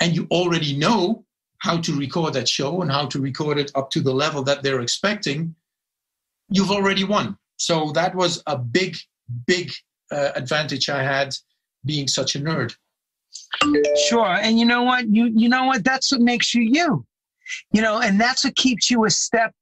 and 0.00 0.14
you 0.16 0.26
already 0.30 0.72
know 0.84 1.24
how 1.66 1.76
to 1.86 1.92
record 2.04 2.34
that 2.34 2.48
show 2.58 2.82
and 2.82 2.90
how 2.90 3.06
to 3.06 3.18
record 3.20 3.56
it 3.58 3.70
up 3.78 3.88
to 3.90 4.00
the 4.06 4.16
level 4.24 4.42
that 4.48 4.62
they're 4.62 4.82
expecting, 4.86 5.54
you've 6.54 6.74
already 6.78 7.04
won. 7.04 7.38
So 7.56 7.92
that 7.92 8.12
was 8.14 8.42
a 8.46 8.58
big, 8.58 8.92
big 9.46 9.72
uh, 10.10 10.30
advantage 10.34 10.86
I 10.90 11.02
had 11.02 11.28
being 11.86 12.08
such 12.08 12.36
a 12.36 12.40
nerd. 12.40 12.74
Sure. 14.08 14.26
And 14.26 14.58
you 14.58 14.66
know 14.66 14.82
what? 14.82 15.08
You 15.08 15.32
you 15.34 15.48
know 15.48 15.64
what? 15.64 15.84
That's 15.84 16.12
what 16.12 16.20
makes 16.20 16.54
you 16.54 16.62
you. 16.62 17.06
You 17.72 17.82
know, 17.82 18.00
and 18.00 18.20
that's 18.20 18.44
what 18.44 18.56
keeps 18.56 18.90
you 18.90 19.04
a 19.04 19.10
step 19.10 19.52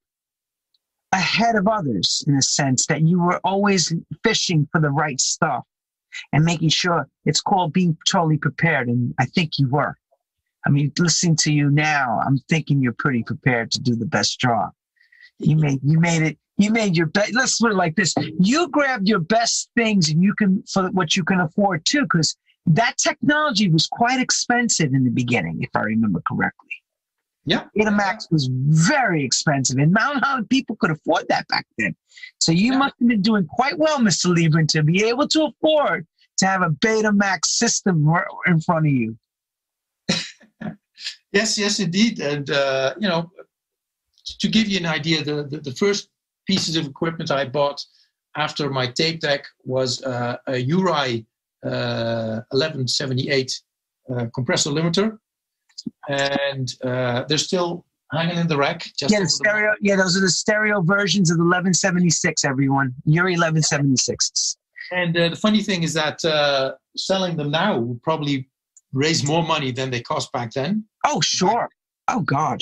ahead 1.13 1.55
of 1.55 1.67
others 1.67 2.23
in 2.27 2.35
a 2.35 2.41
sense 2.41 2.87
that 2.87 3.01
you 3.03 3.21
were 3.21 3.39
always 3.43 3.93
fishing 4.23 4.67
for 4.71 4.81
the 4.81 4.89
right 4.89 5.21
stuff 5.21 5.63
and 6.33 6.43
making 6.43 6.69
sure 6.69 7.07
it's 7.25 7.41
called 7.41 7.73
being 7.73 7.97
totally 8.07 8.37
prepared. 8.37 8.87
And 8.87 9.13
I 9.19 9.25
think 9.25 9.57
you 9.57 9.69
were. 9.69 9.95
I 10.65 10.71
mean, 10.71 10.91
listening 10.97 11.35
to 11.37 11.53
you 11.53 11.69
now, 11.69 12.19
I'm 12.25 12.39
thinking 12.49 12.81
you're 12.81 12.95
pretty 12.97 13.23
prepared 13.23 13.71
to 13.71 13.79
do 13.79 13.95
the 13.95 14.05
best 14.05 14.39
job. 14.39 14.71
You 15.39 15.55
made 15.57 15.79
you 15.83 15.99
made 15.99 16.21
it 16.21 16.37
you 16.57 16.71
made 16.71 16.95
your 16.95 17.07
best. 17.07 17.33
Let's 17.33 17.59
put 17.59 17.71
it 17.71 17.75
like 17.75 17.95
this: 17.95 18.13
you 18.39 18.69
grabbed 18.69 19.07
your 19.07 19.19
best 19.19 19.69
things, 19.75 20.09
and 20.09 20.23
you 20.23 20.33
can 20.33 20.63
for 20.63 20.89
what 20.91 21.15
you 21.15 21.23
can 21.23 21.41
afford 21.41 21.85
too, 21.85 22.03
because 22.03 22.35
that 22.67 22.97
technology 22.97 23.69
was 23.69 23.87
quite 23.87 24.19
expensive 24.19 24.93
in 24.93 25.03
the 25.03 25.11
beginning, 25.11 25.61
if 25.61 25.69
I 25.75 25.81
remember 25.81 26.21
correctly. 26.27 26.69
Yeah, 27.47 27.65
Betamax 27.77 28.31
was 28.31 28.49
very 28.51 29.23
expensive, 29.23 29.77
and 29.77 29.91
not 29.91 30.23
how 30.23 30.41
people 30.43 30.77
could 30.77 30.91
afford 30.91 31.25
that 31.29 31.47
back 31.47 31.67
then. 31.77 31.95
So 32.39 32.51
you 32.51 32.71
yeah. 32.71 32.79
must 32.79 32.95
have 32.99 33.07
been 33.07 33.21
doing 33.21 33.45
quite 33.45 33.77
well, 33.77 33.99
Mr. 33.99 34.33
Liebrand 34.35 34.69
to 34.69 34.81
be 34.81 35.03
able 35.03 35.27
to 35.27 35.45
afford 35.45 36.07
to 36.37 36.45
have 36.47 36.61
a 36.63 36.69
Betamax 36.69 37.45
system 37.45 38.11
in 38.47 38.59
front 38.61 38.87
of 38.87 38.91
you. 38.91 39.17
yes, 41.31 41.57
yes, 41.57 41.79
indeed, 41.79 42.19
and 42.19 42.49
uh, 42.49 42.95
you 42.99 43.07
know, 43.07 43.29
to 44.25 44.47
give 44.47 44.67
you 44.67 44.79
an 44.79 44.85
idea, 44.85 45.23
the, 45.23 45.43
the, 45.43 45.57
the 45.59 45.71
first 45.71 46.09
pieces 46.47 46.75
of 46.75 46.85
equipment 46.85 47.31
I 47.31 47.45
bought 47.45 47.83
after 48.35 48.69
my 48.69 48.87
tape 48.87 49.21
deck 49.21 49.45
was 49.63 50.03
uh, 50.03 50.37
a 50.47 50.53
UREI 50.53 51.25
uh, 51.65 52.41
1178 52.51 53.61
uh, 54.09 54.25
compressor 54.33 54.69
limiter, 54.69 55.17
and 56.09 56.73
uh, 56.83 57.23
they're 57.27 57.37
still 57.37 57.85
hanging 58.11 58.37
in 58.37 58.47
the 58.47 58.57
rack. 58.57 58.87
yeah, 59.01 59.19
the 59.19 59.29
stereo. 59.29 59.73
The 59.79 59.87
yeah, 59.87 59.95
those 59.95 60.17
are 60.17 60.21
the 60.21 60.29
stereo 60.29 60.81
versions 60.81 61.31
of 61.31 61.37
the 61.37 61.43
1176. 61.43 62.45
Everyone, 62.45 62.93
UREI 63.07 63.37
1176. 63.37 64.57
And 64.91 65.17
uh, 65.17 65.29
the 65.29 65.35
funny 65.35 65.63
thing 65.63 65.83
is 65.83 65.93
that 65.93 66.23
uh, 66.23 66.73
selling 66.95 67.35
them 67.37 67.51
now 67.51 67.79
would 67.79 68.03
probably 68.03 68.47
raise 68.93 69.25
more 69.25 69.43
money 69.43 69.71
than 69.71 69.89
they 69.89 70.01
cost 70.01 70.31
back 70.31 70.51
then. 70.53 70.85
Oh, 71.05 71.21
sure. 71.21 71.69
Oh, 72.07 72.21
God. 72.21 72.61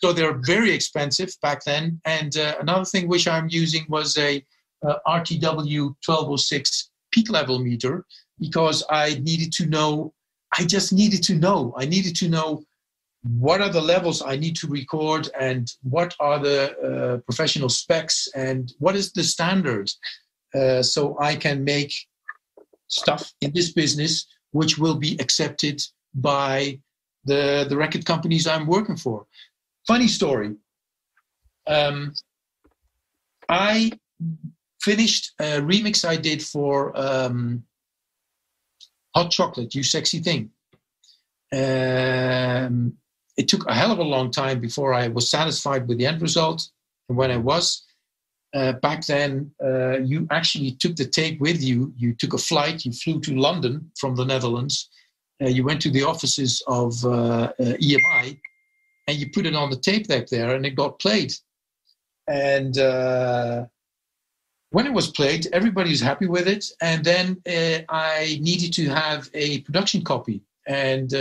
So 0.00 0.12
they're 0.12 0.38
very 0.38 0.72
expensive 0.72 1.34
back 1.40 1.64
then. 1.64 2.00
And 2.04 2.36
uh, 2.36 2.56
another 2.60 2.84
thing 2.84 3.08
which 3.08 3.26
I'm 3.26 3.48
using 3.48 3.84
was 3.88 4.18
a 4.18 4.44
uh, 4.86 4.96
RTW 5.06 5.94
1206 6.04 6.90
peak 7.12 7.30
level 7.30 7.58
meter 7.58 8.04
because 8.38 8.84
I 8.90 9.20
needed 9.22 9.52
to 9.54 9.66
know. 9.66 10.12
I 10.58 10.64
just 10.64 10.92
needed 10.92 11.22
to 11.24 11.34
know. 11.34 11.74
I 11.76 11.86
needed 11.86 12.16
to 12.16 12.28
know 12.28 12.64
what 13.22 13.62
are 13.62 13.70
the 13.70 13.80
levels 13.80 14.22
I 14.22 14.36
need 14.36 14.56
to 14.56 14.68
record 14.68 15.30
and 15.40 15.70
what 15.82 16.14
are 16.20 16.38
the 16.38 16.58
uh, 16.78 17.16
professional 17.18 17.70
specs 17.70 18.28
and 18.34 18.72
what 18.78 18.94
is 18.96 19.12
the 19.12 19.24
standard 19.24 19.90
uh, 20.54 20.82
so 20.82 21.16
I 21.18 21.34
can 21.34 21.64
make 21.64 21.92
stuff 22.88 23.32
in 23.40 23.52
this 23.52 23.72
business 23.72 24.26
which 24.50 24.78
will 24.78 24.94
be 24.94 25.16
accepted 25.20 25.82
by 26.14 26.78
the, 27.24 27.66
the 27.68 27.76
record 27.76 28.04
companies 28.04 28.46
I'm 28.46 28.66
working 28.66 28.96
for. 28.96 29.26
Funny 29.86 30.08
story. 30.08 30.54
Um, 31.66 32.14
I 33.48 33.92
finished 34.80 35.32
a 35.40 35.60
remix 35.60 36.06
I 36.06 36.16
did 36.16 36.42
for 36.42 36.92
um, 36.98 37.64
Hot 39.14 39.30
Chocolate, 39.30 39.74
You 39.74 39.82
Sexy 39.82 40.20
Thing. 40.20 40.50
Um, 41.52 42.94
it 43.36 43.48
took 43.48 43.66
a 43.68 43.74
hell 43.74 43.92
of 43.92 43.98
a 43.98 44.02
long 44.02 44.30
time 44.30 44.60
before 44.60 44.94
I 44.94 45.08
was 45.08 45.30
satisfied 45.30 45.88
with 45.88 45.98
the 45.98 46.06
end 46.06 46.22
result. 46.22 46.68
And 47.08 47.18
when 47.18 47.30
I 47.30 47.36
was, 47.36 47.84
uh, 48.54 48.72
back 48.74 49.04
then, 49.06 49.50
uh, 49.62 49.98
you 49.98 50.26
actually 50.30 50.72
took 50.72 50.96
the 50.96 51.06
tape 51.06 51.40
with 51.40 51.62
you. 51.62 51.92
You 51.96 52.14
took 52.14 52.32
a 52.32 52.38
flight, 52.38 52.84
you 52.84 52.92
flew 52.92 53.20
to 53.20 53.34
London 53.34 53.90
from 53.98 54.14
the 54.14 54.24
Netherlands, 54.24 54.88
uh, 55.42 55.48
you 55.48 55.64
went 55.64 55.80
to 55.82 55.90
the 55.90 56.04
offices 56.04 56.62
of 56.68 57.04
uh, 57.04 57.08
uh, 57.08 57.52
EMI, 57.58 58.38
and 59.06 59.16
you 59.16 59.30
put 59.30 59.46
it 59.46 59.54
on 59.54 59.70
the 59.70 59.76
tape 59.76 60.06
deck 60.06 60.28
there, 60.28 60.54
and 60.54 60.64
it 60.64 60.74
got 60.74 60.98
played. 60.98 61.32
And 62.26 62.78
uh, 62.78 63.66
when 64.70 64.86
it 64.86 64.92
was 64.92 65.10
played, 65.10 65.46
everybody 65.52 65.90
was 65.90 66.00
happy 66.00 66.26
with 66.26 66.48
it. 66.48 66.64
And 66.80 67.04
then 67.04 67.42
I 67.88 68.38
needed 68.40 68.72
to 68.74 68.88
have 68.88 69.28
a 69.34 69.60
production 69.60 70.02
copy. 70.02 70.42
And 70.66 71.12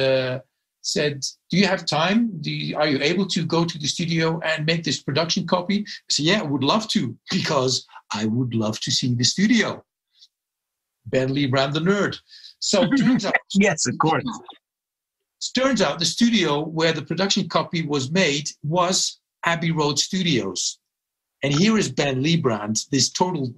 said, 0.83 1.25
"Do 1.49 1.57
you 1.57 1.65
have 1.65 1.85
time? 1.85 2.29
Do 2.41 2.51
you, 2.51 2.77
are 2.77 2.87
you 2.87 2.99
able 3.01 3.25
to 3.27 3.45
go 3.45 3.65
to 3.65 3.77
the 3.77 3.87
studio 3.87 4.39
and 4.41 4.65
make 4.65 4.83
this 4.83 5.01
production 5.01 5.47
copy?" 5.47 5.79
I 5.79 6.09
said, 6.09 6.25
"Yeah, 6.25 6.39
I 6.41 6.43
would 6.43 6.63
love 6.63 6.87
to 6.89 7.17
because 7.31 7.85
I 8.13 8.25
would 8.25 8.53
love 8.53 8.79
to 8.81 8.91
see 8.91 9.13
the 9.15 9.23
studio." 9.23 9.83
Ben 11.07 11.29
Liebrand 11.29 11.73
the 11.73 11.79
nerd. 11.79 12.17
So 12.59 12.87
turns 12.97 13.25
out, 13.25 13.35
yes, 13.55 13.87
of 13.87 13.97
course. 13.97 14.23
Turns 15.51 15.81
out 15.81 15.99
the 15.99 16.05
studio 16.05 16.61
where 16.61 16.93
the 16.93 17.01
production 17.01 17.49
copy 17.49 17.85
was 17.85 18.11
made 18.11 18.49
was 18.63 19.19
Abbey 19.45 19.71
Road 19.71 19.99
Studios, 19.99 20.79
and 21.43 21.53
here 21.53 21.77
is 21.77 21.91
Ben 21.91 22.23
Liebrand, 22.23 22.87
this 22.89 23.09
total, 23.11 23.53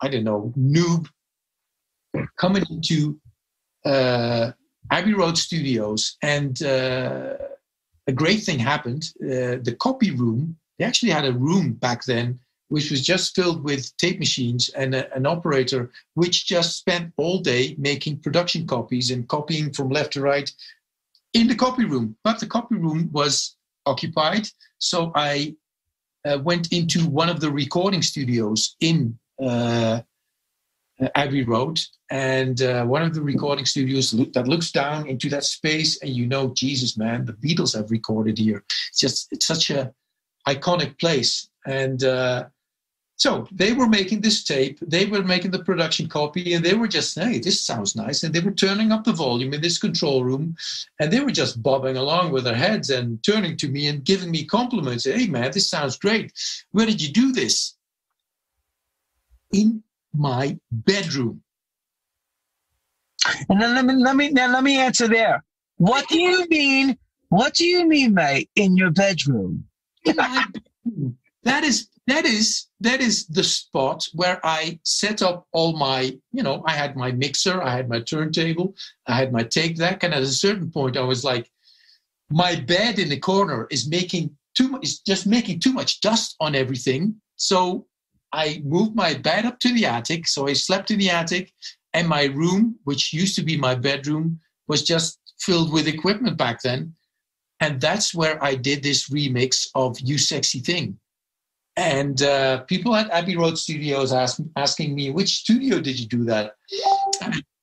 I 0.00 0.08
don't 0.08 0.24
know, 0.24 0.52
noob, 0.58 1.08
coming 2.36 2.64
into 2.68 3.18
uh, 3.84 4.52
Abbey 4.90 5.14
Road 5.14 5.38
Studios, 5.38 6.16
and 6.22 6.62
uh, 6.62 7.36
a 8.06 8.12
great 8.12 8.42
thing 8.42 8.58
happened. 8.58 9.10
Uh, 9.22 9.56
the 9.62 9.76
copy 9.78 10.10
room, 10.10 10.56
they 10.78 10.84
actually 10.84 11.12
had 11.12 11.24
a 11.24 11.32
room 11.32 11.72
back 11.72 12.04
then 12.04 12.40
which 12.70 12.90
was 12.90 13.04
just 13.04 13.34
filled 13.34 13.62
with 13.64 13.94
tape 13.96 14.18
machines 14.18 14.68
and 14.70 14.94
a, 14.94 15.12
an 15.14 15.26
operator 15.26 15.90
which 16.14 16.46
just 16.46 16.78
spent 16.78 17.12
all 17.16 17.40
day 17.40 17.74
making 17.78 18.16
production 18.16 18.66
copies 18.66 19.10
and 19.10 19.28
copying 19.28 19.72
from 19.72 19.90
left 19.90 20.12
to 20.12 20.20
right 20.20 20.52
in 21.34 21.46
the 21.46 21.54
copy 21.54 21.84
room. 21.84 22.16
But 22.24 22.40
the 22.40 22.46
copy 22.46 22.76
room 22.76 23.10
was 23.12 23.56
occupied, 23.86 24.46
so 24.78 25.12
I 25.14 25.54
uh, 26.24 26.38
went 26.42 26.72
into 26.72 27.06
one 27.08 27.28
of 27.28 27.40
the 27.40 27.50
recording 27.50 28.02
studios 28.02 28.76
in 28.80 29.18
uh, 29.42 30.00
Abbey 31.14 31.44
Road, 31.44 31.80
and 32.10 32.60
uh, 32.60 32.84
one 32.84 33.02
of 33.02 33.14
the 33.14 33.22
recording 33.22 33.64
studios 33.64 34.12
look, 34.12 34.32
that 34.34 34.48
looks 34.48 34.70
down 34.70 35.08
into 35.08 35.28
that 35.30 35.44
space, 35.44 36.00
and 36.02 36.10
you 36.10 36.26
know, 36.26 36.52
Jesus, 36.54 36.98
man, 36.98 37.24
the 37.24 37.32
Beatles 37.32 37.74
have 37.74 37.90
recorded 37.90 38.38
here. 38.38 38.64
It's 38.88 39.00
just 39.00 39.28
it's 39.32 39.46
such 39.46 39.70
a 39.70 39.92
iconic 40.46 40.98
place, 40.98 41.48
and 41.66 42.02
uh, 42.04 42.46
so 43.20 43.46
they 43.52 43.74
were 43.74 43.86
making 43.86 44.22
this 44.22 44.42
tape, 44.42 44.78
they 44.80 45.04
were 45.04 45.22
making 45.22 45.50
the 45.50 45.62
production 45.62 46.08
copy, 46.08 46.54
and 46.54 46.64
they 46.64 46.72
were 46.72 46.88
just, 46.88 47.18
hey, 47.18 47.38
this 47.38 47.60
sounds 47.60 47.94
nice, 47.94 48.22
and 48.22 48.34
they 48.34 48.40
were 48.40 48.50
turning 48.50 48.92
up 48.92 49.04
the 49.04 49.12
volume 49.12 49.52
in 49.52 49.60
this 49.60 49.76
control 49.76 50.24
room, 50.24 50.56
and 50.98 51.12
they 51.12 51.20
were 51.20 51.30
just 51.30 51.62
bobbing 51.62 51.98
along 51.98 52.32
with 52.32 52.44
their 52.44 52.54
heads 52.54 52.88
and 52.88 53.22
turning 53.22 53.58
to 53.58 53.68
me 53.68 53.88
and 53.88 54.06
giving 54.06 54.30
me 54.30 54.46
compliments. 54.46 55.04
Hey, 55.04 55.26
man, 55.26 55.50
this 55.52 55.68
sounds 55.68 55.98
great. 55.98 56.32
Where 56.70 56.86
did 56.86 57.02
you 57.02 57.12
do 57.12 57.30
this? 57.30 57.76
In 59.52 59.82
my 60.14 60.58
bedroom. 60.72 61.42
And 63.50 63.60
then 63.60 63.74
let 63.74 63.84
me 63.84 63.94
let 64.02 64.16
me 64.16 64.30
now 64.30 64.50
let 64.50 64.64
me 64.64 64.78
answer 64.78 65.08
there. 65.08 65.44
What 65.76 66.08
do 66.08 66.18
you 66.18 66.46
mean? 66.48 66.96
What 67.28 67.52
do 67.52 67.66
you 67.66 67.86
mean, 67.86 68.14
mate? 68.14 68.48
In 68.56 68.78
your 68.78 68.90
bedroom? 68.90 69.66
In 70.06 70.16
my 70.16 70.46
bedroom. 70.54 71.18
That 71.42 71.64
is 71.64 71.88
that 72.06 72.24
is 72.24 72.66
that 72.80 73.00
is 73.00 73.26
the 73.26 73.44
spot 73.44 74.06
where 74.14 74.40
I 74.44 74.80
set 74.84 75.22
up 75.22 75.46
all 75.52 75.76
my, 75.76 76.16
you 76.32 76.42
know, 76.42 76.62
I 76.66 76.72
had 76.72 76.96
my 76.96 77.12
mixer, 77.12 77.62
I 77.62 77.70
had 77.70 77.88
my 77.88 78.00
turntable, 78.00 78.74
I 79.06 79.14
had 79.14 79.32
my 79.32 79.44
tape 79.44 79.76
deck, 79.76 80.02
and 80.02 80.12
at 80.12 80.22
a 80.22 80.26
certain 80.26 80.70
point 80.70 80.96
I 80.96 81.02
was 81.02 81.24
like, 81.24 81.50
my 82.30 82.56
bed 82.56 82.98
in 82.98 83.08
the 83.08 83.18
corner 83.18 83.66
is 83.70 83.88
making 83.88 84.36
too 84.56 84.68
much, 84.68 84.84
is 84.84 85.00
just 85.00 85.26
making 85.26 85.60
too 85.60 85.72
much 85.72 86.00
dust 86.00 86.36
on 86.40 86.54
everything. 86.54 87.14
So 87.36 87.86
I 88.32 88.62
moved 88.64 88.94
my 88.94 89.14
bed 89.14 89.46
up 89.46 89.58
to 89.60 89.72
the 89.72 89.86
attic. 89.86 90.28
So 90.28 90.46
I 90.46 90.52
slept 90.52 90.90
in 90.90 90.98
the 90.98 91.10
attic, 91.10 91.52
and 91.94 92.08
my 92.08 92.24
room, 92.24 92.76
which 92.84 93.12
used 93.12 93.34
to 93.36 93.42
be 93.42 93.56
my 93.56 93.74
bedroom, 93.74 94.40
was 94.68 94.82
just 94.82 95.18
filled 95.40 95.72
with 95.72 95.88
equipment 95.88 96.36
back 96.36 96.62
then. 96.62 96.94
And 97.60 97.80
that's 97.80 98.14
where 98.14 98.42
I 98.42 98.54
did 98.54 98.82
this 98.82 99.10
remix 99.10 99.68
of 99.74 99.98
You 100.00 100.16
Sexy 100.16 100.60
Thing. 100.60 100.98
And 101.76 102.22
uh, 102.22 102.60
people 102.62 102.94
at 102.94 103.10
Abbey 103.10 103.36
Road 103.36 103.56
Studios 103.56 104.12
asked, 104.12 104.40
asking 104.56 104.94
me, 104.94 105.10
which 105.10 105.38
studio 105.38 105.80
did 105.80 105.98
you 105.98 106.06
do 106.06 106.24
that? 106.24 106.54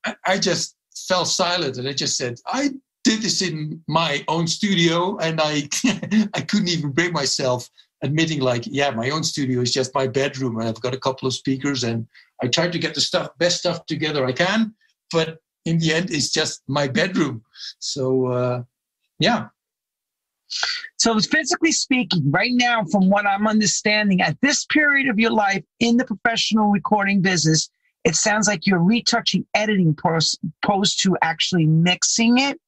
I, 0.04 0.16
I 0.24 0.38
just 0.38 0.76
fell 0.96 1.24
silent 1.24 1.76
and 1.76 1.88
I 1.88 1.92
just 1.92 2.16
said, 2.16 2.36
I 2.46 2.70
did 3.04 3.22
this 3.22 3.42
in 3.42 3.82
my 3.86 4.24
own 4.28 4.46
studio 4.46 5.16
and 5.18 5.40
I, 5.40 5.68
I 6.34 6.40
couldn't 6.40 6.68
even 6.68 6.90
bring 6.90 7.12
myself 7.12 7.70
admitting 8.02 8.40
like, 8.40 8.64
yeah, 8.66 8.90
my 8.90 9.10
own 9.10 9.24
studio 9.24 9.60
is 9.60 9.72
just 9.72 9.94
my 9.94 10.06
bedroom 10.06 10.58
and 10.58 10.68
I've 10.68 10.80
got 10.80 10.94
a 10.94 11.00
couple 11.00 11.26
of 11.26 11.34
speakers 11.34 11.84
and 11.84 12.06
I 12.42 12.48
try 12.48 12.68
to 12.68 12.78
get 12.78 12.94
the 12.94 13.00
stuff, 13.00 13.30
best 13.38 13.58
stuff 13.58 13.86
together 13.86 14.24
I 14.24 14.32
can, 14.32 14.74
but 15.12 15.38
in 15.64 15.78
the 15.78 15.92
end, 15.92 16.10
it's 16.10 16.30
just 16.30 16.62
my 16.66 16.88
bedroom. 16.88 17.42
So, 17.78 18.26
uh, 18.26 18.62
yeah. 19.18 19.48
So, 20.96 21.18
physically 21.20 21.72
speaking, 21.72 22.30
right 22.30 22.52
now, 22.52 22.84
from 22.84 23.08
what 23.10 23.26
I'm 23.26 23.46
understanding, 23.46 24.20
at 24.20 24.40
this 24.40 24.64
period 24.66 25.08
of 25.08 25.18
your 25.18 25.30
life 25.30 25.64
in 25.80 25.96
the 25.96 26.04
professional 26.04 26.70
recording 26.70 27.20
business, 27.20 27.70
it 28.04 28.14
sounds 28.16 28.48
like 28.48 28.66
you're 28.66 28.82
retouching 28.82 29.46
editing 29.54 29.94
post, 29.94 30.38
opposed 30.62 31.02
to 31.02 31.16
actually 31.22 31.66
mixing 31.66 32.38
it 32.38 32.58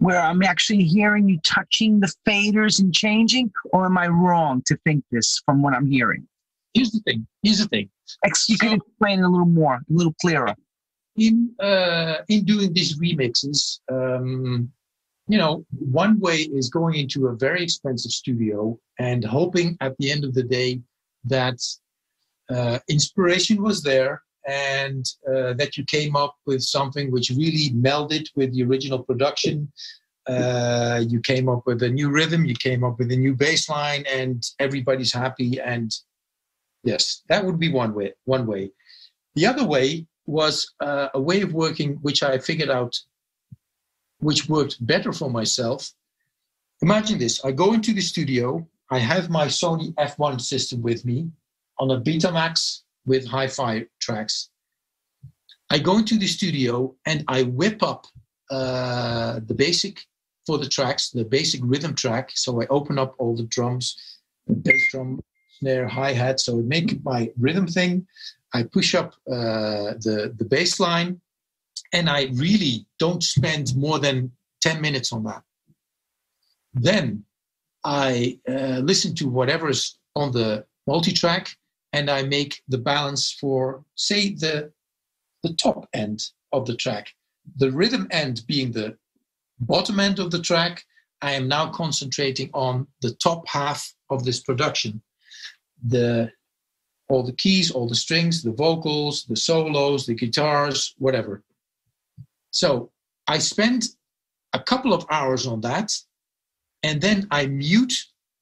where 0.00 0.20
I'm 0.20 0.42
actually 0.42 0.82
hearing 0.82 1.28
you 1.28 1.38
touching 1.44 2.00
the 2.00 2.12
faders 2.26 2.80
and 2.80 2.92
changing, 2.92 3.52
or 3.72 3.84
am 3.84 3.98
I 3.98 4.08
wrong 4.08 4.62
to 4.66 4.76
think 4.84 5.04
this 5.10 5.40
from 5.44 5.62
what 5.62 5.74
I'm 5.74 5.86
hearing? 5.86 6.26
Here's 6.72 6.90
the 6.90 7.00
thing. 7.00 7.26
Here's 7.42 7.58
the 7.58 7.68
thing. 7.68 7.90
You 8.48 8.58
can 8.58 8.72
explain 8.72 9.20
a 9.20 9.28
little 9.28 9.46
more, 9.46 9.74
a 9.74 9.80
little 9.88 10.14
clearer. 10.20 10.54
In 11.16 11.54
uh, 11.60 12.16
in 12.28 12.44
doing 12.44 12.72
these 12.72 12.98
remixes, 12.98 13.80
um, 13.92 14.70
you 15.30 15.38
know, 15.38 15.64
one 15.70 16.18
way 16.18 16.38
is 16.38 16.68
going 16.70 16.96
into 16.96 17.28
a 17.28 17.36
very 17.36 17.62
expensive 17.62 18.10
studio 18.10 18.78
and 18.98 19.24
hoping 19.24 19.76
at 19.80 19.96
the 19.98 20.10
end 20.10 20.24
of 20.24 20.34
the 20.34 20.42
day 20.42 20.80
that 21.24 21.58
uh, 22.48 22.80
inspiration 22.88 23.62
was 23.62 23.82
there 23.82 24.22
and 24.48 25.06
uh, 25.28 25.52
that 25.52 25.76
you 25.76 25.84
came 25.84 26.16
up 26.16 26.34
with 26.46 26.62
something 26.62 27.12
which 27.12 27.30
really 27.30 27.70
melded 27.70 28.26
with 28.34 28.52
the 28.52 28.64
original 28.64 29.04
production. 29.04 29.70
Uh, 30.26 31.02
you 31.06 31.20
came 31.20 31.48
up 31.48 31.62
with 31.64 31.82
a 31.84 31.88
new 31.88 32.10
rhythm, 32.10 32.44
you 32.44 32.54
came 32.54 32.82
up 32.82 32.98
with 32.98 33.12
a 33.12 33.16
new 33.16 33.34
bass 33.34 33.68
line, 33.68 34.04
and 34.10 34.42
everybody's 34.58 35.12
happy. 35.12 35.60
And 35.60 35.92
yes, 36.82 37.22
that 37.28 37.44
would 37.44 37.60
be 37.60 37.70
one 37.70 37.94
way. 37.94 38.14
One 38.24 38.46
way. 38.46 38.72
The 39.36 39.46
other 39.46 39.64
way 39.64 40.06
was 40.26 40.74
uh, 40.80 41.08
a 41.14 41.20
way 41.20 41.40
of 41.42 41.52
working 41.52 41.98
which 42.02 42.22
I 42.22 42.38
figured 42.38 42.70
out, 42.70 42.96
which 44.20 44.48
worked 44.48 44.84
better 44.86 45.12
for 45.12 45.30
myself. 45.30 45.92
Imagine 46.82 47.18
this: 47.18 47.44
I 47.44 47.52
go 47.52 47.72
into 47.72 47.92
the 47.92 48.00
studio. 48.00 48.66
I 48.90 48.98
have 48.98 49.30
my 49.30 49.46
Sony 49.46 49.94
F1 49.94 50.40
system 50.40 50.82
with 50.82 51.04
me 51.04 51.30
on 51.78 51.90
a 51.90 52.00
Betamax 52.00 52.82
with 53.06 53.26
hi-fi 53.26 53.86
tracks. 54.00 54.50
I 55.70 55.78
go 55.78 55.98
into 55.98 56.18
the 56.18 56.26
studio 56.26 56.94
and 57.06 57.24
I 57.28 57.44
whip 57.44 57.82
up 57.82 58.06
uh, 58.50 59.40
the 59.46 59.54
basic 59.54 60.04
for 60.46 60.58
the 60.58 60.68
tracks, 60.68 61.10
the 61.10 61.24
basic 61.24 61.60
rhythm 61.62 61.94
track. 61.94 62.32
So 62.34 62.60
I 62.60 62.66
open 62.66 62.98
up 62.98 63.14
all 63.18 63.36
the 63.36 63.44
drums, 63.44 64.18
the 64.48 64.54
bass 64.54 64.82
drum, 64.90 65.20
snare, 65.58 65.86
hi 65.86 66.12
hat. 66.12 66.40
So 66.40 66.58
I 66.58 66.62
make 66.62 67.04
my 67.04 67.30
rhythm 67.38 67.66
thing. 67.68 68.06
I 68.52 68.64
push 68.64 68.96
up 68.96 69.14
uh, 69.30 69.94
the 70.04 70.34
the 70.36 70.44
bass 70.44 70.80
line, 70.80 71.20
and 71.92 72.08
I 72.08 72.30
really 72.34 72.86
don't 72.98 73.22
spend 73.22 73.76
more 73.76 73.98
than 73.98 74.32
ten 74.60 74.80
minutes 74.80 75.12
on 75.12 75.24
that. 75.24 75.42
Then 76.74 77.24
I 77.84 78.38
uh, 78.48 78.80
listen 78.82 79.14
to 79.16 79.28
whatever's 79.28 79.98
on 80.14 80.32
the 80.32 80.64
multi-track, 80.86 81.48
and 81.92 82.10
I 82.10 82.22
make 82.22 82.62
the 82.68 82.78
balance 82.78 83.32
for 83.32 83.84
say 83.94 84.34
the 84.34 84.72
the 85.42 85.54
top 85.54 85.88
end 85.94 86.22
of 86.52 86.66
the 86.66 86.76
track. 86.76 87.14
The 87.56 87.70
rhythm 87.70 88.06
end 88.10 88.42
being 88.46 88.72
the 88.72 88.96
bottom 89.60 89.98
end 89.98 90.18
of 90.18 90.30
the 90.30 90.40
track, 90.40 90.84
I 91.22 91.32
am 91.32 91.48
now 91.48 91.70
concentrating 91.70 92.50
on 92.52 92.86
the 93.02 93.14
top 93.14 93.46
half 93.48 93.92
of 94.10 94.24
this 94.24 94.40
production. 94.40 95.02
The 95.86 96.30
all 97.08 97.24
the 97.24 97.32
keys, 97.32 97.70
all 97.72 97.88
the 97.88 97.94
strings, 97.94 98.42
the 98.42 98.52
vocals, 98.52 99.24
the 99.24 99.36
solos, 99.36 100.06
the 100.06 100.14
guitars, 100.14 100.94
whatever. 100.98 101.42
So 102.50 102.90
I 103.26 103.38
spend 103.38 103.84
a 104.52 104.60
couple 104.60 104.92
of 104.92 105.06
hours 105.10 105.46
on 105.46 105.60
that, 105.62 105.92
and 106.82 107.00
then 107.00 107.26
I 107.30 107.46
mute 107.46 107.94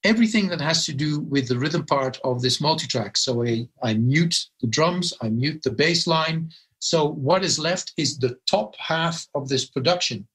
everything 0.04 0.48
that 0.48 0.60
has 0.60 0.86
to 0.86 0.92
do 0.92 1.20
with 1.20 1.48
the 1.48 1.58
rhythm 1.58 1.84
part 1.84 2.18
of 2.24 2.40
this 2.40 2.60
multi-track. 2.60 3.16
So 3.16 3.44
I, 3.44 3.68
I 3.82 3.94
mute 3.94 4.36
the 4.60 4.68
drums, 4.68 5.12
I 5.20 5.28
mute 5.28 5.62
the 5.62 5.70
bass 5.70 6.06
line. 6.06 6.50
So 6.78 7.08
what 7.08 7.44
is 7.44 7.58
left 7.58 7.92
is 7.96 8.16
the 8.16 8.38
top 8.48 8.76
half 8.78 9.26
of 9.34 9.48
this 9.48 9.64
production. 9.66 10.26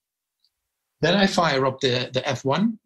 Then 1.00 1.14
I 1.14 1.26
fire 1.26 1.66
up 1.66 1.80
the, 1.80 2.10
the 2.12 2.20
F1. 2.20 2.76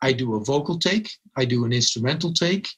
I 0.00 0.12
do 0.12 0.34
a 0.36 0.44
vocal 0.44 0.78
take. 0.78 1.10
I 1.36 1.44
do 1.44 1.64
an 1.64 1.72
instrumental 1.72 2.32
take. 2.32 2.68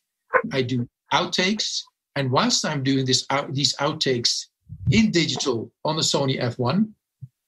I 0.52 0.62
do 0.62 0.88
outtakes. 1.12 1.82
And 2.16 2.30
whilst 2.30 2.64
I'm 2.64 2.82
doing 2.82 3.04
this 3.04 3.26
out, 3.30 3.52
these 3.54 3.74
outtakes 3.76 4.46
in 4.90 5.10
digital 5.10 5.70
on 5.84 5.96
the 5.96 6.02
Sony 6.02 6.40
F1, 6.40 6.88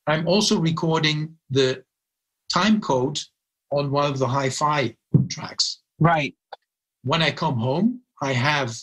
I'm 0.07 0.27
also 0.29 0.59
recording 0.59 1.37
the 1.51 1.85
time 2.53 2.81
code 2.81 3.19
on 3.71 3.91
one 3.91 4.11
of 4.11 4.19
the 4.19 4.29
hi-fi 4.29 4.97
tracks. 5.29 5.83
Right. 5.99 6.35
When 7.03 7.23
I 7.23 7.31
come 7.31 7.59
home, 7.59 8.01
I 8.23 8.33
have 8.33 8.77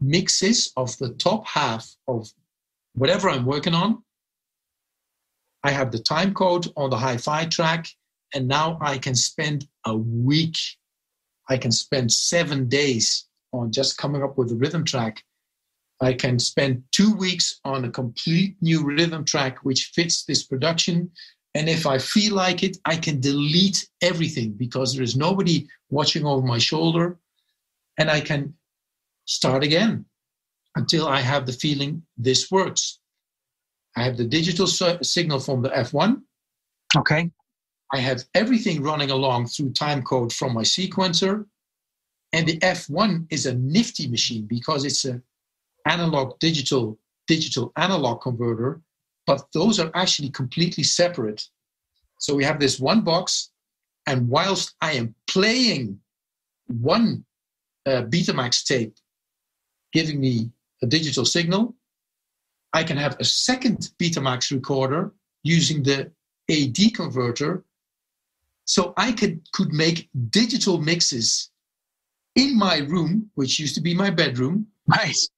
mixes 0.00 0.72
of 0.76 0.96
the 0.98 1.10
top 1.14 1.46
half 1.46 1.88
of 2.08 2.28
whatever 2.94 3.28
I'm 3.28 3.44
working 3.44 3.74
on 3.74 4.02
I 5.62 5.70
have 5.72 5.90
the 5.90 5.98
time 5.98 6.32
code 6.32 6.68
on 6.76 6.90
the 6.90 6.96
hi 6.96 7.16
fi 7.16 7.44
track, 7.44 7.86
and 8.34 8.48
now 8.48 8.78
I 8.80 8.98
can 8.98 9.14
spend 9.14 9.68
a 9.84 9.94
week, 9.96 10.56
I 11.48 11.58
can 11.58 11.72
spend 11.72 12.12
seven 12.12 12.68
days 12.68 13.28
on 13.52 13.72
just 13.72 13.98
coming 13.98 14.22
up 14.22 14.38
with 14.38 14.52
a 14.52 14.54
rhythm 14.54 14.84
track. 14.84 15.22
I 16.00 16.14
can 16.14 16.38
spend 16.38 16.82
two 16.92 17.14
weeks 17.14 17.60
on 17.64 17.84
a 17.84 17.90
complete 17.90 18.56
new 18.62 18.82
rhythm 18.82 19.24
track 19.24 19.58
which 19.62 19.92
fits 19.94 20.24
this 20.24 20.44
production. 20.44 21.10
And 21.54 21.68
if 21.68 21.86
I 21.86 21.98
feel 21.98 22.34
like 22.34 22.62
it, 22.62 22.78
I 22.86 22.96
can 22.96 23.20
delete 23.20 23.86
everything 24.00 24.52
because 24.52 24.94
there 24.94 25.02
is 25.02 25.16
nobody 25.16 25.66
watching 25.90 26.24
over 26.24 26.46
my 26.46 26.58
shoulder. 26.58 27.18
And 27.98 28.10
I 28.10 28.20
can 28.20 28.54
start 29.26 29.62
again 29.62 30.06
until 30.76 31.06
I 31.06 31.20
have 31.20 31.44
the 31.44 31.52
feeling 31.52 32.02
this 32.16 32.50
works. 32.50 33.00
I 33.96 34.04
have 34.04 34.16
the 34.16 34.24
digital 34.24 34.66
signal 34.66 35.40
from 35.40 35.60
the 35.60 35.70
F1. 35.70 36.22
Okay. 36.96 37.30
I 37.92 37.98
have 37.98 38.24
everything 38.34 38.82
running 38.82 39.10
along 39.10 39.48
through 39.48 39.72
timecode 39.72 40.32
from 40.32 40.54
my 40.54 40.62
sequencer. 40.62 41.44
And 42.32 42.46
the 42.46 42.58
F1 42.60 43.26
is 43.30 43.46
a 43.46 43.54
nifty 43.54 44.06
machine 44.06 44.46
because 44.46 44.84
it's 44.84 45.04
an 45.04 45.22
analog 45.86 46.38
digital 46.38 46.98
digital 47.26 47.72
analog 47.76 48.20
converter, 48.20 48.80
but 49.26 49.46
those 49.54 49.78
are 49.78 49.90
actually 49.94 50.30
completely 50.30 50.82
separate. 50.82 51.46
So 52.18 52.34
we 52.34 52.44
have 52.44 52.58
this 52.58 52.80
one 52.80 53.02
box, 53.02 53.52
and 54.06 54.28
whilst 54.28 54.74
I 54.80 54.92
am 54.92 55.14
playing 55.28 56.00
one 56.66 57.24
uh, 57.86 58.02
Betamax 58.12 58.64
tape, 58.64 58.94
giving 59.92 60.20
me 60.20 60.50
a 60.82 60.86
digital 60.86 61.24
signal, 61.24 61.74
I 62.72 62.82
can 62.84 62.96
have 62.96 63.16
a 63.18 63.24
second 63.24 63.90
Betamax 63.98 64.50
recorder 64.50 65.12
using 65.42 65.82
the 65.82 66.10
AD 66.50 66.94
converter. 66.94 67.64
So 68.64 68.92
I 68.96 69.12
could, 69.12 69.40
could 69.52 69.72
make 69.72 70.08
digital 70.30 70.78
mixes 70.78 71.50
in 72.36 72.56
my 72.56 72.78
room, 72.78 73.30
which 73.34 73.58
used 73.58 73.74
to 73.76 73.80
be 73.80 73.94
my 73.94 74.10
bedroom. 74.10 74.66
Nice. 74.86 75.28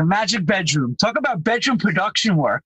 The 0.00 0.06
magic 0.06 0.46
bedroom. 0.46 0.96
Talk 0.96 1.18
about 1.18 1.44
bedroom 1.44 1.76
production 1.76 2.34
work. 2.34 2.64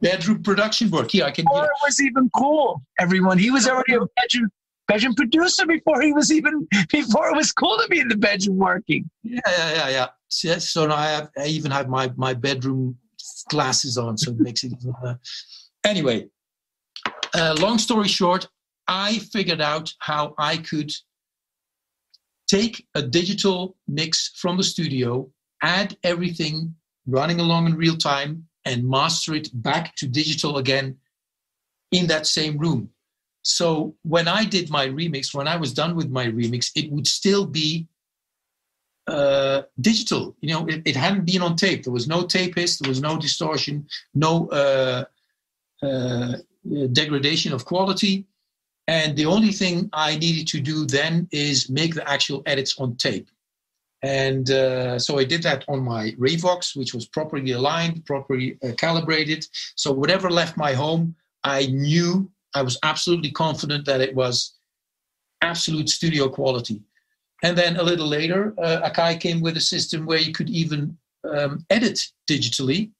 Bedroom 0.00 0.42
production 0.42 0.90
work. 0.90 1.12
Yeah, 1.12 1.26
I 1.26 1.30
can. 1.30 1.44
Before 1.44 1.64
it 1.64 1.80
was 1.84 2.00
even 2.00 2.30
cool, 2.34 2.80
everyone. 2.98 3.36
He 3.36 3.50
was 3.50 3.68
already 3.68 3.96
a 3.96 4.00
bedroom 4.16 4.48
bedroom 4.88 5.14
producer 5.14 5.66
before 5.66 6.00
he 6.00 6.14
was 6.14 6.32
even 6.32 6.66
before 6.90 7.28
it 7.28 7.36
was 7.36 7.52
cool 7.52 7.76
to 7.76 7.86
be 7.88 8.00
in 8.00 8.08
the 8.08 8.16
bedroom 8.16 8.56
working. 8.56 9.10
Yeah, 9.22 9.40
yeah, 9.46 9.88
yeah, 9.90 10.08
yeah. 10.30 10.58
So 10.58 10.86
now 10.86 10.96
I 10.96 11.08
have 11.08 11.28
I 11.36 11.48
even 11.48 11.70
have 11.70 11.90
my 11.90 12.10
my 12.16 12.32
bedroom 12.32 12.96
glasses 13.50 13.98
on, 13.98 14.16
so 14.16 14.30
it 14.30 14.40
makes 14.40 14.64
it. 14.64 14.72
Uh, 15.04 15.16
anyway, 15.84 16.28
uh, 17.34 17.56
long 17.60 17.76
story 17.76 18.08
short, 18.08 18.48
I 18.88 19.18
figured 19.18 19.60
out 19.60 19.92
how 19.98 20.34
I 20.38 20.56
could 20.56 20.90
take 22.48 22.86
a 22.94 23.02
digital 23.02 23.76
mix 23.86 24.32
from 24.34 24.56
the 24.56 24.64
studio, 24.64 25.30
add 25.62 25.96
everything 26.02 26.74
running 27.06 27.40
along 27.40 27.66
in 27.66 27.74
real 27.76 27.96
time, 27.96 28.46
and 28.64 28.88
master 28.88 29.34
it 29.34 29.48
back 29.52 29.96
to 29.96 30.06
digital 30.06 30.58
again 30.58 30.96
in 31.90 32.06
that 32.08 32.26
same 32.26 32.58
room. 32.58 32.90
So 33.42 33.94
when 34.02 34.28
I 34.28 34.44
did 34.44 34.70
my 34.70 34.86
remix, 34.86 35.34
when 35.34 35.48
I 35.48 35.56
was 35.56 35.72
done 35.72 35.96
with 35.96 36.10
my 36.10 36.26
remix, 36.26 36.70
it 36.74 36.90
would 36.92 37.06
still 37.06 37.46
be 37.46 37.88
uh, 39.06 39.62
digital. 39.80 40.36
You 40.40 40.52
know, 40.52 40.66
it, 40.66 40.82
it, 40.84 40.96
hadn't 40.96 41.24
been 41.24 41.42
on 41.42 41.56
tape. 41.56 41.84
There 41.84 41.92
was 41.92 42.06
no 42.06 42.22
tape 42.22 42.54
hiss. 42.54 42.78
There 42.78 42.88
was 42.88 43.00
no 43.00 43.18
distortion. 43.18 43.88
No 44.14 44.48
uh, 44.48 45.04
uh, 45.82 46.34
degradation 46.92 47.52
of 47.52 47.64
quality. 47.64 48.26
And 48.86 49.16
the 49.16 49.26
only 49.26 49.52
thing 49.52 49.88
I 49.92 50.16
needed 50.16 50.46
to 50.48 50.60
do 50.60 50.84
then 50.84 51.28
is 51.32 51.70
make 51.70 51.94
the 51.94 52.08
actual 52.08 52.42
edits 52.46 52.78
on 52.78 52.96
tape. 52.96 53.30
And 54.02 54.50
uh, 54.50 54.98
so 54.98 55.18
I 55.18 55.24
did 55.24 55.42
that 55.42 55.64
on 55.68 55.80
my 55.80 56.12
Revox, 56.12 56.74
which 56.74 56.94
was 56.94 57.06
properly 57.06 57.52
aligned, 57.52 58.06
properly 58.06 58.58
uh, 58.62 58.72
calibrated. 58.78 59.46
So 59.76 59.92
whatever 59.92 60.30
left 60.30 60.56
my 60.56 60.72
home, 60.72 61.14
I 61.44 61.66
knew 61.66 62.30
I 62.54 62.62
was 62.62 62.78
absolutely 62.82 63.30
confident 63.30 63.84
that 63.86 64.00
it 64.00 64.14
was 64.14 64.54
absolute 65.42 65.88
studio 65.88 66.28
quality. 66.28 66.82
And 67.42 67.56
then 67.56 67.76
a 67.76 67.82
little 67.82 68.06
later, 68.06 68.54
uh, 68.62 68.88
Akai 68.90 69.18
came 69.18 69.40
with 69.40 69.56
a 69.56 69.60
system 69.60 70.06
where 70.06 70.18
you 70.18 70.32
could 70.32 70.50
even 70.50 70.96
um, 71.28 71.64
edit 71.70 72.00
digitally 72.28 72.90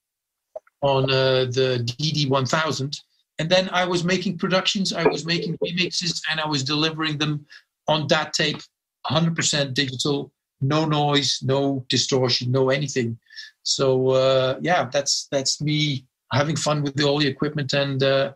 on 0.82 1.05
uh, 1.05 1.44
the 1.44 1.84
DD1000. 1.84 3.01
And 3.38 3.48
then 3.48 3.68
I 3.70 3.84
was 3.84 4.05
making 4.05 4.38
productions, 4.38 4.92
I 4.92 5.07
was 5.07 5.24
making 5.24 5.57
remixes, 5.59 6.20
and 6.30 6.40
I 6.40 6.46
was 6.46 6.62
delivering 6.62 7.18
them 7.18 7.46
on 7.88 8.07
that 8.09 8.32
tape, 8.32 8.61
100% 9.07 9.74
digital, 9.74 10.30
no 10.61 10.84
noise, 10.84 11.40
no 11.42 11.84
distortion, 11.88 12.50
no 12.50 12.70
anything. 12.70 13.18
So 13.62 14.11
uh, 14.11 14.58
yeah, 14.61 14.88
that's 14.92 15.28
that's 15.30 15.61
me 15.61 16.06
having 16.32 16.56
fun 16.56 16.82
with 16.82 17.00
all 17.02 17.18
the 17.18 17.26
equipment 17.26 17.72
and 17.72 18.02
uh, 18.02 18.32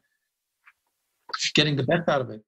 getting 1.55 1.77
the 1.77 1.85
best 1.85 2.09
out 2.09 2.21
of 2.21 2.31
it. 2.31 2.43